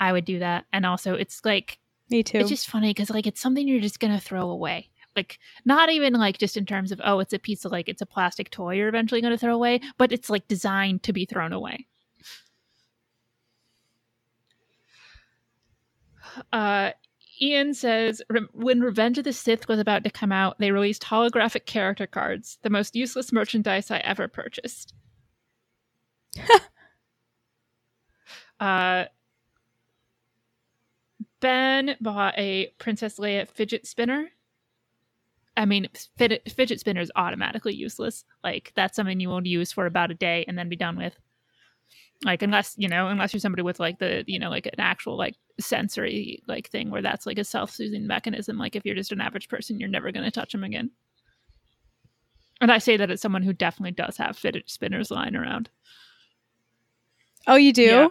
I 0.00 0.12
would 0.12 0.24
do 0.24 0.38
that, 0.38 0.64
and 0.72 0.86
also 0.86 1.12
it's 1.12 1.44
like 1.44 1.78
Me 2.08 2.22
too. 2.22 2.38
it's 2.38 2.48
just 2.48 2.70
funny 2.70 2.88
because 2.88 3.10
like 3.10 3.26
it's 3.26 3.40
something 3.42 3.68
you're 3.68 3.80
just 3.82 4.00
gonna 4.00 4.18
throw 4.18 4.48
away. 4.48 4.88
Like 5.18 5.40
not 5.64 5.90
even 5.90 6.12
like 6.12 6.38
just 6.38 6.56
in 6.56 6.64
terms 6.64 6.92
of 6.92 7.00
oh 7.02 7.18
it's 7.18 7.32
a 7.32 7.40
piece 7.40 7.64
of 7.64 7.72
like 7.72 7.88
it's 7.88 8.02
a 8.02 8.06
plastic 8.06 8.50
toy 8.50 8.76
you're 8.76 8.88
eventually 8.88 9.20
gonna 9.20 9.36
throw 9.36 9.52
away, 9.54 9.80
but 9.96 10.12
it's 10.12 10.30
like 10.30 10.46
designed 10.46 11.02
to 11.02 11.12
be 11.12 11.24
thrown 11.24 11.52
away. 11.52 11.88
Uh, 16.52 16.92
Ian 17.40 17.74
says 17.74 18.22
"Re- 18.30 18.46
when 18.52 18.80
Revenge 18.80 19.18
of 19.18 19.24
the 19.24 19.32
Sith 19.32 19.66
was 19.66 19.80
about 19.80 20.04
to 20.04 20.10
come 20.10 20.30
out, 20.30 20.56
they 20.60 20.70
released 20.70 21.02
holographic 21.02 21.66
character 21.66 22.06
cards, 22.06 22.58
the 22.62 22.70
most 22.70 22.94
useless 22.94 23.32
merchandise 23.32 23.90
I 23.90 23.98
ever 23.98 24.28
purchased. 24.28 24.94
uh, 28.60 29.06
Ben 31.40 31.96
bought 32.00 32.38
a 32.38 32.68
Princess 32.78 33.18
Leia 33.18 33.48
fidget 33.48 33.84
spinner. 33.84 34.28
I 35.58 35.66
mean, 35.66 35.88
fidget, 36.16 36.50
fidget 36.50 36.80
spinner 36.80 37.00
is 37.00 37.12
automatically 37.16 37.74
useless. 37.74 38.24
Like 38.42 38.72
that's 38.76 38.96
something 38.96 39.20
you 39.20 39.28
won't 39.28 39.46
use 39.46 39.72
for 39.72 39.86
about 39.86 40.10
a 40.10 40.14
day 40.14 40.44
and 40.48 40.56
then 40.56 40.68
be 40.68 40.76
done 40.76 40.96
with. 40.96 41.14
Like 42.24 42.42
unless 42.42 42.74
you 42.78 42.88
know, 42.88 43.08
unless 43.08 43.32
you're 43.34 43.40
somebody 43.40 43.62
with 43.62 43.78
like 43.78 43.98
the 43.98 44.24
you 44.26 44.38
know 44.38 44.50
like 44.50 44.66
an 44.66 44.78
actual 44.78 45.16
like 45.16 45.36
sensory 45.60 46.42
like 46.48 46.70
thing 46.70 46.90
where 46.90 47.02
that's 47.02 47.26
like 47.26 47.38
a 47.38 47.44
self-soothing 47.44 48.06
mechanism. 48.06 48.56
Like 48.56 48.76
if 48.76 48.86
you're 48.86 48.94
just 48.94 49.12
an 49.12 49.20
average 49.20 49.48
person, 49.48 49.78
you're 49.78 49.88
never 49.88 50.12
going 50.12 50.24
to 50.24 50.30
touch 50.30 50.52
them 50.52 50.64
again. 50.64 50.90
And 52.60 52.72
I 52.72 52.78
say 52.78 52.96
that 52.96 53.10
as 53.10 53.20
someone 53.20 53.42
who 53.42 53.52
definitely 53.52 53.92
does 53.92 54.16
have 54.16 54.36
fidget 54.36 54.70
spinners 54.70 55.10
lying 55.10 55.36
around 55.36 55.70
oh, 57.48 57.56
you 57.56 57.72
do? 57.72 57.82
Yeah. 57.82 58.08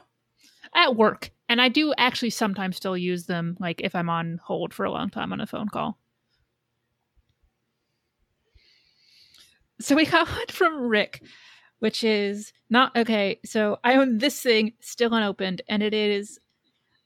at 0.76 0.96
work, 0.96 1.32
and 1.48 1.62
I 1.62 1.70
do 1.70 1.94
actually 1.98 2.32
sometimes 2.32 2.76
still 2.76 2.98
use 2.98 3.26
them, 3.26 3.56
like 3.60 3.80
if 3.82 3.96
I'm 3.96 4.10
on 4.10 4.42
hold 4.44 4.74
for 4.74 4.84
a 4.84 4.92
long 4.92 5.10
time 5.10 5.32
on 5.32 5.40
a 5.40 5.48
phone 5.48 5.70
call. 5.70 5.98
So 9.80 9.96
we 9.96 10.06
got 10.08 10.28
one 10.30 10.48
from 10.50 10.88
Rick, 10.88 11.22
which 11.80 12.04
is 12.04 12.54
not 12.70 12.96
okay. 12.96 13.40
So 13.46 13.78
I 13.84 13.96
own 13.96 14.18
this 14.18 14.42
thing 14.42 14.74
still 14.80 15.14
unopened, 15.14 15.62
and 15.68 15.84
it 15.84 15.94
is 15.94 16.40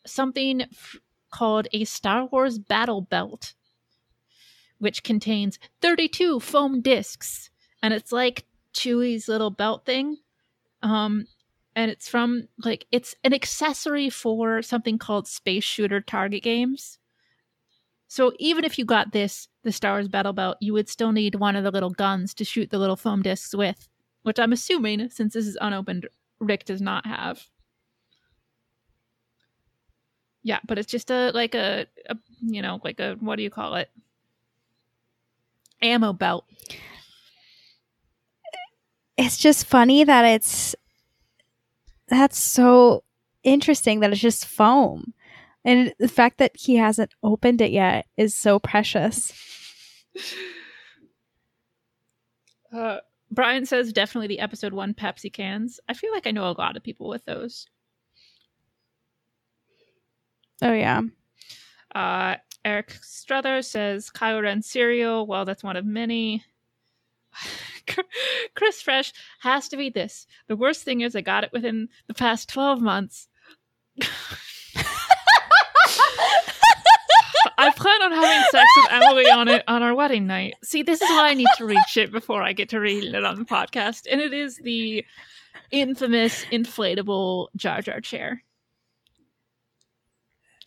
something 0.06 0.62
f- 0.62 0.98
called 1.32 1.68
a 1.74 1.84
Star 1.86 2.26
Wars 2.26 2.60
Battle 2.60 3.02
Belt, 3.02 3.54
which 4.80 5.04
contains 5.04 5.60
32 5.82 6.40
foam 6.40 6.82
discs, 6.82 7.50
and 7.84 7.94
it's 7.94 8.12
like 8.12 8.46
Chewie's 8.74 9.28
little 9.28 9.52
belt 9.52 9.86
thing. 9.86 10.18
Um, 10.82 11.28
and 11.76 11.90
it's 11.90 12.10
from 12.10 12.48
like 12.58 12.86
it's 12.92 13.16
an 13.24 13.34
accessory 13.34 14.10
for 14.10 14.62
something 14.62 14.98
called 14.98 15.28
Space 15.28 15.64
Shooter 15.64 16.02
Target 16.02 16.44
Games. 16.44 16.98
So 18.12 18.34
even 18.40 18.66
if 18.66 18.78
you 18.78 18.84
got 18.84 19.14
this, 19.14 19.48
the 19.64 19.72
Star 19.72 19.94
Wars 19.94 20.10
Battle 20.10 20.34
Belt, 20.34 20.58
you 20.60 20.74
would 20.74 20.90
still 20.90 21.14
need 21.14 21.36
one 21.36 21.56
of 21.56 21.64
the 21.64 21.72
little 21.72 21.92
guns 21.92 22.34
to 22.34 22.44
shoot 22.44 22.70
the 22.70 22.78
little 22.78 22.98
foam 22.98 23.22
discs 23.22 23.56
with, 23.56 23.88
which 24.24 24.38
I'm 24.38 24.52
assuming, 24.52 25.10
since 25.10 25.34
this 25.34 25.48
is 25.48 25.58
unopened, 25.62 26.10
Rick 26.38 26.66
does 26.66 26.82
not 26.82 27.06
have. 27.06 27.48
Yeah, 30.44 30.60
but 30.68 30.78
it's 30.78 30.92
just 30.92 31.10
a 31.10 31.32
like 31.34 31.56
a, 31.56 31.88
a 32.10 32.18
you 32.42 32.62
know, 32.62 32.82
like 32.84 33.00
a 33.00 33.16
what 33.22 33.38
do 33.38 33.44
you 33.44 33.50
call 33.50 33.76
it? 33.76 33.90
Ammo 35.82 36.12
belt. 36.12 36.44
It's 39.16 39.38
just 39.38 39.66
funny 39.66 40.04
that 40.04 40.26
it's 40.26 40.76
that's 42.10 42.38
so 42.38 43.06
interesting 43.44 44.02
that 44.02 44.12
it's 44.12 44.20
just 44.20 44.46
foam. 44.46 45.14
And 45.64 45.94
the 46.00 46.08
fact 46.08 46.38
that 46.40 46.52
he 46.56 46.76
hasn't 46.78 47.14
opened 47.22 47.62
it 47.62 47.72
yet 47.72 48.08
is 48.18 48.36
so 48.36 48.60
precious. 48.60 49.34
Uh, 52.74 53.00
Brian 53.30 53.66
says 53.66 53.92
definitely 53.92 54.28
the 54.28 54.40
episode 54.40 54.74
one 54.74 54.94
Pepsi 54.94 55.32
cans. 55.32 55.80
I 55.90 55.94
feel 55.94 56.12
like 56.14 56.28
I 56.28 56.32
know 56.32 56.50
a 56.50 56.56
lot 56.58 56.78
of 56.78 56.84
people 56.84 57.08
with 57.08 57.26
those. 57.26 57.68
Oh 60.62 60.74
yeah. 60.74 61.02
Uh, 61.94 62.36
Eric 62.64 62.98
Struther 63.02 63.64
says 63.64 64.10
Kylo 64.10 64.44
Ren 64.44 64.62
cereal. 64.62 65.26
Well, 65.26 65.46
that's 65.46 65.64
one 65.64 65.76
of 65.76 65.86
many. 65.86 66.46
Chris 68.56 68.82
Fresh 68.82 69.14
has 69.40 69.68
to 69.70 69.78
be 69.78 69.90
this. 69.90 70.28
The 70.48 70.56
worst 70.56 70.84
thing 70.84 71.02
is 71.02 71.16
I 71.16 71.22
got 71.22 71.44
it 71.44 71.52
within 71.52 71.90
the 72.08 72.14
past 72.14 72.50
12 72.50 72.82
months. 72.82 73.28
I 77.62 77.72
plan 77.72 78.02
on 78.02 78.12
having 78.12 78.44
sex 78.50 78.68
with 78.78 78.92
Emily 78.92 79.26
on 79.30 79.48
it 79.48 79.64
on 79.68 79.84
our 79.84 79.94
wedding 79.94 80.26
night. 80.26 80.56
See, 80.64 80.82
this 80.82 81.00
is 81.02 81.10
why 81.10 81.30
I 81.30 81.34
need 81.36 81.48
to 81.58 81.66
read 81.66 81.84
shit 81.88 82.12
before 82.12 82.42
I 82.42 82.54
get 82.54 82.70
to 82.70 82.80
read 82.80 83.04
it 83.04 83.24
on 83.24 83.38
the 83.38 83.46
podcast. 83.46 84.08
And 84.10 84.20
it 84.20 84.34
is 84.34 84.58
the 84.58 85.06
infamous 85.70 86.44
inflatable 86.46 87.50
Jar 87.56 87.82
Jar 87.82 88.02
chair. 88.02 88.44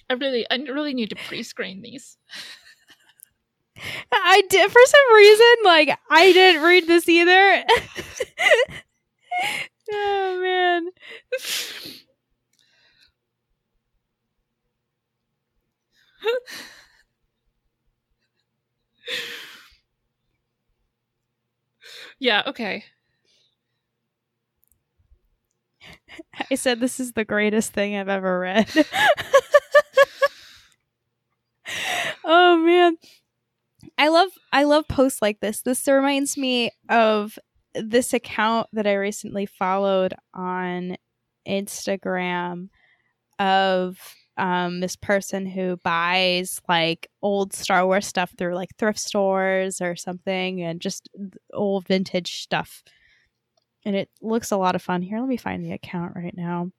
I 0.09 0.15
really 0.15 0.47
I 0.49 0.57
really 0.57 0.95
need 0.95 1.11
to 1.11 1.17
pre-screen 1.17 1.83
these. 1.83 2.17
I 4.13 4.43
did 4.49 4.71
for 4.71 4.81
some 4.85 5.15
reason, 5.17 5.55
like 5.65 5.99
I 6.09 6.33
didn't 6.33 6.63
read 6.63 6.87
this 6.87 7.09
either. 7.09 7.65
oh 9.93 10.41
man. 10.41 10.91
yeah, 22.19 22.43
okay. 22.47 22.85
I 26.51 26.55
said 26.55 26.81
this 26.81 27.01
is 27.01 27.13
the 27.13 27.25
greatest 27.25 27.73
thing 27.73 27.97
I've 27.97 28.09
ever 28.09 28.39
read. 28.41 28.71
oh 32.25 32.57
man. 32.59 32.97
I 33.99 34.09
love 34.09 34.31
I 34.53 34.65
love 34.65 34.89
posts 34.89 35.23
like 35.23 35.41
this. 35.41 35.63
This 35.63 35.87
reminds 35.87 36.37
me 36.37 36.71
of 36.89 37.39
this 37.75 38.13
account 38.13 38.69
that 38.73 38.87
I 38.87 38.95
recently 38.95 39.47
followed 39.47 40.15
on 40.33 40.97
Instagram 41.47 42.69
of 43.39 43.99
um, 44.37 44.81
this 44.81 44.97
person 44.97 45.47
who 45.47 45.77
buys 45.79 46.61
like 46.69 47.09
old 47.23 47.53
Star 47.53 47.87
Wars 47.87 48.07
stuff 48.07 48.33
through 48.37 48.55
like 48.55 48.77
thrift 48.77 48.99
stores 48.99 49.81
or 49.81 49.95
something 49.97 50.63
and 50.63 50.81
just 50.81 51.09
old 51.53 51.87
vintage 51.87 52.43
stuff. 52.43 52.83
And 53.85 53.95
it 53.95 54.09
looks 54.21 54.51
a 54.51 54.57
lot 54.57 54.75
of 54.75 54.83
fun. 54.83 55.03
Here, 55.03 55.21
let 55.21 55.29
me 55.29 55.37
find 55.37 55.65
the 55.65 55.73
account 55.73 56.17
right 56.17 56.37
now. 56.37 56.71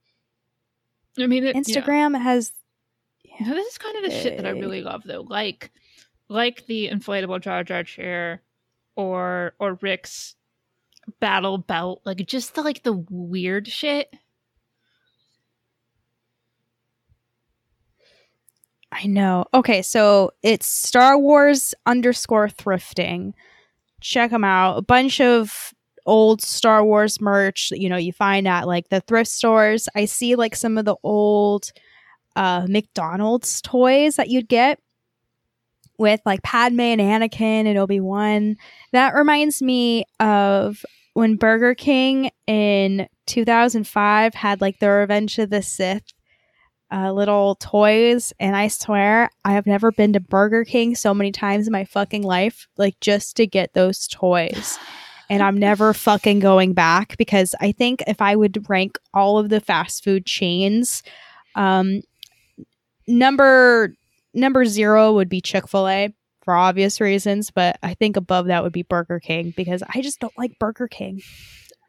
I 1.17 1.27
mean, 1.27 1.45
it, 1.45 1.55
Instagram 1.55 2.13
yeah. 2.13 2.19
has. 2.19 2.51
Yeah. 3.23 3.53
this 3.53 3.67
is 3.67 3.77
kind 3.77 3.97
of 3.97 4.11
the 4.11 4.17
shit 4.17 4.37
that 4.37 4.45
I 4.45 4.51
really 4.51 4.81
love, 4.81 5.03
though. 5.05 5.21
Like, 5.21 5.71
like 6.27 6.65
the 6.65 6.89
inflatable 6.89 7.41
Jar 7.41 7.63
Jar 7.63 7.83
chair, 7.83 8.41
or 8.95 9.53
or 9.59 9.75
Rick's 9.81 10.35
battle 11.19 11.57
belt. 11.57 12.01
Like, 12.05 12.25
just 12.25 12.55
the 12.55 12.63
like 12.63 12.83
the 12.83 13.05
weird 13.09 13.67
shit. 13.67 14.13
I 18.95 19.07
know. 19.07 19.45
Okay, 19.53 19.81
so 19.81 20.31
it's 20.41 20.65
Star 20.67 21.17
Wars 21.17 21.73
underscore 21.85 22.47
thrifting. 22.47 23.33
Check 23.99 24.31
them 24.31 24.45
out. 24.45 24.77
A 24.77 24.81
bunch 24.81 25.19
of 25.19 25.73
old 26.05 26.41
Star 26.41 26.83
Wars 26.83 27.19
merch, 27.19 27.71
you 27.71 27.89
know, 27.89 27.97
you 27.97 28.13
find 28.13 28.47
at 28.47 28.67
like 28.67 28.87
the 28.87 29.01
thrift 29.01 29.29
stores. 29.29 29.89
I 29.95 30.05
see 30.05 30.35
like 30.35 30.55
some 30.55 30.77
of 30.77 30.85
the 30.85 30.95
old 31.03 31.71
uh 32.37 32.67
McDonald's 32.69 33.61
toys 33.61 34.15
that 34.15 34.29
you'd 34.29 34.47
get 34.47 34.79
with 35.97 36.21
like 36.25 36.43
Padme 36.43 36.79
and 36.79 37.01
Anakin 37.01 37.67
and 37.67 37.77
Obi-Wan. 37.77 38.55
That 38.93 39.13
reminds 39.13 39.61
me 39.61 40.05
of 40.21 40.85
when 41.15 41.35
Burger 41.35 41.75
King 41.75 42.31
in 42.47 43.07
2005 43.25 44.33
had 44.35 44.61
like 44.61 44.79
the 44.79 44.89
Revenge 44.89 45.37
of 45.39 45.49
the 45.49 45.61
Sith 45.61 46.03
uh, 46.91 47.11
little 47.11 47.55
toys. 47.55 48.33
And 48.39 48.55
I 48.55 48.67
swear, 48.67 49.29
I 49.43 49.53
have 49.53 49.65
never 49.65 49.91
been 49.91 50.13
to 50.13 50.19
Burger 50.19 50.63
King 50.63 50.95
so 50.95 51.13
many 51.13 51.31
times 51.31 51.67
in 51.67 51.71
my 51.71 51.85
fucking 51.85 52.23
life, 52.23 52.67
like 52.77 52.99
just 52.99 53.35
to 53.37 53.47
get 53.47 53.73
those 53.73 54.07
toys. 54.07 54.77
And 55.29 55.41
I'm 55.41 55.57
never 55.57 55.93
fucking 55.93 56.39
going 56.39 56.73
back 56.73 57.17
because 57.17 57.55
I 57.59 57.71
think 57.71 58.03
if 58.07 58.21
I 58.21 58.35
would 58.35 58.69
rank 58.69 58.99
all 59.13 59.39
of 59.39 59.49
the 59.49 59.59
fast 59.59 60.03
food 60.03 60.25
chains, 60.25 61.01
um, 61.55 62.01
number 63.07 63.93
number 64.33 64.65
zero 64.65 65.13
would 65.13 65.29
be 65.29 65.41
Chick 65.41 65.67
Fil 65.67 65.87
A 65.87 66.13
for 66.43 66.53
obvious 66.53 67.01
reasons, 67.01 67.49
but 67.49 67.77
I 67.81 67.95
think 67.95 68.17
above 68.17 68.45
that 68.47 68.61
would 68.61 68.71
be 68.71 68.83
Burger 68.83 69.19
King 69.19 69.51
because 69.57 69.81
I 69.93 70.01
just 70.01 70.19
don't 70.19 70.37
like 70.37 70.59
Burger 70.59 70.87
King. 70.87 71.21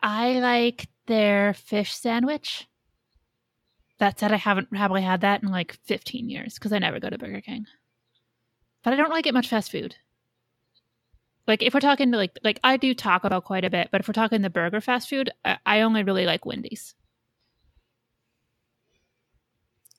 I 0.02 0.40
like 0.40 0.88
their 1.06 1.52
fish 1.52 1.94
sandwich. 1.94 2.66
That 3.98 4.18
said, 4.18 4.32
I 4.32 4.36
haven't 4.36 4.70
probably 4.70 5.02
had 5.02 5.22
that 5.22 5.42
in 5.42 5.50
like 5.50 5.78
15 5.84 6.28
years 6.28 6.54
because 6.54 6.72
I 6.72 6.78
never 6.78 7.00
go 7.00 7.08
to 7.08 7.18
Burger 7.18 7.40
King. 7.40 7.66
But 8.82 8.92
I 8.92 8.96
don't 8.96 9.08
really 9.08 9.22
get 9.22 9.34
much 9.34 9.48
fast 9.48 9.72
food. 9.72 9.96
Like 11.46 11.62
if 11.62 11.74
we're 11.74 11.80
talking 11.80 12.10
to 12.10 12.16
like 12.16 12.38
like 12.42 12.58
I 12.64 12.76
do 12.76 12.92
Taco 12.94 13.28
Bell 13.28 13.40
quite 13.40 13.64
a 13.64 13.70
bit, 13.70 13.88
but 13.90 14.00
if 14.00 14.08
we're 14.08 14.12
talking 14.12 14.42
the 14.42 14.50
burger 14.50 14.80
fast 14.80 15.08
food, 15.08 15.30
I, 15.44 15.58
I 15.64 15.80
only 15.82 16.02
really 16.02 16.26
like 16.26 16.44
Wendy's. 16.44 16.94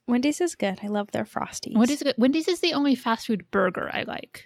Wendy's 0.08 0.42
is 0.42 0.56
good. 0.56 0.80
I 0.84 0.88
love 0.88 1.12
their 1.12 1.26
frosties. 1.26 1.78
Wendy's 1.78 2.04
good. 2.04 2.16
Wendy's 2.18 2.48
is 2.48 2.60
the 2.60 2.74
only 2.74 2.96
fast 2.96 3.28
food 3.28 3.50
burger 3.52 3.90
I 3.92 4.04
like. 4.04 4.46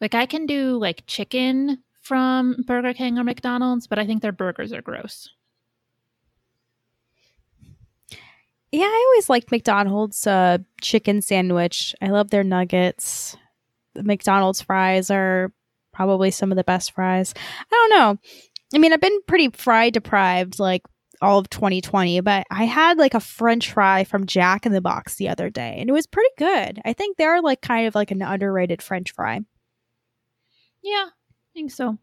Like 0.00 0.14
I 0.14 0.26
can 0.26 0.46
do 0.46 0.78
like 0.78 1.04
chicken 1.06 1.82
from 2.02 2.64
Burger 2.66 2.94
King 2.94 3.18
or 3.18 3.24
McDonald's, 3.24 3.86
but 3.86 3.98
I 3.98 4.06
think 4.06 4.22
their 4.22 4.32
burgers 4.32 4.72
are 4.72 4.82
gross. 4.82 5.30
Yeah, 8.72 8.84
I 8.84 9.04
always 9.12 9.30
liked 9.30 9.50
McDonald's 9.50 10.26
uh, 10.26 10.58
chicken 10.80 11.22
sandwich. 11.22 11.94
I 12.02 12.08
love 12.08 12.30
their 12.30 12.44
nuggets. 12.44 13.36
The 13.94 14.02
McDonald's 14.02 14.60
fries 14.60 15.10
are 15.10 15.52
probably 15.92 16.30
some 16.30 16.52
of 16.52 16.56
the 16.56 16.64
best 16.64 16.92
fries. 16.92 17.32
I 17.36 17.64
don't 17.70 17.90
know. 17.90 18.18
I 18.74 18.78
mean, 18.78 18.92
I've 18.92 19.00
been 19.00 19.22
pretty 19.26 19.50
fry 19.50 19.90
deprived 19.90 20.58
like 20.58 20.82
all 21.22 21.38
of 21.38 21.48
2020, 21.48 22.20
but 22.20 22.46
I 22.50 22.64
had 22.64 22.98
like 22.98 23.14
a 23.14 23.20
french 23.20 23.72
fry 23.72 24.04
from 24.04 24.26
Jack 24.26 24.66
in 24.66 24.72
the 24.72 24.80
Box 24.80 25.14
the 25.14 25.28
other 25.28 25.48
day 25.48 25.76
and 25.78 25.88
it 25.88 25.92
was 25.92 26.06
pretty 26.06 26.28
good. 26.36 26.80
I 26.84 26.92
think 26.92 27.16
they're 27.16 27.40
like 27.40 27.62
kind 27.62 27.86
of 27.86 27.94
like 27.94 28.10
an 28.10 28.20
underrated 28.20 28.82
french 28.82 29.12
fry. 29.12 29.40
Yeah, 30.82 31.06
I 31.08 31.48
think 31.54 31.70
so. 31.70 31.98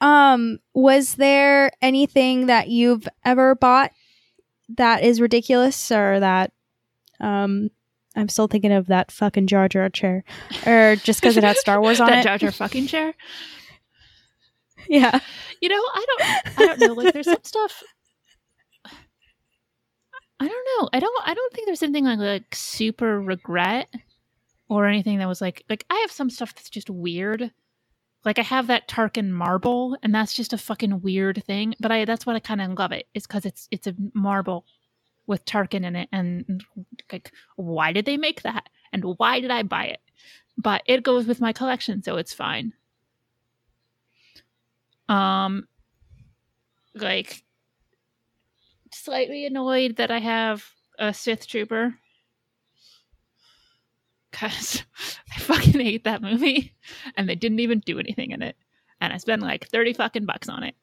Um, 0.00 0.58
was 0.74 1.14
there 1.16 1.70
anything 1.82 2.46
that 2.46 2.68
you've 2.68 3.06
ever 3.24 3.54
bought 3.54 3.92
that 4.76 5.02
is 5.02 5.20
ridiculous 5.20 5.90
or 5.90 6.20
that 6.20 6.52
um 7.20 7.70
I'm 8.16 8.28
still 8.28 8.48
thinking 8.48 8.72
of 8.72 8.86
that 8.88 9.12
fucking 9.12 9.46
Jar 9.46 9.68
Jar 9.68 9.88
chair, 9.88 10.24
or 10.66 10.96
just 10.96 11.20
because 11.20 11.36
it 11.36 11.44
had 11.44 11.56
Star 11.56 11.80
Wars 11.80 12.00
on 12.00 12.08
that 12.08 12.20
it. 12.20 12.22
Jar 12.24 12.38
Jar 12.38 12.50
fucking 12.50 12.86
chair. 12.86 13.14
Yeah, 14.88 15.20
you 15.60 15.68
know, 15.68 15.76
I 15.76 16.06
don't, 16.08 16.22
I 16.58 16.66
don't 16.66 16.80
know. 16.80 16.94
Like, 16.94 17.12
there's 17.12 17.26
some 17.26 17.44
stuff. 17.44 17.82
I 20.40 20.48
don't 20.48 20.66
know. 20.80 20.88
I 20.92 20.98
don't. 20.98 21.28
I 21.28 21.34
don't 21.34 21.52
think 21.52 21.66
there's 21.66 21.82
anything 21.82 22.06
like 22.06 22.18
like 22.18 22.54
super 22.54 23.20
regret 23.20 23.88
or 24.68 24.86
anything 24.86 25.18
that 25.18 25.28
was 25.28 25.40
like 25.40 25.64
like 25.68 25.84
I 25.90 25.98
have 25.98 26.10
some 26.10 26.30
stuff 26.30 26.54
that's 26.54 26.70
just 26.70 26.88
weird. 26.90 27.52
Like 28.24 28.38
I 28.38 28.42
have 28.42 28.66
that 28.66 28.88
Tarkin 28.88 29.30
marble, 29.30 29.96
and 30.02 30.14
that's 30.14 30.34
just 30.34 30.52
a 30.52 30.58
fucking 30.58 31.00
weird 31.00 31.42
thing. 31.46 31.74
But 31.80 31.90
I 31.90 32.04
that's 32.04 32.26
what 32.26 32.36
I 32.36 32.40
kind 32.40 32.60
of 32.60 32.78
love 32.78 32.92
it 32.92 33.06
is 33.14 33.26
because 33.26 33.46
it's 33.46 33.66
it's 33.70 33.86
a 33.86 33.94
marble 34.14 34.66
with 35.26 35.44
Tarkin 35.44 35.84
in 35.84 35.96
it, 35.96 36.08
and 36.12 36.62
like 37.10 37.32
why 37.56 37.92
did 37.92 38.04
they 38.04 38.16
make 38.16 38.42
that, 38.42 38.68
and 38.92 39.04
why 39.18 39.40
did 39.40 39.50
I 39.50 39.62
buy 39.62 39.86
it? 39.86 40.00
But 40.58 40.82
it 40.86 41.02
goes 41.02 41.26
with 41.26 41.40
my 41.40 41.52
collection, 41.52 42.02
so 42.02 42.16
it's 42.16 42.34
fine. 42.34 42.74
Um, 45.08 45.66
like 46.94 47.42
slightly 48.92 49.46
annoyed 49.46 49.96
that 49.96 50.10
I 50.10 50.18
have 50.18 50.64
a 50.98 51.14
Sith 51.14 51.46
Trooper 51.46 51.94
because 54.30 54.82
I 55.36 55.40
fucking 55.40 55.80
hate 55.80 56.04
that 56.04 56.22
movie, 56.22 56.74
and 57.16 57.28
they 57.28 57.34
didn't 57.34 57.60
even 57.60 57.80
do 57.80 57.98
anything 57.98 58.30
in 58.30 58.42
it, 58.42 58.56
and 59.00 59.12
I 59.12 59.16
spent 59.18 59.42
like 59.42 59.68
thirty 59.68 59.92
fucking 59.92 60.26
bucks 60.26 60.48
on 60.48 60.62
it. 60.62 60.74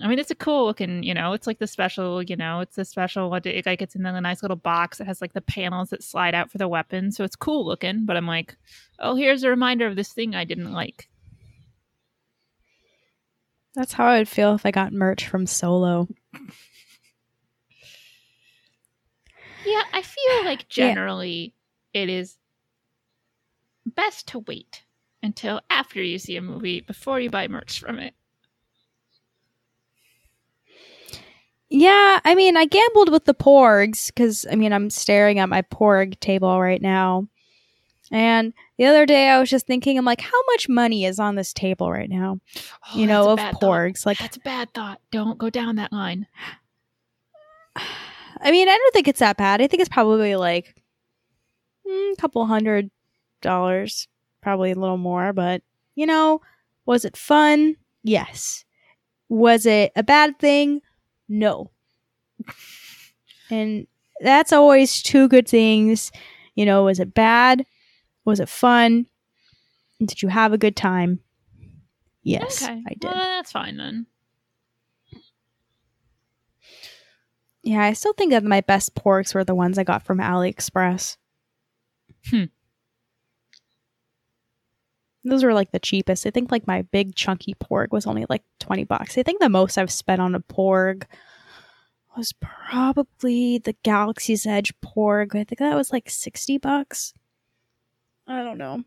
I 0.00 0.08
mean, 0.08 0.18
it's 0.18 0.30
a 0.30 0.34
cool 0.34 0.66
looking, 0.66 1.02
you 1.02 1.14
know, 1.14 1.32
it's 1.32 1.46
like 1.46 1.58
the 1.58 1.66
special, 1.66 2.22
you 2.22 2.36
know, 2.36 2.60
it's 2.60 2.76
a 2.76 2.84
special, 2.84 3.30
what 3.30 3.46
it, 3.46 3.64
like 3.64 3.80
it's 3.80 3.94
in 3.94 4.04
a 4.04 4.20
nice 4.20 4.42
little 4.42 4.56
box. 4.56 5.00
It 5.00 5.06
has 5.06 5.22
like 5.22 5.32
the 5.32 5.40
panels 5.40 5.88
that 5.88 6.02
slide 6.02 6.34
out 6.34 6.50
for 6.50 6.58
the 6.58 6.68
weapon. 6.68 7.10
So 7.12 7.24
it's 7.24 7.34
cool 7.34 7.64
looking, 7.64 8.04
but 8.04 8.14
I'm 8.14 8.26
like, 8.26 8.56
oh, 8.98 9.16
here's 9.16 9.42
a 9.42 9.48
reminder 9.48 9.86
of 9.86 9.96
this 9.96 10.12
thing 10.12 10.34
I 10.34 10.44
didn't 10.44 10.72
like. 10.72 11.08
That's 13.74 13.94
how 13.94 14.06
I 14.06 14.18
would 14.18 14.28
feel 14.28 14.54
if 14.54 14.66
I 14.66 14.70
got 14.70 14.92
merch 14.92 15.28
from 15.28 15.46
Solo. 15.46 16.08
Yeah, 19.64 19.82
I 19.92 20.02
feel 20.02 20.44
like 20.44 20.68
generally. 20.68 21.54
It 21.96 22.10
is 22.10 22.36
best 23.86 24.28
to 24.28 24.40
wait 24.40 24.84
until 25.22 25.62
after 25.70 26.02
you 26.02 26.18
see 26.18 26.36
a 26.36 26.42
movie 26.42 26.80
before 26.80 27.18
you 27.18 27.30
buy 27.30 27.48
merch 27.48 27.80
from 27.80 27.98
it. 27.98 28.14
Yeah, 31.68 32.20
I 32.24 32.34
mean, 32.34 32.56
I 32.56 32.66
gambled 32.66 33.10
with 33.10 33.24
the 33.24 33.34
porgs 33.34 34.06
because 34.08 34.46
I 34.50 34.54
mean, 34.54 34.72
I'm 34.72 34.90
staring 34.90 35.38
at 35.38 35.48
my 35.48 35.62
porg 35.62 36.20
table 36.20 36.60
right 36.60 36.80
now. 36.80 37.26
And 38.12 38.52
the 38.78 38.84
other 38.84 39.04
day 39.04 39.30
I 39.30 39.40
was 39.40 39.50
just 39.50 39.66
thinking, 39.66 39.98
I'm 39.98 40.04
like, 40.04 40.20
how 40.20 40.40
much 40.52 40.68
money 40.68 41.06
is 41.06 41.18
on 41.18 41.34
this 41.34 41.52
table 41.52 41.90
right 41.90 42.08
now? 42.08 42.38
Oh, 42.56 42.98
you 42.98 43.06
know, 43.06 43.30
of 43.30 43.40
porgs. 43.40 44.02
Thought. 44.02 44.06
Like 44.06 44.18
that's 44.18 44.36
a 44.36 44.40
bad 44.40 44.72
thought. 44.74 45.00
Don't 45.10 45.38
go 45.38 45.50
down 45.50 45.76
that 45.76 45.92
line. 45.92 46.26
I 48.38 48.50
mean, 48.50 48.68
I 48.68 48.76
don't 48.76 48.92
think 48.92 49.08
it's 49.08 49.20
that 49.20 49.38
bad. 49.38 49.62
I 49.62 49.66
think 49.66 49.80
it's 49.80 49.88
probably 49.88 50.36
like 50.36 50.76
mm, 51.88 52.12
a 52.12 52.16
couple 52.16 52.44
hundred 52.46 52.90
dollars, 53.40 54.08
probably 54.42 54.72
a 54.72 54.78
little 54.78 54.96
more. 54.96 55.32
But 55.32 55.62
you 55.94 56.06
know, 56.06 56.40
was 56.84 57.04
it 57.04 57.16
fun? 57.16 57.76
Yes. 58.02 58.64
Was 59.28 59.66
it 59.66 59.92
a 59.96 60.02
bad 60.02 60.38
thing? 60.38 60.80
No. 61.28 61.70
and 63.50 63.86
that's 64.20 64.52
always 64.52 65.02
two 65.02 65.28
good 65.28 65.48
things. 65.48 66.12
You 66.54 66.64
know, 66.64 66.84
was 66.84 67.00
it 67.00 67.14
bad? 67.14 67.66
Was 68.24 68.40
it 68.40 68.48
fun? 68.48 69.06
Did 70.00 70.22
you 70.22 70.28
have 70.28 70.52
a 70.52 70.58
good 70.58 70.76
time? 70.76 71.20
Yes, 72.22 72.62
okay. 72.62 72.82
I 72.86 72.94
did. 72.94 73.04
Well, 73.04 73.14
that's 73.14 73.52
fine 73.52 73.76
then. 73.76 74.06
Yeah, 77.62 77.82
I 77.82 77.94
still 77.94 78.12
think 78.12 78.30
that 78.30 78.44
my 78.44 78.60
best 78.60 78.94
porgs 78.94 79.34
were 79.34 79.44
the 79.44 79.54
ones 79.54 79.78
I 79.78 79.84
got 79.84 80.02
from 80.02 80.18
AliExpress. 80.18 81.16
Hmm. 82.30 82.44
Those 85.24 85.42
were 85.42 85.54
like 85.54 85.72
the 85.72 85.80
cheapest. 85.80 86.26
I 86.26 86.30
think 86.30 86.52
like 86.52 86.66
my 86.66 86.82
big 86.82 87.16
chunky 87.16 87.54
porg 87.54 87.90
was 87.90 88.06
only 88.06 88.26
like 88.28 88.42
20 88.60 88.84
bucks. 88.84 89.18
I 89.18 89.22
think 89.24 89.40
the 89.40 89.48
most 89.48 89.76
I've 89.76 89.90
spent 89.90 90.20
on 90.20 90.34
a 90.36 90.40
porg 90.40 91.04
was 92.16 92.32
probably 92.40 93.58
the 93.58 93.74
Galaxy's 93.82 94.46
Edge 94.46 94.72
porg. 94.80 95.34
I 95.34 95.44
think 95.44 95.58
that 95.58 95.74
was 95.74 95.92
like 95.92 96.08
60 96.08 96.58
bucks. 96.58 97.12
I 98.26 98.42
don't 98.42 98.58
know. 98.58 98.84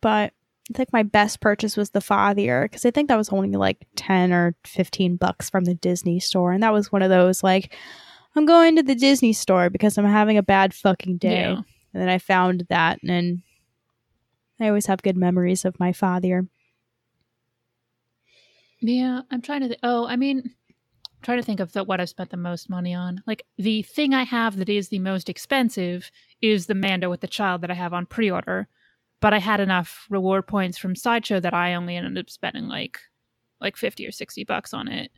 But 0.00 0.32
I 0.70 0.76
think 0.76 0.92
my 0.92 1.02
best 1.02 1.40
purchase 1.40 1.76
was 1.76 1.90
the 1.90 2.00
Fathier 2.00 2.64
because 2.64 2.86
I 2.86 2.90
think 2.90 3.08
that 3.08 3.18
was 3.18 3.30
only 3.30 3.50
like 3.50 3.86
10 3.96 4.32
or 4.32 4.54
15 4.64 5.16
bucks 5.16 5.50
from 5.50 5.64
the 5.64 5.74
Disney 5.74 6.20
store. 6.20 6.52
And 6.52 6.62
that 6.62 6.72
was 6.72 6.92
one 6.92 7.02
of 7.02 7.10
those 7.10 7.42
like, 7.42 7.76
I'm 8.36 8.46
going 8.46 8.76
to 8.76 8.82
the 8.82 8.94
Disney 8.94 9.32
store 9.32 9.68
because 9.68 9.98
I'm 9.98 10.04
having 10.04 10.38
a 10.38 10.42
bad 10.42 10.72
fucking 10.72 11.18
day. 11.18 11.40
Yeah. 11.40 11.60
And 11.92 12.02
then 12.02 12.08
I 12.08 12.18
found 12.18 12.66
that 12.68 12.98
and 13.02 13.42
I 14.60 14.68
always 14.68 14.86
have 14.86 15.02
good 15.02 15.16
memories 15.16 15.64
of 15.64 15.80
my 15.80 15.92
father. 15.92 16.46
Yeah, 18.80 19.22
I'm 19.30 19.42
trying 19.42 19.60
to. 19.62 19.68
Th- 19.68 19.80
oh, 19.82 20.06
I 20.06 20.16
mean, 20.16 20.42
I'm 20.44 21.22
trying 21.22 21.38
to 21.38 21.44
think 21.44 21.60
of 21.60 21.72
the, 21.72 21.84
what 21.84 22.00
I've 22.00 22.08
spent 22.08 22.30
the 22.30 22.36
most 22.36 22.70
money 22.70 22.94
on. 22.94 23.22
Like 23.26 23.44
the 23.58 23.82
thing 23.82 24.14
I 24.14 24.22
have 24.24 24.56
that 24.56 24.68
is 24.68 24.88
the 24.88 24.98
most 24.98 25.28
expensive 25.28 26.10
is 26.40 26.66
the 26.66 26.74
Mando 26.74 27.10
with 27.10 27.20
the 27.20 27.26
child 27.26 27.60
that 27.62 27.70
I 27.70 27.74
have 27.74 27.92
on 27.92 28.06
pre-order, 28.06 28.68
but 29.20 29.34
I 29.34 29.38
had 29.38 29.60
enough 29.60 30.06
reward 30.08 30.46
points 30.46 30.78
from 30.78 30.96
Sideshow 30.96 31.40
that 31.40 31.54
I 31.54 31.74
only 31.74 31.96
ended 31.96 32.18
up 32.18 32.30
spending 32.30 32.68
like 32.68 32.98
like 33.60 33.76
fifty 33.76 34.06
or 34.06 34.12
sixty 34.12 34.44
bucks 34.44 34.72
on 34.72 34.88
it, 34.88 35.10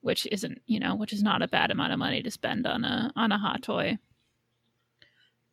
which 0.00 0.26
isn't 0.32 0.62
you 0.66 0.80
know 0.80 0.94
which 0.94 1.12
is 1.12 1.22
not 1.22 1.42
a 1.42 1.48
bad 1.48 1.70
amount 1.70 1.92
of 1.92 1.98
money 1.98 2.22
to 2.22 2.30
spend 2.30 2.66
on 2.66 2.84
a 2.84 3.12
on 3.16 3.32
a 3.32 3.38
hot 3.38 3.62
toy. 3.62 3.98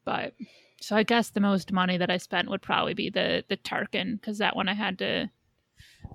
But 0.08 0.36
so 0.80 0.96
I 0.96 1.04
guess 1.04 1.32
the 1.32 1.42
most 1.42 1.74
money 1.74 1.98
that 1.98 2.10
I 2.10 2.16
spent 2.16 2.50
would 2.50 2.62
probably 2.62 2.94
be 2.94 3.10
the 3.10 3.44
the 3.50 3.58
Tarkin 3.58 4.14
because 4.14 4.38
that 4.38 4.56
one 4.56 4.70
I 4.70 4.74
had 4.74 4.98
to 5.00 5.30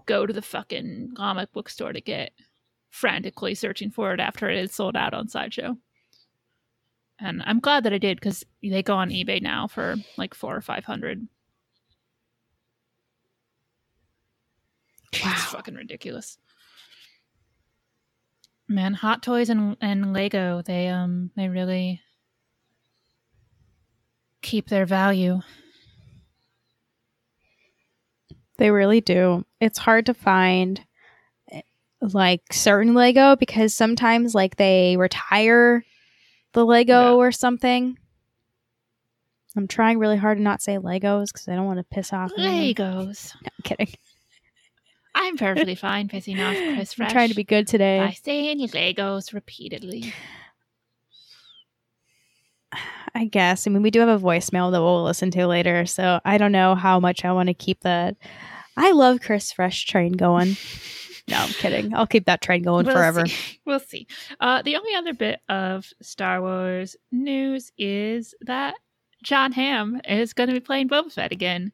go 0.07 0.25
to 0.25 0.33
the 0.33 0.41
fucking 0.41 1.13
comic 1.15 1.53
book 1.53 1.69
store 1.69 1.93
to 1.93 2.01
get 2.01 2.33
frantically 2.89 3.55
searching 3.55 3.91
for 3.91 4.15
it 4.15 4.19
after 4.19 4.49
it 4.49 4.59
had 4.59 4.71
sold 4.71 4.97
out 4.97 5.13
on 5.13 5.29
Sideshow. 5.29 5.77
And 7.19 7.43
I'm 7.45 7.61
glad 7.61 7.85
that 7.85 7.93
I 7.93 7.99
did 7.99 8.19
because 8.19 8.47
they 8.63 8.83
go 8.83 8.95
on 8.95 9.11
eBay 9.11 9.43
now 9.43 9.67
for 9.67 9.97
like 10.17 10.33
four 10.33 10.57
or 10.57 10.63
five 10.63 10.87
hundred. 10.87 11.29
Wow. 15.23 15.33
It's 15.35 15.45
fucking 15.45 15.75
ridiculous. 15.75 16.39
Man, 18.69 18.95
Hot 18.95 19.23
Toys 19.23 19.51
and 19.51 19.77
and 19.83 20.15
Lego, 20.15 20.63
they 20.63 20.89
um 20.89 21.31
they 21.37 21.51
really 21.51 22.01
keep 24.43 24.69
their 24.69 24.85
value. 24.87 25.41
They 28.59 28.71
really 28.71 29.01
do. 29.01 29.45
It's 29.61 29.79
hard 29.79 30.07
to 30.07 30.15
find 30.15 30.81
like 32.01 32.43
certain 32.53 32.95
Lego 32.95 33.37
because 33.37 33.75
sometimes 33.75 34.35
like 34.35 34.57
they 34.57 34.97
retire 34.97 35.85
the 36.53 36.65
Lego 36.65 37.11
Yeah. 37.11 37.13
or 37.13 37.33
something. 37.33 37.97
I'm 39.57 39.69
trying 39.69 39.99
really 39.99 40.17
hard 40.17 40.39
to 40.39 40.43
not 40.43 40.63
say 40.63 40.77
Legos 40.79 41.27
because 41.33 41.47
I 41.49 41.55
don't 41.55 41.67
want 41.67 41.79
to 41.79 41.85
piss 41.85 42.13
off. 42.13 42.33
anyone. 42.39 42.75
Legos. 42.75 43.35
No, 43.43 43.49
I'm 43.59 43.63
kidding. 43.65 43.95
I'm 45.15 45.37
perfectly 45.37 45.75
fine 45.75 46.09
pissing 46.09 46.39
off 46.43 46.57
Chris 46.75 46.95
Fresh 46.95 47.09
I'm 47.11 47.13
trying 47.13 47.29
to 47.29 47.35
be 47.35 47.45
good 47.45 47.67
today. 47.67 47.99
by 47.99 48.13
saying 48.13 48.61
Legos 48.69 49.35
repeatedly. 49.35 50.13
I 53.15 53.27
guess. 53.27 53.67
I 53.67 53.71
mean, 53.71 53.83
we 53.83 53.91
do 53.91 54.01
have 54.01 54.09
a 54.09 54.19
voicemail 54.25 54.73
that 54.73 54.81
we'll 54.81 55.05
listen 55.05 55.31
to 55.33 55.47
later, 55.47 55.85
so 55.87 56.21
I 56.25 56.39
don't 56.39 56.53
know 56.53 56.75
how 56.75 56.99
much 56.99 57.25
I 57.25 57.33
want 57.33 57.49
to 57.49 57.55
keep 57.55 57.81
that. 57.81 58.17
I 58.77 58.93
love 58.93 59.21
Chris 59.21 59.53
Fresh 59.53 59.85
train 59.87 60.13
going. 60.13 60.57
No, 61.29 61.37
I'm 61.37 61.51
kidding. 61.51 61.95
I'll 61.95 62.09
keep 62.09 62.25
that 62.27 62.43
train 62.43 62.65
going 62.65 62.85
We'll 62.85 62.97
forever. 62.97 63.25
see. 63.27 63.61
We'll 63.65 63.79
see. 63.79 64.09
Uh, 64.41 64.61
the 64.63 64.75
only 64.75 64.93
other 64.97 65.15
bit 65.15 65.39
of 65.49 65.87
Star 66.03 66.41
Wars 66.43 66.97
news 67.13 67.71
is 67.79 68.35
that 68.41 68.75
Jon 69.23 69.53
Hamm 69.53 70.01
is 70.07 70.33
going 70.33 70.49
to 70.49 70.53
be 70.53 70.59
playing 70.61 70.89
Boba 70.89 71.13
Fett 71.13 71.31
again 71.31 71.71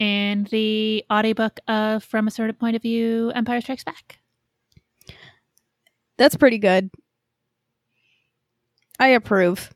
in 0.00 0.48
the 0.50 1.04
audiobook 1.10 1.60
of 1.68 2.02
From 2.02 2.26
a 2.26 2.32
Certain 2.32 2.56
Point 2.56 2.74
of 2.74 2.82
View 2.82 3.30
Empire 3.30 3.60
Strikes 3.60 3.84
Back. 3.84 4.18
That's 6.18 6.34
pretty 6.36 6.58
good. 6.58 6.90
I 8.98 9.06
approve. 9.08 9.72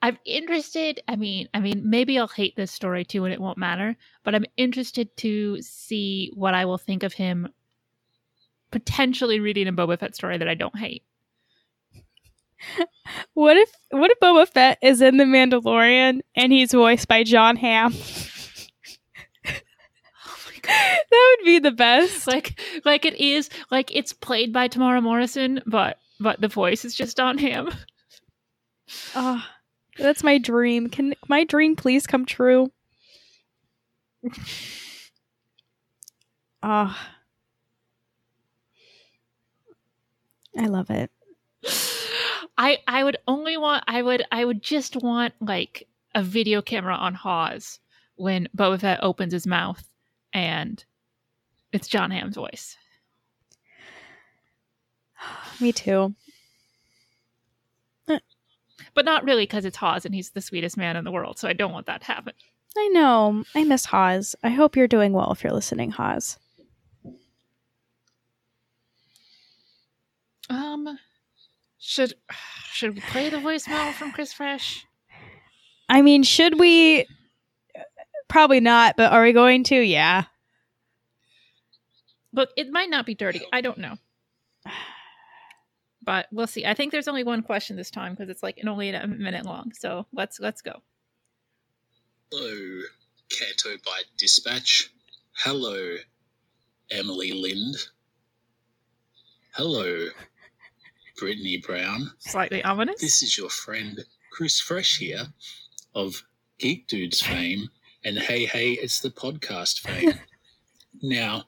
I'm 0.00 0.18
interested. 0.24 1.00
I 1.08 1.16
mean, 1.16 1.48
I 1.52 1.60
mean, 1.60 1.82
maybe 1.90 2.18
I'll 2.18 2.28
hate 2.28 2.54
this 2.56 2.70
story 2.70 3.04
too, 3.04 3.24
and 3.24 3.34
it 3.34 3.40
won't 3.40 3.58
matter. 3.58 3.96
But 4.22 4.34
I'm 4.34 4.44
interested 4.56 5.16
to 5.18 5.60
see 5.60 6.30
what 6.34 6.54
I 6.54 6.64
will 6.64 6.78
think 6.78 7.02
of 7.02 7.12
him 7.12 7.48
potentially 8.70 9.40
reading 9.40 9.66
a 9.66 9.72
Boba 9.72 9.98
Fett 9.98 10.14
story 10.14 10.38
that 10.38 10.48
I 10.48 10.54
don't 10.54 10.78
hate. 10.78 11.02
What 13.32 13.56
if 13.56 13.72
what 13.90 14.10
if 14.10 14.20
Boba 14.20 14.46
Fett 14.46 14.78
is 14.82 15.00
in 15.00 15.16
The 15.16 15.24
Mandalorian 15.24 16.20
and 16.34 16.52
he's 16.52 16.72
voiced 16.72 17.08
by 17.08 17.22
Jon 17.22 17.56
Hamm? 17.56 17.94
Oh 19.46 20.36
my 20.46 20.58
god! 20.60 20.98
that 21.10 21.36
would 21.38 21.44
be 21.44 21.58
the 21.58 21.70
best. 21.70 22.26
like, 22.26 22.60
like 22.84 23.04
it 23.06 23.14
is, 23.14 23.48
like 23.70 23.94
it's 23.96 24.12
played 24.12 24.52
by 24.52 24.68
Temuera 24.68 25.02
Morrison, 25.02 25.62
but 25.66 25.98
but 26.20 26.40
the 26.40 26.48
voice 26.48 26.84
is 26.84 26.94
just 26.94 27.18
on 27.18 27.38
him. 27.38 27.70
Oh, 29.14 29.42
that's 29.98 30.22
my 30.22 30.38
dream. 30.38 30.88
Can 30.88 31.14
my 31.28 31.44
dream 31.44 31.76
please 31.76 32.06
come 32.06 32.24
true? 32.24 32.70
Oh. 36.62 36.96
I 40.56 40.66
love 40.66 40.90
it. 40.90 41.10
I 42.56 42.78
I 42.88 43.04
would 43.04 43.18
only 43.28 43.56
want 43.56 43.84
I 43.86 44.02
would 44.02 44.24
I 44.32 44.44
would 44.44 44.62
just 44.62 44.96
want 44.96 45.34
like 45.40 45.86
a 46.14 46.22
video 46.22 46.60
camera 46.60 46.94
on 46.94 47.14
Hawes 47.14 47.78
when 48.16 48.48
Boba 48.56 48.80
Fett 48.80 48.98
opens 49.02 49.32
his 49.32 49.46
mouth 49.46 49.88
and 50.32 50.84
it's 51.72 51.86
Jon 51.86 52.10
Hamm's 52.10 52.34
voice. 52.34 52.76
Me 55.60 55.72
too. 55.72 56.14
But 58.98 59.04
not 59.04 59.22
really 59.22 59.44
because 59.44 59.64
it's 59.64 59.76
Hawes 59.76 60.04
and 60.04 60.12
he's 60.12 60.30
the 60.30 60.40
sweetest 60.40 60.76
man 60.76 60.96
in 60.96 61.04
the 61.04 61.12
world. 61.12 61.38
So 61.38 61.46
I 61.46 61.52
don't 61.52 61.70
want 61.70 61.86
that 61.86 62.00
to 62.00 62.06
happen. 62.08 62.32
I 62.76 62.88
know. 62.88 63.44
I 63.54 63.62
miss 63.62 63.84
Hawes. 63.84 64.34
I 64.42 64.48
hope 64.48 64.74
you're 64.74 64.88
doing 64.88 65.12
well 65.12 65.30
if 65.30 65.44
you're 65.44 65.52
listening, 65.52 65.92
Hawes. 65.92 66.36
Um, 70.50 70.98
should 71.78 72.14
should 72.72 72.96
we 72.96 73.00
play 73.02 73.30
the 73.30 73.36
voicemail 73.36 73.92
from 73.92 74.10
Chris 74.10 74.32
Fresh? 74.32 74.84
I 75.88 76.02
mean, 76.02 76.24
should 76.24 76.58
we? 76.58 77.06
Probably 78.26 78.58
not, 78.58 78.96
but 78.96 79.12
are 79.12 79.22
we 79.22 79.32
going 79.32 79.62
to? 79.64 79.76
Yeah. 79.76 80.24
Look, 82.32 82.48
it 82.56 82.72
might 82.72 82.90
not 82.90 83.06
be 83.06 83.14
dirty. 83.14 83.42
I 83.52 83.60
don't 83.60 83.78
know. 83.78 83.94
But 86.08 86.26
we'll 86.32 86.46
see. 86.46 86.64
I 86.64 86.72
think 86.72 86.90
there's 86.90 87.06
only 87.06 87.22
one 87.22 87.42
question 87.42 87.76
this 87.76 87.90
time 87.90 88.14
because 88.14 88.30
it's 88.30 88.42
like 88.42 88.58
only 88.66 88.88
a 88.88 89.06
minute 89.06 89.44
long. 89.44 89.72
So 89.78 90.06
let's 90.14 90.40
let's 90.40 90.62
go. 90.62 90.80
Hello, 92.32 92.80
Canto 93.28 93.76
Bight 93.84 94.06
Dispatch. 94.16 94.88
Hello, 95.36 95.96
Emily 96.90 97.32
Lind. 97.32 97.76
Hello, 99.52 100.06
Brittany 101.18 101.58
Brown. 101.58 102.12
Slightly 102.20 102.64
ominous. 102.64 103.02
This 103.02 103.20
is 103.20 103.36
your 103.36 103.50
friend 103.50 104.02
Chris 104.32 104.58
Fresh 104.58 104.96
here 104.96 105.26
of 105.94 106.22
Geek 106.56 106.86
Dudes 106.86 107.20
fame 107.20 107.68
and 108.02 108.18
Hey 108.18 108.46
Hey 108.46 108.72
It's 108.72 109.00
the 109.00 109.10
Podcast 109.10 109.80
fame. 109.80 110.18
now, 111.02 111.44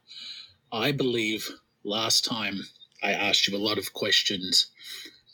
I 0.71 0.93
believe 0.93 1.49
last 1.83 2.27
time 2.27 2.61
I 3.03 3.13
asked 3.13 3.47
you 3.49 3.57
a 3.57 3.59
lot 3.59 3.79
of 3.79 3.93
questions 3.93 4.67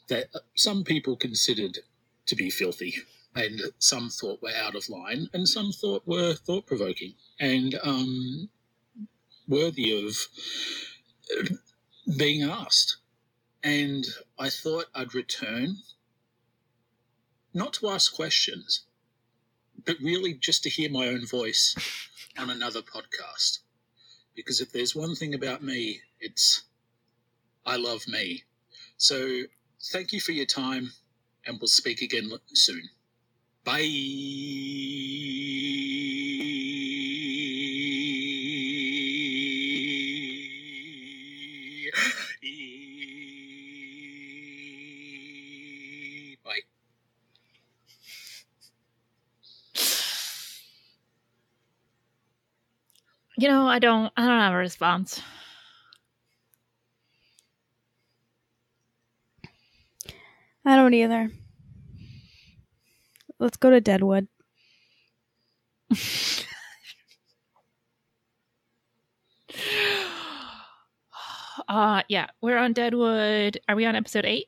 that 0.08 0.28
some 0.54 0.84
people 0.84 1.16
considered 1.16 1.78
to 2.26 2.36
be 2.36 2.50
filthy 2.50 2.94
and 3.34 3.60
some 3.78 4.08
thought 4.08 4.40
were 4.42 4.54
out 4.54 4.74
of 4.74 4.88
line 4.88 5.28
and 5.32 5.48
some 5.48 5.72
thought 5.72 6.06
were 6.06 6.34
thought 6.34 6.66
provoking 6.66 7.14
and 7.38 7.78
um, 7.82 8.48
worthy 9.48 10.06
of 10.06 10.16
being 12.16 12.42
asked. 12.42 12.98
And 13.62 14.06
I 14.38 14.48
thought 14.48 14.86
I'd 14.94 15.14
return, 15.14 15.78
not 17.52 17.72
to 17.74 17.88
ask 17.90 18.14
questions, 18.14 18.84
but 19.84 19.96
really 20.00 20.34
just 20.34 20.62
to 20.62 20.70
hear 20.70 20.90
my 20.90 21.08
own 21.08 21.26
voice 21.26 21.74
on 22.38 22.50
another 22.50 22.80
podcast. 22.80 23.58
Because 24.34 24.60
if 24.60 24.72
there's 24.72 24.94
one 24.94 25.14
thing 25.14 25.34
about 25.34 25.62
me, 25.62 26.00
it's 26.20 26.62
I 27.66 27.76
love 27.76 28.06
me. 28.08 28.44
So 28.96 29.42
thank 29.92 30.12
you 30.12 30.20
for 30.20 30.32
your 30.32 30.46
time, 30.46 30.92
and 31.46 31.58
we'll 31.60 31.68
speak 31.68 32.00
again 32.00 32.30
soon. 32.54 32.88
Bye. 33.64 33.82
You 53.38 53.48
know, 53.48 53.68
I 53.68 53.78
don't 53.78 54.10
I 54.16 54.26
don't 54.26 54.40
have 54.40 54.54
a 54.54 54.56
response. 54.56 55.20
I 60.66 60.76
don't 60.76 60.92
either. 60.94 61.30
Let's 63.38 63.56
go 63.56 63.70
to 63.70 63.80
Deadwood. 63.80 64.28
Uh 71.68 72.02
yeah, 72.08 72.26
we're 72.40 72.58
on 72.58 72.72
Deadwood. 72.72 73.58
Are 73.68 73.74
we 73.76 73.84
on 73.86 73.96
episode 73.96 74.24
8? 74.24 74.46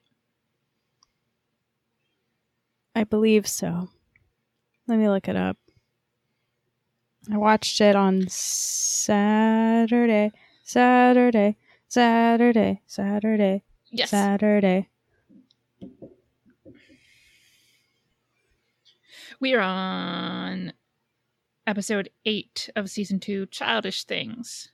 I 2.95 3.03
believe 3.05 3.47
so. 3.47 3.89
Let 4.87 4.99
me 4.99 5.09
look 5.09 5.27
it 5.29 5.35
up. 5.37 5.57
I 7.33 7.37
watched 7.37 7.81
it 7.81 7.95
on 7.97 8.27
Saturday, 8.29 9.11
Saturday, 10.65 11.57
Saturday, 11.89 12.81
Saturday, 12.87 13.63
Yes. 13.91 14.11
Saturday. 14.11 14.89
We 19.41 19.55
are 19.55 19.61
on 19.61 20.73
episode 21.67 22.11
8 22.25 22.71
of 22.77 22.91
season 22.91 23.21
2, 23.21 23.47
Childish 23.47 24.05
Things. 24.05 24.73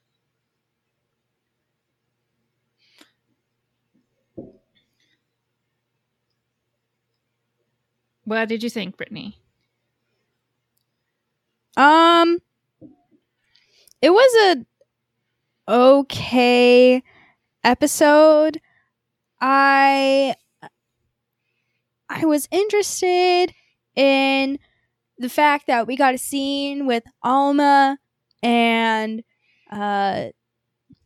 What 8.25 8.49
did 8.49 8.63
you 8.63 8.71
think, 8.71 8.97
Brittany? 8.97 9.39
Um, 11.77 12.39
it 14.01 14.11
was 14.11 14.57
a 15.69 15.73
okay 15.73 17.03
episode. 17.63 18.61
I 19.41 20.37
I 22.09 22.25
was 22.25 22.49
interested 22.51 23.53
in 23.97 24.59
the 25.19 25.29
fact 25.29 25.67
that 25.69 25.87
we 25.87 25.97
got 25.97 26.15
a 26.15 26.19
scene 26.19 26.87
with 26.87 27.05
Alma 27.23 27.99
and 28.43 29.23
uh 29.71 30.27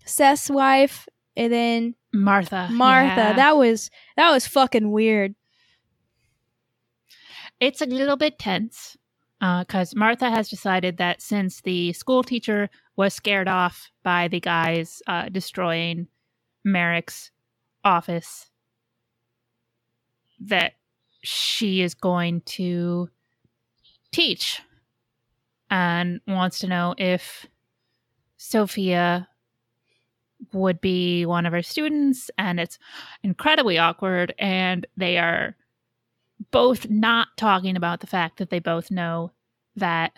Seth's 0.04 0.50
wife 0.50 1.06
and 1.36 1.52
then 1.52 1.94
Martha. 2.12 2.68
Martha. 2.72 3.14
yeah. 3.16 3.32
That 3.34 3.56
was 3.56 3.90
that 4.16 4.30
was 4.30 4.46
fucking 4.46 4.90
weird. 4.90 5.34
it's 7.60 7.80
a 7.80 7.86
little 7.86 8.16
bit 8.16 8.38
tense 8.38 8.96
because 9.40 9.94
Martha 9.94 10.30
has 10.30 10.48
decided 10.48 10.96
that 10.96 11.22
since 11.22 11.60
the 11.60 11.92
school 11.92 12.22
teacher 12.22 12.68
was 12.96 13.14
scared 13.14 13.46
off 13.48 13.90
by 14.02 14.26
the 14.28 14.40
guys 14.40 15.02
uh, 15.06 15.28
destroying 15.28 16.08
Merrick's 16.64 17.30
office, 17.84 18.50
that 20.40 20.72
she 21.22 21.82
is 21.82 21.94
going 21.94 22.40
to 22.42 23.08
teach 24.12 24.60
and 25.70 26.20
wants 26.26 26.60
to 26.60 26.66
know 26.66 26.94
if 26.96 27.46
Sophia 28.36 29.28
would 30.52 30.80
be 30.80 31.26
one 31.26 31.46
of 31.46 31.52
her 31.52 31.62
students. 31.62 32.30
And 32.38 32.60
it's 32.60 32.78
incredibly 33.22 33.78
awkward. 33.78 34.34
And 34.38 34.86
they 34.96 35.18
are 35.18 35.56
both 36.50 36.88
not 36.88 37.28
talking 37.36 37.76
about 37.76 38.00
the 38.00 38.06
fact 38.06 38.38
that 38.38 38.50
they 38.50 38.60
both 38.60 38.90
know 38.90 39.32
that 39.76 40.12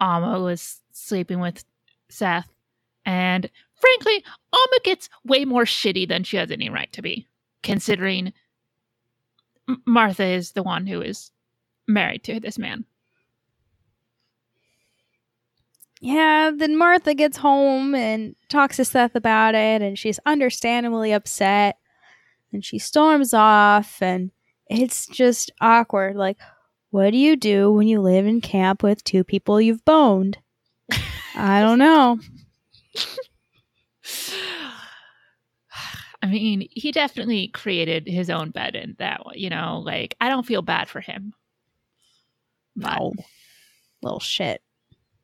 Alma 0.00 0.40
was 0.40 0.80
sleeping 0.92 1.40
with 1.40 1.64
Seth. 2.08 2.48
And 3.04 3.50
frankly, 3.74 4.24
Alma 4.52 4.78
gets 4.84 5.08
way 5.24 5.44
more 5.44 5.64
shitty 5.64 6.08
than 6.08 6.24
she 6.24 6.36
has 6.36 6.50
any 6.50 6.70
right 6.70 6.92
to 6.92 7.02
be, 7.02 7.26
considering 7.62 8.32
Martha 9.86 10.24
is 10.24 10.52
the 10.52 10.62
one 10.62 10.86
who 10.86 11.00
is 11.00 11.30
married 11.86 12.24
to 12.24 12.40
this 12.40 12.58
man. 12.58 12.84
Yeah, 16.00 16.50
then 16.56 16.78
Martha 16.78 17.14
gets 17.14 17.36
home 17.36 17.94
and 17.94 18.34
talks 18.48 18.76
to 18.76 18.84
Seth 18.86 19.14
about 19.14 19.54
it, 19.54 19.82
and 19.82 19.98
she's 19.98 20.18
understandably 20.24 21.12
upset. 21.12 21.76
And 22.52 22.64
she 22.64 22.78
storms 22.78 23.34
off, 23.34 24.00
and 24.00 24.30
it's 24.66 25.06
just 25.06 25.52
awkward. 25.60 26.16
Like, 26.16 26.38
what 26.90 27.10
do 27.10 27.18
you 27.18 27.36
do 27.36 27.70
when 27.70 27.86
you 27.86 28.00
live 28.00 28.26
in 28.26 28.40
camp 28.40 28.82
with 28.82 29.04
two 29.04 29.24
people 29.24 29.60
you've 29.60 29.84
boned? 29.84 30.38
I 31.34 31.60
don't 31.60 31.78
know. 31.78 32.18
I 36.22 36.26
mean, 36.26 36.68
he 36.70 36.92
definitely 36.92 37.48
created 37.48 38.06
his 38.06 38.28
own 38.28 38.50
bed 38.50 38.74
in 38.74 38.94
that 38.98 39.24
one, 39.24 39.38
you 39.38 39.48
know, 39.50 39.82
like 39.84 40.16
I 40.20 40.28
don't 40.28 40.46
feel 40.46 40.62
bad 40.62 40.88
for 40.88 41.00
him. 41.00 41.32
But- 42.76 42.98
No. 42.98 43.12
Little 44.02 44.20
shit. 44.20 44.62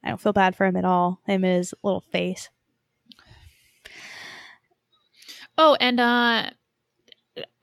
I 0.04 0.08
don't 0.10 0.20
feel 0.20 0.32
bad 0.34 0.54
for 0.54 0.66
him 0.66 0.76
at 0.76 0.84
all. 0.84 1.20
Him 1.26 1.44
and 1.44 1.56
his 1.56 1.74
little 1.82 2.02
face. 2.12 2.50
Oh, 5.58 5.76
and 5.80 5.98
uh 6.00 6.50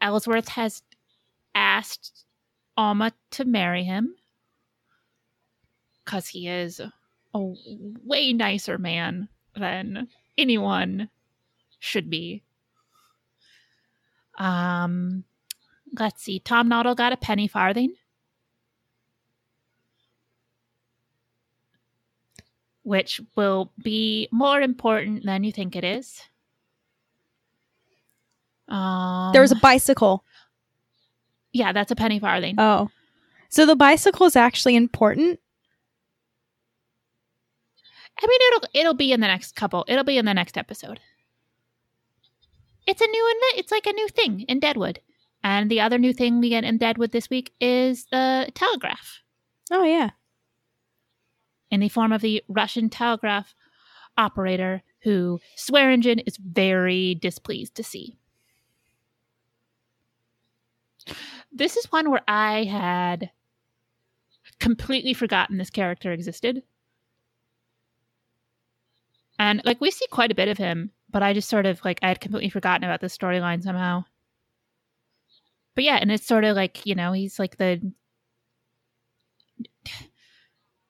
Ellsworth 0.02 0.50
has 0.50 0.82
asked 1.56 2.26
Alma 2.76 3.14
to 3.32 3.46
marry 3.46 3.84
him 3.84 4.16
because 6.04 6.28
he 6.28 6.48
is 6.48 6.80
a 6.80 7.54
way 8.04 8.34
nicer 8.34 8.78
man 8.78 9.30
than 9.56 10.08
anyone 10.38 11.10
should 11.80 12.10
be. 12.10 12.44
Um, 14.38 15.24
let's 16.00 16.24
see. 16.24 16.40
Tom 16.40 16.68
Nuttall 16.70 16.96
got 16.96 17.14
a 17.14 17.18
penny 17.18 17.48
farthing. 17.48 17.94
Which 22.84 23.22
will 23.36 23.72
be 23.82 24.28
more 24.32 24.60
important 24.62 25.26
than 25.26 25.44
you 25.44 25.52
think 25.54 25.76
it 25.76 25.86
is. 25.86 26.22
Um, 28.68 29.32
There 29.32 29.42
was 29.42 29.52
a 29.52 29.58
bicycle. 29.58 30.24
yeah, 31.54 31.72
that's 31.72 31.92
a 31.92 31.96
penny 31.96 32.20
farthing. 32.20 32.56
Oh. 32.58 32.90
So 33.50 33.66
the 33.66 33.76
bicycle 33.76 34.26
is 34.26 34.36
actually 34.36 34.76
important. 34.76 35.40
I 38.22 38.28
mean, 38.28 38.40
it'll 38.48 38.70
it'll 38.74 38.94
be 38.96 39.12
in 39.12 39.20
the 39.22 39.28
next 39.28 39.56
couple. 39.56 39.86
It'll 39.88 40.04
be 40.04 40.18
in 40.18 40.26
the 40.26 40.34
next 40.34 40.58
episode. 40.58 41.00
It's 42.86 43.02
a 43.02 43.08
new 43.08 43.34
inve- 43.36 43.60
It's 43.60 43.72
like 43.72 43.86
a 43.88 43.94
new 43.94 44.08
thing 44.10 44.42
in 44.42 44.60
Deadwood, 44.60 45.00
and 45.44 45.70
the 45.70 45.80
other 45.82 45.98
new 45.98 46.14
thing 46.14 46.40
we 46.40 46.50
get 46.50 46.64
in 46.64 46.78
Deadwood 46.78 47.12
this 47.12 47.30
week 47.30 47.54
is 47.60 48.06
the 48.12 48.50
telegraph 48.54 49.22
Oh 49.72 49.84
yeah. 49.84 50.12
in 51.72 51.80
the 51.80 51.90
form 51.90 52.12
of 52.12 52.22
the 52.22 52.44
Russian 52.48 52.90
telegraph 52.90 53.56
operator 54.18 54.84
who 55.04 55.40
Swearengen 55.58 56.22
is 56.28 56.38
very 56.38 57.16
displeased 57.16 57.76
to 57.76 57.84
see. 57.84 58.18
This 61.52 61.76
is 61.78 61.92
one 61.92 62.10
where 62.10 62.24
I 62.28 62.64
had 62.64 63.32
completely 64.60 65.14
forgotten 65.14 65.58
this 65.58 65.70
character 65.70 66.12
existed. 66.12 66.64
And 69.40 69.62
like 69.66 69.82
we 69.82 69.92
see 69.92 70.06
quite 70.12 70.32
a 70.32 70.36
bit 70.36 70.48
of 70.48 70.58
him, 70.58 70.92
but 71.14 71.24
I 71.24 71.32
just 71.32 71.48
sort 71.48 71.66
of 71.66 71.80
like 71.86 72.00
I 72.02 72.10
had 72.10 72.20
completely 72.20 72.50
forgotten 72.50 72.84
about 72.84 73.00
the 73.00 73.08
storyline 73.08 73.64
somehow. 73.64 74.04
But 75.76 75.86
yeah, 75.86 75.98
and 76.02 76.12
it's 76.12 76.28
sort 76.28 76.44
of 76.44 76.56
like, 76.56 76.86
you 76.86 76.96
know, 76.96 77.14
he's 77.14 77.40
like 77.40 77.58
the 77.58 77.94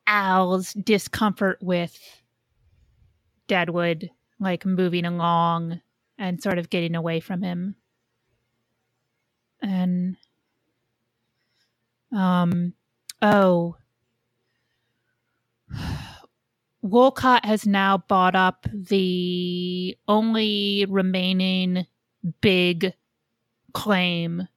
Al's 0.07 0.73
discomfort 0.73 1.59
with 1.61 1.97
Deadwood, 3.47 4.09
like 4.39 4.65
moving 4.65 5.05
along 5.05 5.81
and 6.17 6.41
sort 6.41 6.57
of 6.57 6.69
getting 6.69 6.95
away 6.95 7.19
from 7.19 7.41
him. 7.41 7.75
And 9.61 10.17
um 12.15 12.73
oh 13.21 13.75
Wolcott 16.83 17.45
has 17.45 17.65
now 17.65 17.97
bought 17.97 18.35
up 18.35 18.67
the 18.73 19.97
only 20.09 20.85
remaining 20.89 21.87
big 22.41 22.93
claim 23.73 24.47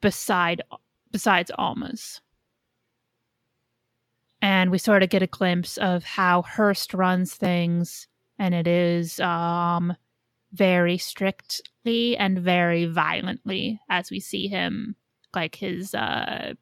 beside 0.00 0.62
besides 1.10 1.50
Alma's. 1.58 2.20
And 4.40 4.70
we 4.70 4.78
sort 4.78 5.02
of 5.02 5.08
get 5.08 5.22
a 5.22 5.26
glimpse 5.26 5.78
of 5.78 6.04
how 6.04 6.42
Hearst 6.42 6.94
runs 6.94 7.34
things, 7.34 8.06
and 8.38 8.54
it 8.54 8.68
is 8.68 9.18
um 9.18 9.96
very 10.52 10.96
strictly 10.96 12.16
and 12.16 12.38
very 12.38 12.86
violently 12.86 13.80
as 13.90 14.10
we 14.12 14.20
see 14.20 14.46
him 14.46 14.94
like 15.34 15.56
his 15.56 15.92
uh 15.92 16.54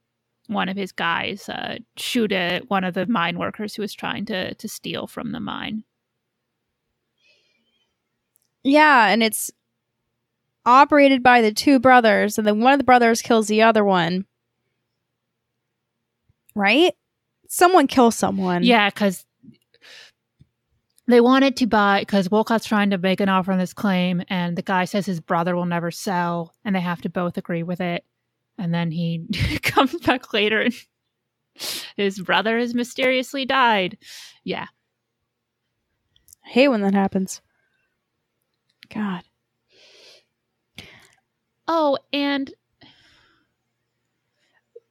one 0.48 0.68
of 0.68 0.76
his 0.76 0.92
guys 0.92 1.48
uh, 1.48 1.78
shoot 1.96 2.32
at 2.32 2.68
one 2.70 2.84
of 2.84 2.94
the 2.94 3.06
mine 3.06 3.38
workers 3.38 3.74
who 3.74 3.82
was 3.82 3.94
trying 3.94 4.24
to 4.26 4.54
to 4.54 4.68
steal 4.68 5.06
from 5.06 5.32
the 5.32 5.40
mine. 5.40 5.84
Yeah, 8.62 9.06
and 9.06 9.22
it's 9.22 9.50
operated 10.64 11.22
by 11.22 11.40
the 11.40 11.52
two 11.52 11.78
brothers, 11.78 12.38
and 12.38 12.46
then 12.46 12.60
one 12.60 12.72
of 12.72 12.78
the 12.78 12.84
brothers 12.84 13.22
kills 13.22 13.46
the 13.46 13.62
other 13.62 13.84
one. 13.84 14.26
Right? 16.54 16.94
Someone 17.48 17.86
kills 17.86 18.16
someone. 18.16 18.64
Yeah, 18.64 18.90
because 18.90 19.24
they 21.06 21.20
wanted 21.20 21.56
to 21.58 21.66
buy 21.66 22.00
because 22.00 22.28
Wolcott's 22.28 22.66
trying 22.66 22.90
to 22.90 22.98
make 22.98 23.20
an 23.20 23.28
offer 23.28 23.52
on 23.52 23.58
this 23.58 23.72
claim, 23.72 24.22
and 24.28 24.56
the 24.56 24.62
guy 24.62 24.84
says 24.84 25.06
his 25.06 25.20
brother 25.20 25.54
will 25.54 25.66
never 25.66 25.90
sell, 25.90 26.52
and 26.64 26.74
they 26.74 26.80
have 26.80 27.02
to 27.02 27.08
both 27.08 27.38
agree 27.38 27.62
with 27.62 27.80
it. 27.80 28.04
And 28.58 28.72
then 28.72 28.90
he 28.90 29.26
comes 29.62 29.94
back 30.00 30.32
later, 30.32 30.60
and 30.60 30.74
his 31.96 32.20
brother 32.20 32.58
has 32.58 32.74
mysteriously 32.74 33.44
died. 33.44 33.98
Yeah, 34.44 34.66
I 36.44 36.48
hate 36.48 36.68
when 36.68 36.82
that 36.82 36.94
happens. 36.94 37.40
God. 38.88 39.22
Oh, 41.68 41.98
and 42.12 42.52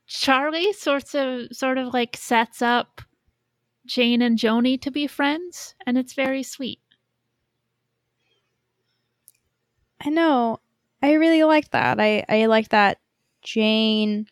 Charlie 0.07 0.73
sorts 0.73 1.15
of 1.15 1.47
sort 1.51 1.77
of 1.77 1.93
like 1.93 2.17
sets 2.17 2.61
up 2.61 3.01
Jane 3.85 4.21
and 4.21 4.37
Joanie 4.37 4.77
to 4.79 4.91
be 4.91 5.07
friends, 5.07 5.75
and 5.85 5.97
it's 5.97 6.13
very 6.13 6.43
sweet. 6.43 6.79
I 10.01 10.09
know. 10.09 10.59
I 11.01 11.13
really 11.13 11.43
like 11.43 11.71
that. 11.71 11.99
I 11.99 12.25
I 12.27 12.45
like 12.47 12.69
that 12.69 12.99
Jane 13.45 14.27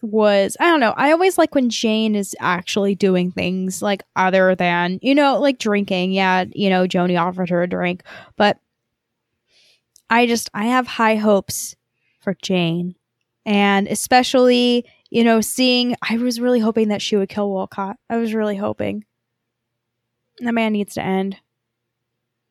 was 0.00 0.56
I 0.60 0.64
don't 0.64 0.80
know. 0.80 0.94
I 0.96 1.12
always 1.12 1.38
like 1.38 1.54
when 1.54 1.70
Jane 1.70 2.14
is 2.14 2.36
actually 2.40 2.94
doing 2.94 3.30
things 3.30 3.82
like 3.82 4.02
other 4.16 4.54
than, 4.54 4.98
you 5.02 5.14
know, 5.14 5.38
like 5.38 5.58
drinking. 5.58 6.12
Yeah, 6.12 6.44
you 6.52 6.70
know, 6.70 6.86
Joanie 6.86 7.16
offered 7.16 7.50
her 7.50 7.62
a 7.62 7.68
drink, 7.68 8.02
but 8.36 8.58
I 10.10 10.26
just 10.26 10.50
I 10.54 10.64
have 10.66 10.86
high 10.86 11.16
hopes 11.16 11.74
for 12.20 12.34
Jane. 12.42 12.94
And 13.46 13.88
especially, 13.88 14.86
you 15.10 15.24
know, 15.24 15.40
seeing 15.40 15.96
I 16.08 16.16
was 16.16 16.40
really 16.40 16.60
hoping 16.60 16.88
that 16.88 17.02
she 17.02 17.16
would 17.16 17.28
kill 17.28 17.50
Wolcott. 17.50 17.96
I 18.08 18.16
was 18.16 18.34
really 18.34 18.56
hoping. 18.56 19.04
That 20.38 20.54
man 20.54 20.72
needs 20.72 20.94
to 20.94 21.02
end. 21.02 21.36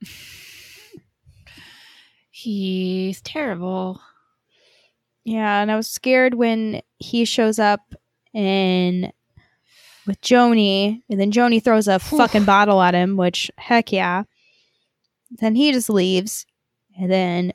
He's 2.32 3.22
terrible. 3.22 4.02
Yeah, 5.26 5.62
and 5.62 5.72
I 5.72 5.76
was 5.76 5.90
scared 5.90 6.34
when 6.34 6.82
he 7.00 7.26
shows 7.26 7.60
up 7.60 7.94
in 8.34 9.12
with 10.06 10.20
Joanie, 10.22 11.04
and 11.10 11.20
then 11.20 11.32
Joanie 11.32 11.62
throws 11.62 11.88
a 11.88 12.00
fucking 12.00 12.44
bottle 12.46 12.82
at 12.82 12.94
him, 12.94 13.16
which 13.16 13.50
heck 13.58 13.92
yeah. 13.92 14.24
Then 15.32 15.56
he 15.56 15.72
just 15.72 15.90
leaves, 15.90 16.46
and 17.00 17.12
then 17.12 17.52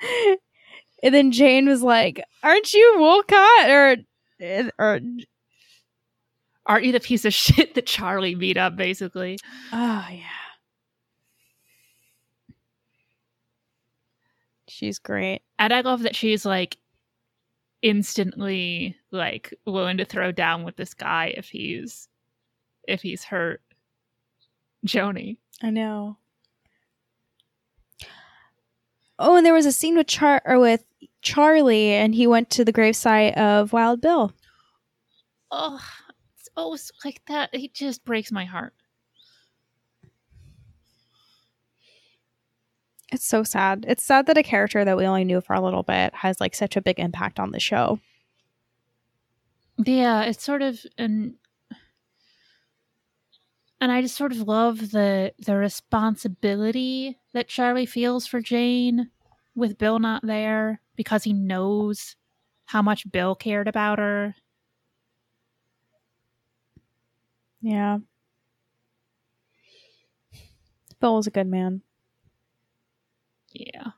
and 1.02 1.14
then 1.14 1.32
Jane 1.32 1.66
was 1.66 1.82
like, 1.82 2.22
"Aren't 2.42 2.72
you 2.72 2.96
Wolcott?" 2.98 3.68
Or 3.68 3.96
or 4.78 5.00
Aren't 6.64 6.84
you 6.84 6.92
the 6.92 7.00
piece 7.00 7.24
of 7.24 7.34
shit 7.34 7.74
that 7.74 7.86
Charlie 7.86 8.36
beat 8.36 8.56
up, 8.56 8.76
basically? 8.76 9.38
oh 9.72 10.06
yeah, 10.10 10.22
she's 14.68 14.98
great. 14.98 15.42
And 15.58 15.72
I 15.72 15.80
love 15.80 16.02
that 16.02 16.14
she's 16.16 16.44
like 16.44 16.76
instantly 17.82 18.96
like 19.10 19.52
willing 19.66 19.96
to 19.98 20.04
throw 20.04 20.32
down 20.32 20.62
with 20.64 20.76
this 20.76 20.94
guy 20.94 21.34
if 21.36 21.48
he's 21.48 22.08
if 22.88 23.02
he's 23.02 23.24
hurt. 23.24 23.60
Joanie. 24.84 25.38
I 25.62 25.70
know. 25.70 26.16
Oh, 29.18 29.36
and 29.36 29.46
there 29.46 29.54
was 29.54 29.66
a 29.66 29.72
scene 29.72 29.96
with 29.96 30.08
Char 30.08 30.42
or 30.44 30.58
with 30.58 30.84
Charlie, 31.20 31.90
and 31.92 32.14
he 32.14 32.26
went 32.26 32.50
to 32.50 32.64
the 32.64 32.72
gravesite 32.72 33.36
of 33.36 33.72
Wild 33.72 34.00
Bill. 34.00 34.32
Oh, 35.50 35.80
it's 36.36 36.48
always 36.56 36.90
like 37.04 37.22
that. 37.28 37.50
It 37.52 37.74
just 37.74 38.04
breaks 38.04 38.32
my 38.32 38.44
heart. 38.44 38.74
It's 43.12 43.26
so 43.26 43.44
sad. 43.44 43.84
It's 43.86 44.02
sad 44.02 44.24
that 44.26 44.38
a 44.38 44.42
character 44.42 44.86
that 44.86 44.96
we 44.96 45.04
only 45.04 45.24
knew 45.24 45.42
for 45.42 45.52
a 45.52 45.60
little 45.60 45.82
bit 45.82 46.14
has 46.14 46.40
like 46.40 46.54
such 46.54 46.76
a 46.76 46.80
big 46.80 46.98
impact 46.98 47.38
on 47.38 47.52
the 47.52 47.60
show. 47.60 48.00
Yeah, 49.76 50.22
it's 50.22 50.42
sort 50.42 50.62
of 50.62 50.80
an 50.96 51.36
and 53.82 53.92
I 53.92 54.00
just 54.00 54.16
sort 54.16 54.32
of 54.32 54.48
love 54.48 54.92
the 54.92 55.34
the 55.44 55.56
responsibility 55.56 57.18
that 57.34 57.48
Charlie 57.48 57.84
feels 57.84 58.26
for 58.26 58.40
Jane 58.40 59.10
with 59.54 59.76
Bill 59.76 59.98
not 59.98 60.26
there 60.26 60.80
because 60.96 61.24
he 61.24 61.34
knows 61.34 62.16
how 62.64 62.80
much 62.80 63.10
Bill 63.12 63.34
cared 63.34 63.68
about 63.68 63.98
her. 63.98 64.34
Yeah. 67.60 67.98
Bill 70.98 71.16
was 71.16 71.26
a 71.26 71.30
good 71.30 71.48
man. 71.48 71.82
Yeah. 73.52 73.88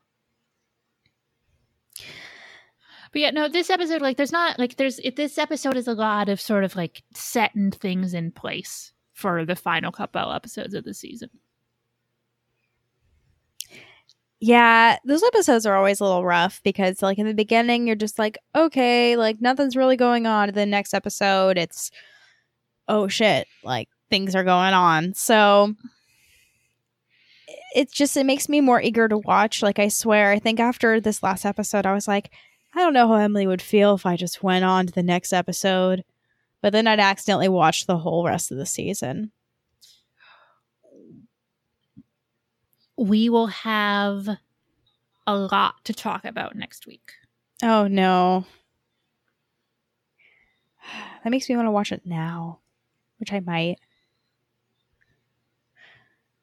But 3.13 3.21
yeah, 3.21 3.31
no, 3.31 3.49
this 3.49 3.71
episode, 3.71 4.03
like, 4.03 4.17
there's 4.17 4.33
not, 4.33 4.59
like, 4.59 4.77
there's, 4.77 4.99
it, 4.99 5.15
this 5.15 5.39
episode 5.39 5.77
is 5.77 5.87
a 5.87 5.95
lot 5.95 6.29
of 6.29 6.41
sort 6.41 6.65
of 6.65 6.75
like 6.75 7.05
setting 7.15 7.71
things 7.71 8.13
in 8.13 8.33
place 8.33 8.93
for 9.13 9.45
the 9.45 9.55
final 9.55 9.93
couple 9.93 10.33
episodes 10.33 10.75
of 10.75 10.83
the 10.83 10.95
season. 10.95 11.31
Yeah, 14.41 14.99
those 15.05 15.23
episodes 15.23 15.65
are 15.65 15.77
always 15.77 16.01
a 16.01 16.05
little 16.05 16.25
rough 16.25 16.61
because, 16.65 17.01
like, 17.01 17.19
in 17.19 17.27
the 17.27 17.35
beginning, 17.35 17.87
you're 17.87 17.97
just 17.97 18.19
like, 18.19 18.37
okay, 18.55 19.17
like, 19.17 19.41
nothing's 19.41 19.77
really 19.77 19.97
going 19.97 20.27
on. 20.27 20.53
The 20.53 20.67
next 20.67 20.93
episode, 20.93 21.57
it's, 21.57 21.91
oh 22.89 23.09
shit, 23.09 23.47
like, 23.63 23.89
things 24.11 24.35
are 24.35 24.45
going 24.45 24.75
on. 24.75 25.15
So, 25.15 25.75
it's 27.75 27.93
just, 27.93 28.17
it 28.17 28.25
makes 28.25 28.49
me 28.49 28.61
more 28.61 28.81
eager 28.81 29.09
to 29.09 29.19
watch. 29.19 29.63
Like, 29.63 29.79
I 29.79 29.89
swear, 29.89 30.31
I 30.31 30.39
think 30.39 30.61
after 30.61 31.01
this 31.01 31.23
last 31.23 31.45
episode, 31.45 31.87
I 31.87 31.93
was 31.93 32.07
like, 32.07 32.31
I 32.75 32.81
don't 32.81 32.95
know 32.95 33.09
how 33.09 33.15
Emily 33.15 33.47
would 33.47 33.61
feel 33.61 33.95
if 33.95 34.07
I 34.07 34.17
just 34.17 34.43
went 34.43 34.65
on 34.65 34.87
to 34.87 34.93
the 34.93 35.03
next 35.03 35.33
episode. 35.33 36.05
But 36.63 36.73
then 36.73 36.87
I'd 36.87 37.01
accidentally 37.01 37.49
watch 37.49 37.87
the 37.87 37.99
whole 37.99 38.25
rest 38.25 38.51
of 38.51 38.59
the 38.59 38.65
season. 38.65 39.33
We 42.97 43.29
will 43.29 43.49
have 43.49 44.29
a 45.27 45.37
lot 45.37 45.85
to 45.85 45.93
talk 45.93 46.25
about 46.25 46.55
next 46.57 46.87
week. 46.87 47.13
Oh 47.63 47.87
no. 47.87 48.47
That 51.25 51.31
makes 51.31 51.49
me 51.49 51.57
want 51.57 51.65
to 51.67 51.73
watch 51.73 51.91
it 51.91 52.03
now, 52.05 52.59
which 53.17 53.33
I 53.33 53.41
might. 53.41 53.77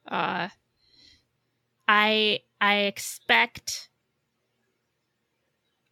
Uh 0.08 0.48
I 1.94 2.40
I 2.58 2.74
expect 2.84 3.90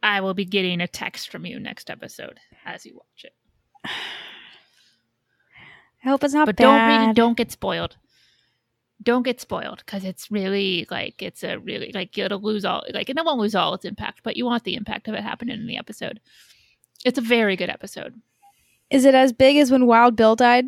I 0.03 0.22
will 0.22 0.32
be 0.32 0.46
getting 0.46 0.80
a 0.80 0.88
text 0.88 1.30
from 1.30 1.44
you 1.44 1.61
next 1.61 1.90
episode 1.90 2.40
as 2.64 2.86
you 2.86 2.94
watch 2.94 3.24
it. 3.24 3.34
I 6.03 6.09
hope 6.09 6.24
it's 6.24 6.32
not 6.32 6.46
but 6.46 6.57
bad. 6.57 6.62
don't 6.64 6.88
read 6.88 7.11
it, 7.11 7.16
don't 7.16 7.36
get 7.36 7.53
spoiled. 7.53 7.98
Don't 9.03 9.24
get 9.24 9.42
spoiled 9.42 9.82
because 9.84 10.07
it's 10.07 10.30
really 10.30 10.86
like 10.90 11.20
it's 11.20 11.44
a 11.44 11.59
really 11.59 11.92
like 11.92 12.16
it'll 12.16 12.40
lose 12.40 12.64
all 12.64 12.82
like 12.94 13.11
and 13.11 13.18
it 13.18 13.24
won't 13.26 13.38
lose 13.38 13.55
all 13.55 13.74
its 13.74 13.84
impact, 13.84 14.20
but 14.22 14.38
you 14.38 14.46
want 14.46 14.64
the 14.64 14.76
impact 14.76 15.07
of 15.07 15.14
it 15.14 15.22
happening 15.22 15.59
in 15.61 15.66
the 15.66 15.76
episode. 15.76 16.18
It's 17.05 17.18
a 17.18 17.22
very 17.22 17.57
good 17.57 17.68
episode. 17.68 18.14
Is 18.88 19.05
it 19.05 19.14
as 19.14 19.34
big 19.34 19.59
as 19.59 19.70
when 19.70 19.86
Wild 19.86 20.16
Bill 20.16 20.34
died? 20.34 20.64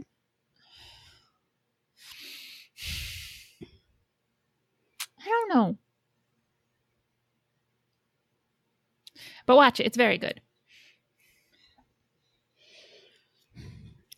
I 5.25 5.29
don't 5.49 5.55
know. 5.55 5.79
But 9.47 9.57
watch 9.57 9.81
it, 9.81 9.87
it's 9.87 9.97
very 9.97 10.19
good. 10.19 10.41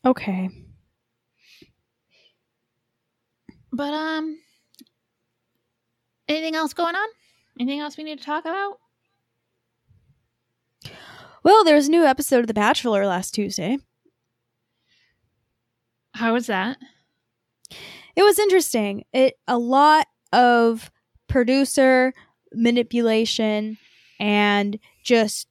Okay. 0.05 0.51
But 3.73 3.95
um 3.95 4.39
anything 6.29 6.55
else 6.55 6.75
going 6.75 6.95
on? 6.95 7.09
Anything 7.59 7.81
else 7.81 7.97
we 7.97 8.05
need 8.05 8.19
to 8.19 8.25
talk 8.25 8.45
about? 8.45 8.79
Well, 11.43 11.65
there 11.65 11.75
was 11.75 11.89
a 11.89 11.91
new 11.91 12.05
episode 12.05 12.41
of 12.41 12.47
The 12.47 12.55
Bachelor 12.55 13.07
last 13.07 13.35
Tuesday. 13.35 13.79
How 16.15 16.33
was 16.33 16.47
that? 16.47 16.79
It 18.17 18.23
was 18.23 18.39
interesting. 18.39 19.05
It 19.13 19.35
a 19.49 19.59
lot 19.59 20.07
of 20.33 20.91
producer 21.35 22.15
manipulation 22.53 23.77
and 24.21 24.79
just 25.03 25.49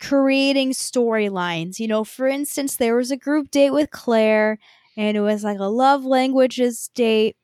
creating 0.00 0.70
storylines. 0.70 1.78
You 1.78 1.86
know, 1.86 2.02
for 2.02 2.26
instance, 2.26 2.76
there 2.76 2.96
was 2.96 3.10
a 3.10 3.16
group 3.18 3.50
date 3.50 3.72
with 3.72 3.90
Claire 3.90 4.58
and 4.96 5.18
it 5.18 5.20
was 5.20 5.44
like 5.44 5.58
a 5.58 5.64
love 5.64 6.06
languages 6.06 6.88
date 6.94 7.36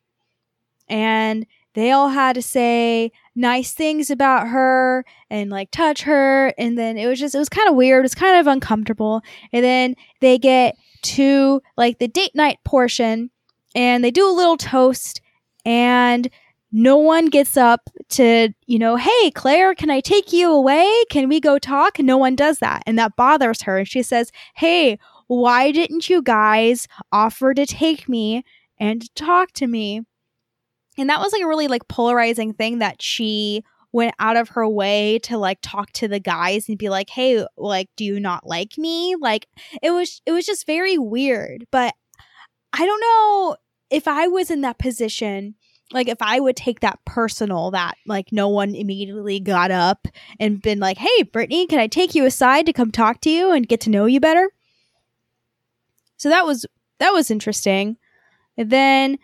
and 0.89 1.45
they 1.75 1.91
all 1.91 2.09
had 2.09 2.37
to 2.37 2.43
say 2.43 3.13
nice 3.37 3.75
things 3.75 4.09
about 4.09 4.49
her 4.49 5.05
and 5.29 5.51
like 5.51 5.71
touch 5.71 6.05
her 6.05 6.55
and 6.57 6.79
then 6.79 6.97
it 6.97 7.07
was 7.07 7.21
just 7.21 7.35
it 7.35 7.39
was 7.39 7.51
kind 7.51 7.69
of 7.69 7.75
weird 7.75 7.99
it 7.99 8.03
was 8.03 8.15
kind 8.15 8.39
of 8.39 8.47
uncomfortable 8.47 9.21
and 9.53 9.63
then 9.63 9.95
they 10.21 10.39
get 10.39 10.75
to 11.03 11.61
like 11.77 11.99
the 11.99 12.09
date 12.09 12.35
night 12.35 12.59
portion 12.65 13.31
and 13.75 14.03
they 14.03 14.11
do 14.11 14.27
a 14.27 14.33
little 14.33 14.57
toast 14.57 15.21
and 15.67 16.31
no 16.77 16.97
one 16.97 17.27
gets 17.27 17.57
up 17.57 17.89
to 18.09 18.49
you 18.67 18.81
know 18.81 18.97
hey 18.97 19.31
claire 19.31 19.77
can 19.77 19.91
i 19.91 20.01
take 20.01 20.33
you 20.33 20.51
away? 20.51 20.91
Can 21.09 21.29
we 21.29 21.39
go 21.39 21.57
talk? 21.57 22.01
No 22.01 22.19
one 22.19 22.35
does 22.35 22.59
that 22.59 22.83
and 22.85 22.99
that 22.99 23.15
bothers 23.17 23.63
her 23.63 23.79
and 23.79 23.89
she 23.89 24.03
says 24.03 24.33
hey 24.57 24.99
why 25.29 25.71
didn't 25.71 26.11
you 26.11 26.21
guys 26.21 26.89
offer 27.13 27.55
to 27.55 27.65
take 27.65 28.09
me 28.09 28.45
and 28.79 29.15
talk 29.15 29.53
to 29.53 29.67
me? 29.69 30.03
And 30.99 31.09
that 31.09 31.21
was 31.21 31.33
like 31.33 31.43
a 31.43 31.47
really 31.47 31.69
like 31.69 31.87
polarizing 31.89 32.53
thing 32.53 32.81
that 32.81 33.01
she 33.01 33.63
went 33.93 34.15
out 34.19 34.37
of 34.37 34.49
her 34.51 34.69
way 34.69 35.21
to 35.21 35.39
like 35.39 35.59
talk 35.63 35.93
to 35.93 36.09
the 36.09 36.19
guys 36.19 36.69
and 36.69 36.77
be 36.77 36.89
like 36.89 37.09
hey 37.09 37.47
like 37.57 37.89
do 37.95 38.05
you 38.05 38.19
not 38.19 38.45
like 38.45 38.77
me? 38.77 39.15
Like 39.21 39.47
it 39.81 39.93
was 39.93 40.21
it 40.27 40.33
was 40.33 40.45
just 40.45 40.67
very 40.67 40.99
weird 40.99 41.67
but 41.71 41.95
i 42.73 42.85
don't 42.85 43.01
know 43.01 43.57
if 43.91 44.09
i 44.09 44.27
was 44.27 44.51
in 44.51 44.63
that 44.63 44.79
position 44.79 45.55
like 45.93 46.09
if 46.09 46.19
i 46.21 46.41
would 46.41 46.57
take 46.57 46.81
that 46.81 46.99
personal 47.05 47.71
that 47.71 47.97
like 48.07 48.33
no 48.33 48.49
one 48.49 48.75
immediately 48.75 49.39
got 49.41 49.71
up 49.71 50.09
and 50.41 50.63
been 50.63 50.79
like 50.79 50.99
hey 50.99 51.23
brittany 51.25 51.67
can 51.67 51.79
i 51.79 51.87
take 51.87 52.15
you 52.15 52.25
aside 52.25 52.67
to 52.67 52.73
come 52.73 52.91
talk 52.91 53.21
to 53.21 53.31
you 53.31 53.51
and 53.51 53.69
get 53.69 53.81
to 53.81 53.91
know 53.91 54.07
you 54.07 54.21
better 54.21 54.51
so 56.17 56.29
that 56.29 56.45
was 56.45 56.65
that 56.99 57.11
was 57.11 57.31
interesting 57.31 57.97
and 58.57 58.71
then 58.71 59.19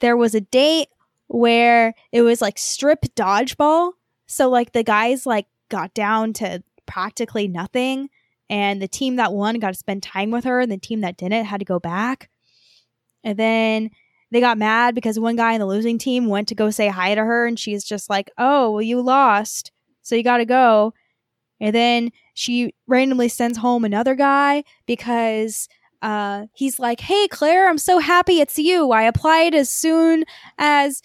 there 0.00 0.16
was 0.16 0.34
a 0.34 0.40
date 0.40 0.88
where 1.28 1.94
it 2.12 2.22
was 2.22 2.40
like 2.40 2.58
strip 2.58 3.02
dodgeball. 3.14 3.92
So 4.26 4.48
like 4.48 4.72
the 4.72 4.82
guys 4.82 5.26
like 5.26 5.46
got 5.68 5.94
down 5.94 6.32
to 6.34 6.62
practically 6.86 7.48
nothing 7.48 8.08
and 8.50 8.80
the 8.80 8.88
team 8.88 9.16
that 9.16 9.32
won 9.32 9.58
got 9.58 9.72
to 9.72 9.78
spend 9.78 10.02
time 10.02 10.30
with 10.30 10.44
her 10.44 10.60
and 10.60 10.72
the 10.72 10.78
team 10.78 11.02
that 11.02 11.16
didn't 11.16 11.44
had 11.44 11.60
to 11.60 11.66
go 11.66 11.78
back. 11.78 12.30
And 13.22 13.38
then 13.38 13.90
they 14.30 14.40
got 14.40 14.58
mad 14.58 14.94
because 14.94 15.18
one 15.18 15.36
guy 15.36 15.54
in 15.54 15.60
the 15.60 15.66
losing 15.66 15.98
team 15.98 16.26
went 16.26 16.48
to 16.48 16.54
go 16.54 16.70
say 16.70 16.88
hi 16.88 17.14
to 17.14 17.24
her 17.24 17.46
and 17.46 17.58
she's 17.58 17.84
just 17.84 18.10
like, 18.10 18.30
"Oh, 18.38 18.72
well 18.72 18.82
you 18.82 19.00
lost. 19.00 19.72
So 20.02 20.14
you 20.14 20.22
got 20.22 20.38
to 20.38 20.44
go." 20.44 20.94
And 21.60 21.74
then 21.74 22.10
she 22.34 22.74
randomly 22.86 23.28
sends 23.28 23.58
home 23.58 23.84
another 23.84 24.14
guy 24.14 24.64
because 24.86 25.68
uh, 26.02 26.46
he's 26.54 26.78
like, 26.78 27.00
"Hey 27.00 27.28
Claire, 27.28 27.68
I'm 27.68 27.78
so 27.78 27.98
happy 27.98 28.40
it's 28.40 28.58
you. 28.58 28.92
I 28.92 29.02
applied 29.02 29.54
as 29.54 29.70
soon 29.70 30.24
as 30.58 31.02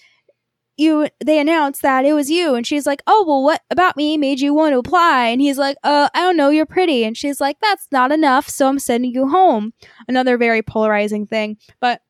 you 0.77 1.07
they 1.23 1.39
announced 1.39 1.81
that 1.83 2.03
it 2.05 2.13
was 2.13 2.31
you 2.31 2.55
and 2.55 2.65
she's 2.65 2.87
like 2.87 3.03
oh 3.05 3.23
well 3.27 3.43
what 3.43 3.61
about 3.69 3.95
me 3.95 4.17
made 4.17 4.39
you 4.39 4.53
want 4.53 4.73
to 4.73 4.79
apply 4.79 5.27
and 5.27 5.39
he's 5.39 5.57
like 5.57 5.77
uh 5.83 6.09
i 6.15 6.21
don't 6.21 6.35
know 6.35 6.49
you're 6.49 6.65
pretty 6.65 7.03
and 7.03 7.15
she's 7.15 7.39
like 7.39 7.57
that's 7.61 7.87
not 7.91 8.11
enough 8.11 8.49
so 8.49 8.67
i'm 8.67 8.79
sending 8.79 9.13
you 9.13 9.29
home 9.29 9.71
another 10.07 10.35
very 10.35 10.63
polarizing 10.63 11.27
thing 11.27 11.57
but 11.79 12.01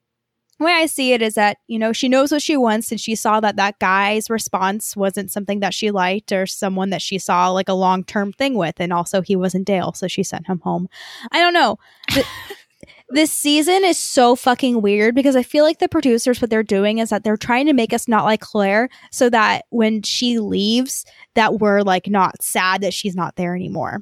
the 0.64 0.66
way 0.66 0.74
i 0.74 0.86
see 0.86 1.11
it 1.14 1.22
is 1.22 1.34
that 1.36 1.57
you 1.68 1.78
know 1.78 1.91
she 1.91 2.07
knows 2.07 2.32
what 2.32 2.41
she 2.41 2.55
wants 2.55 2.89
and 2.91 2.99
she 2.99 3.16
saw 3.16 3.39
that 3.39 3.57
that 3.57 3.78
guy's 3.80 4.30
response 4.30 4.95
wasn't 4.95 5.30
something 5.32 5.59
that 5.59 5.74
she 5.74 5.91
liked 5.91 6.32
or 6.32 6.45
someone 6.45 6.89
that 6.89 7.01
she 7.01 7.20
saw 7.20 7.49
like 7.49 7.68
a 7.70 7.74
long-term 7.74 8.32
thing 8.34 8.55
with 8.55 8.76
and 8.80 8.93
also 8.93 9.22
he 9.22 9.36
wasn't 9.36 9.66
dale 9.68 9.93
so 9.93 10.07
she 10.07 10.24
sent 10.24 10.47
him 10.47 10.59
home 10.59 10.88
i 11.32 11.39
don't 11.39 11.53
know 11.53 11.78
the, 12.14 12.26
this 13.09 13.32
season 13.32 13.84
is 13.84 13.97
so 13.97 14.36
fucking 14.36 14.82
weird 14.82 15.14
because 15.14 15.36
I 15.36 15.43
feel 15.43 15.64
like 15.64 15.78
the 15.78 15.88
producers, 15.88 16.41
what 16.41 16.49
they're 16.49 16.64
doing 16.64 16.97
is 16.97 17.09
that 17.09 17.24
they're 17.24 17.38
trying 17.38 17.68
to 17.68 17.74
make 17.74 17.93
us 17.93 18.07
not 18.07 18.26
like 18.26 18.39
Claire 18.39 18.89
so 19.11 19.30
that 19.30 19.66
when 19.70 20.01
she 20.01 20.39
leaves, 20.39 21.05
that 21.36 21.59
we're 21.59 21.82
like 21.82 22.07
not 22.07 22.41
sad 22.41 22.82
that 22.82 22.93
she's 22.93 23.16
not 23.16 23.36
there 23.36 23.55
anymore. 23.55 24.01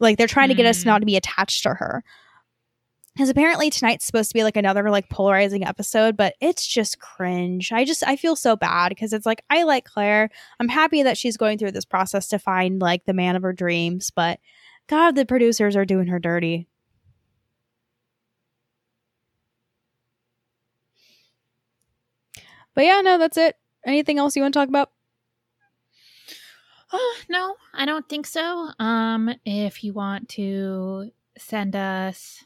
Like 0.00 0.18
they're 0.18 0.26
trying 0.26 0.48
to 0.48 0.54
get 0.54 0.66
us 0.66 0.82
Mm. 0.82 0.86
not 0.86 0.98
to 1.00 1.06
be 1.06 1.16
attached 1.16 1.62
to 1.62 1.74
her. 1.74 2.02
Because 3.14 3.28
apparently 3.28 3.68
tonight's 3.68 4.06
supposed 4.06 4.30
to 4.30 4.34
be 4.34 4.42
like 4.42 4.56
another 4.56 4.88
like 4.90 5.10
polarizing 5.10 5.64
episode, 5.64 6.16
but 6.16 6.34
it's 6.40 6.66
just 6.66 6.98
cringe. 6.98 7.70
I 7.70 7.84
just 7.84 8.02
I 8.06 8.16
feel 8.16 8.36
so 8.36 8.56
bad 8.56 8.88
because 8.88 9.12
it's 9.12 9.26
like 9.26 9.44
I 9.50 9.64
like 9.64 9.84
Claire. 9.84 10.30
I'm 10.58 10.68
happy 10.68 11.02
that 11.02 11.18
she's 11.18 11.36
going 11.36 11.58
through 11.58 11.72
this 11.72 11.84
process 11.84 12.28
to 12.28 12.38
find 12.38 12.80
like 12.80 13.04
the 13.04 13.12
man 13.12 13.36
of 13.36 13.42
her 13.42 13.52
dreams, 13.52 14.10
but 14.10 14.40
God, 14.86 15.14
the 15.14 15.26
producers 15.26 15.76
are 15.76 15.84
doing 15.84 16.06
her 16.08 16.18
dirty. 16.18 16.68
But 22.74 22.84
yeah, 22.84 23.00
no, 23.02 23.18
that's 23.18 23.36
it. 23.36 23.56
Anything 23.84 24.18
else 24.18 24.36
you 24.36 24.42
want 24.42 24.54
to 24.54 24.60
talk 24.60 24.68
about? 24.68 24.90
Oh, 26.92 27.16
no, 27.28 27.56
I 27.74 27.86
don't 27.86 28.08
think 28.08 28.26
so. 28.26 28.70
Um, 28.78 29.34
if 29.44 29.82
you 29.82 29.92
want 29.92 30.28
to 30.30 31.10
send 31.38 31.74
us 31.74 32.44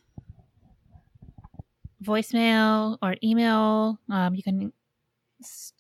voicemail 2.07 2.99
or 3.03 3.17
email, 3.23 3.99
um, 4.11 4.35
you 4.35 4.43
can 4.43 4.73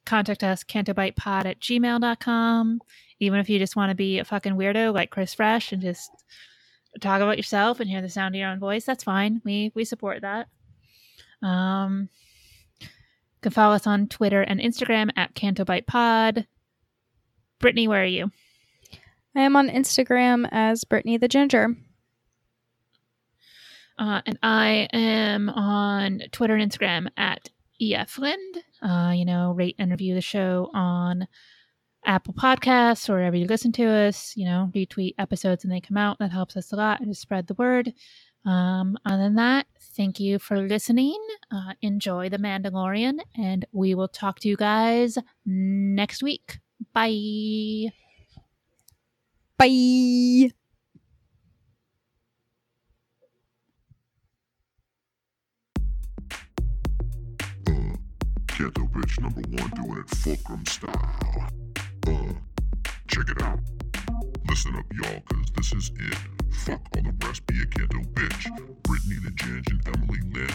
contact 0.04 0.42
us 0.44 0.64
cantobightpod 0.64 1.46
at 1.46 1.60
gmail.com. 1.60 2.80
Even 3.20 3.40
if 3.40 3.48
you 3.48 3.58
just 3.58 3.76
want 3.76 3.90
to 3.90 3.94
be 3.94 4.18
a 4.18 4.24
fucking 4.24 4.54
weirdo 4.54 4.92
like 4.92 5.10
Chris 5.10 5.34
Fresh 5.34 5.72
and 5.72 5.80
just 5.80 6.10
talk 7.00 7.20
about 7.20 7.36
yourself 7.36 7.80
and 7.80 7.88
hear 7.88 8.02
the 8.02 8.08
sound 8.08 8.34
of 8.34 8.38
your 8.38 8.50
own 8.50 8.58
voice, 8.58 8.84
that's 8.84 9.04
fine. 9.04 9.40
We 9.44 9.72
we 9.74 9.84
support 9.84 10.22
that. 10.22 10.48
Um, 11.42 12.08
you 12.80 12.88
can 13.40 13.52
follow 13.52 13.74
us 13.74 13.86
on 13.86 14.08
Twitter 14.08 14.42
and 14.42 14.60
Instagram 14.60 15.10
at 15.16 15.34
cantobightpod. 15.34 16.46
Brittany, 17.58 17.88
where 17.88 18.02
are 18.02 18.06
you? 18.06 18.30
I 19.34 19.40
am 19.40 19.56
on 19.56 19.68
Instagram 19.68 20.48
as 20.50 20.84
Brittany 20.84 21.16
the 21.16 21.28
Ginger. 21.28 21.76
Uh, 23.98 24.20
and 24.26 24.38
I 24.42 24.88
am 24.92 25.48
on 25.48 26.22
Twitter 26.32 26.54
and 26.54 26.70
Instagram 26.70 27.08
at 27.16 27.50
EFLind. 27.80 28.36
Uh, 28.82 29.12
you 29.14 29.24
know, 29.24 29.52
rate 29.52 29.76
and 29.78 29.90
review 29.90 30.14
the 30.14 30.20
show 30.20 30.70
on 30.74 31.26
Apple 32.04 32.34
Podcasts 32.34 33.08
or 33.08 33.14
wherever 33.14 33.36
you 33.36 33.46
listen 33.46 33.72
to 33.72 33.86
us. 33.86 34.34
You 34.36 34.44
know, 34.44 34.70
retweet 34.74 35.14
episodes 35.18 35.64
and 35.64 35.72
they 35.72 35.80
come 35.80 35.96
out. 35.96 36.18
That 36.18 36.32
helps 36.32 36.56
us 36.56 36.72
a 36.72 36.76
lot 36.76 37.00
and 37.00 37.08
to 37.08 37.14
spread 37.14 37.46
the 37.46 37.54
word. 37.54 37.92
Um, 38.44 38.96
other 39.04 39.24
than 39.24 39.34
that, 39.34 39.66
thank 39.80 40.20
you 40.20 40.38
for 40.38 40.56
listening. 40.58 41.20
Uh, 41.50 41.72
enjoy 41.82 42.28
The 42.28 42.38
Mandalorian, 42.38 43.18
and 43.36 43.66
we 43.72 43.94
will 43.96 44.06
talk 44.06 44.38
to 44.40 44.48
you 44.48 44.56
guys 44.56 45.18
next 45.44 46.22
week. 46.22 46.60
Bye. 46.92 47.92
Bye. 49.58 50.52
Ghetto 58.56 58.86
bitch 58.86 59.20
number 59.20 59.42
one 59.50 59.70
doing 59.76 59.98
it 59.98 60.08
fulcrum 60.16 60.64
style. 60.64 61.50
Uh, 62.06 62.32
check 63.06 63.28
it 63.28 63.42
out. 63.42 63.58
Listen 64.48 64.74
up, 64.76 64.86
y'all, 64.94 65.20
cause 65.28 65.50
this 65.54 65.74
is 65.74 65.90
it. 66.00 66.16
Fuck 66.64 66.80
all 66.96 67.02
the 67.02 67.14
rest, 67.26 67.46
be 67.46 67.60
a 67.60 67.66
Canto 67.66 67.98
bitch. 68.14 68.48
Brittany 68.82 69.16
the 69.22 69.30
Ginge 69.32 69.70
and 69.70 69.86
Emily 69.94 70.20
Lynn. 70.32 70.48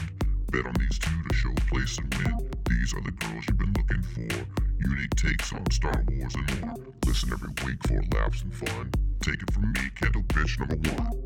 Bet 0.49 0.66
on 0.66 0.74
these 0.80 0.97
two 0.97 1.12
to 1.30 1.36
show 1.36 1.54
place 1.70 1.99
and 1.99 2.12
win. 2.16 2.49
These 2.68 2.91
are 2.95 3.02
the 3.02 3.12
girls 3.12 3.45
you've 3.47 3.60
been 3.60 3.74
looking 3.78 4.02
for. 4.02 4.47
Unique 4.80 5.16
takes 5.16 5.54
on 5.54 5.70
Star 5.70 6.04
Wars 6.10 6.34
and 6.34 6.62
more. 6.62 6.74
Listen 7.06 7.32
every 7.32 7.54
week 7.68 7.86
for 7.88 8.02
laughs 8.18 8.41
and 8.41 8.56
fun. 8.56 8.89
Take 9.22 9.43
it 9.43 9.54
from 9.54 9.72
me, 9.74 9.91
Canto 9.95 10.22
bitch 10.22 10.58
number 10.58 10.89
one. 10.89 11.24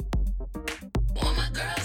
All 1.24 1.34
my 1.36 1.50
girls 1.54 1.85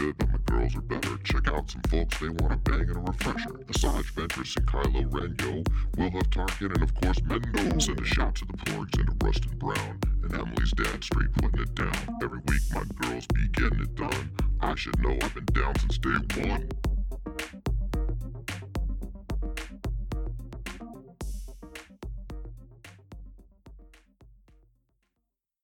Good, 0.00 0.16
but 0.16 0.30
my 0.30 0.38
girls 0.46 0.74
are 0.76 0.80
better. 0.80 1.18
Check 1.24 1.48
out 1.48 1.70
some 1.70 1.82
folks, 1.90 2.18
they 2.20 2.30
want 2.30 2.54
a 2.54 2.56
bang 2.56 2.88
and 2.88 2.96
a 2.96 3.00
refresher. 3.00 3.50
Asajj 3.50 4.12
Ventress 4.14 4.56
and 4.56 4.66
Kylo 4.66 5.12
Ren, 5.12 5.36
yo. 5.38 5.62
Will 5.98 6.10
have 6.12 6.30
Tarkin 6.30 6.72
and 6.72 6.82
of 6.82 6.94
course 6.94 7.20
Mando. 7.24 7.78
Send 7.78 8.00
a 8.00 8.04
shout 8.06 8.34
to 8.36 8.46
the 8.46 8.54
Porgs 8.54 8.98
and 8.98 9.20
to 9.20 9.26
Rustin 9.26 9.58
Brown. 9.58 10.00
And 10.22 10.32
Emily's 10.32 10.70
dad 10.70 11.04
straight 11.04 11.30
putting 11.34 11.60
it 11.60 11.74
down. 11.74 12.18
Every 12.22 12.40
week 12.48 12.62
my 12.72 12.82
girls 12.96 13.26
be 13.26 13.46
getting 13.48 13.80
it 13.80 13.94
done. 13.94 14.30
I 14.62 14.74
should 14.74 14.98
know 15.02 15.18
I've 15.20 15.34
been 15.34 15.44
down 15.52 15.78
since 15.80 15.98
day 15.98 16.48
one. 16.48 16.66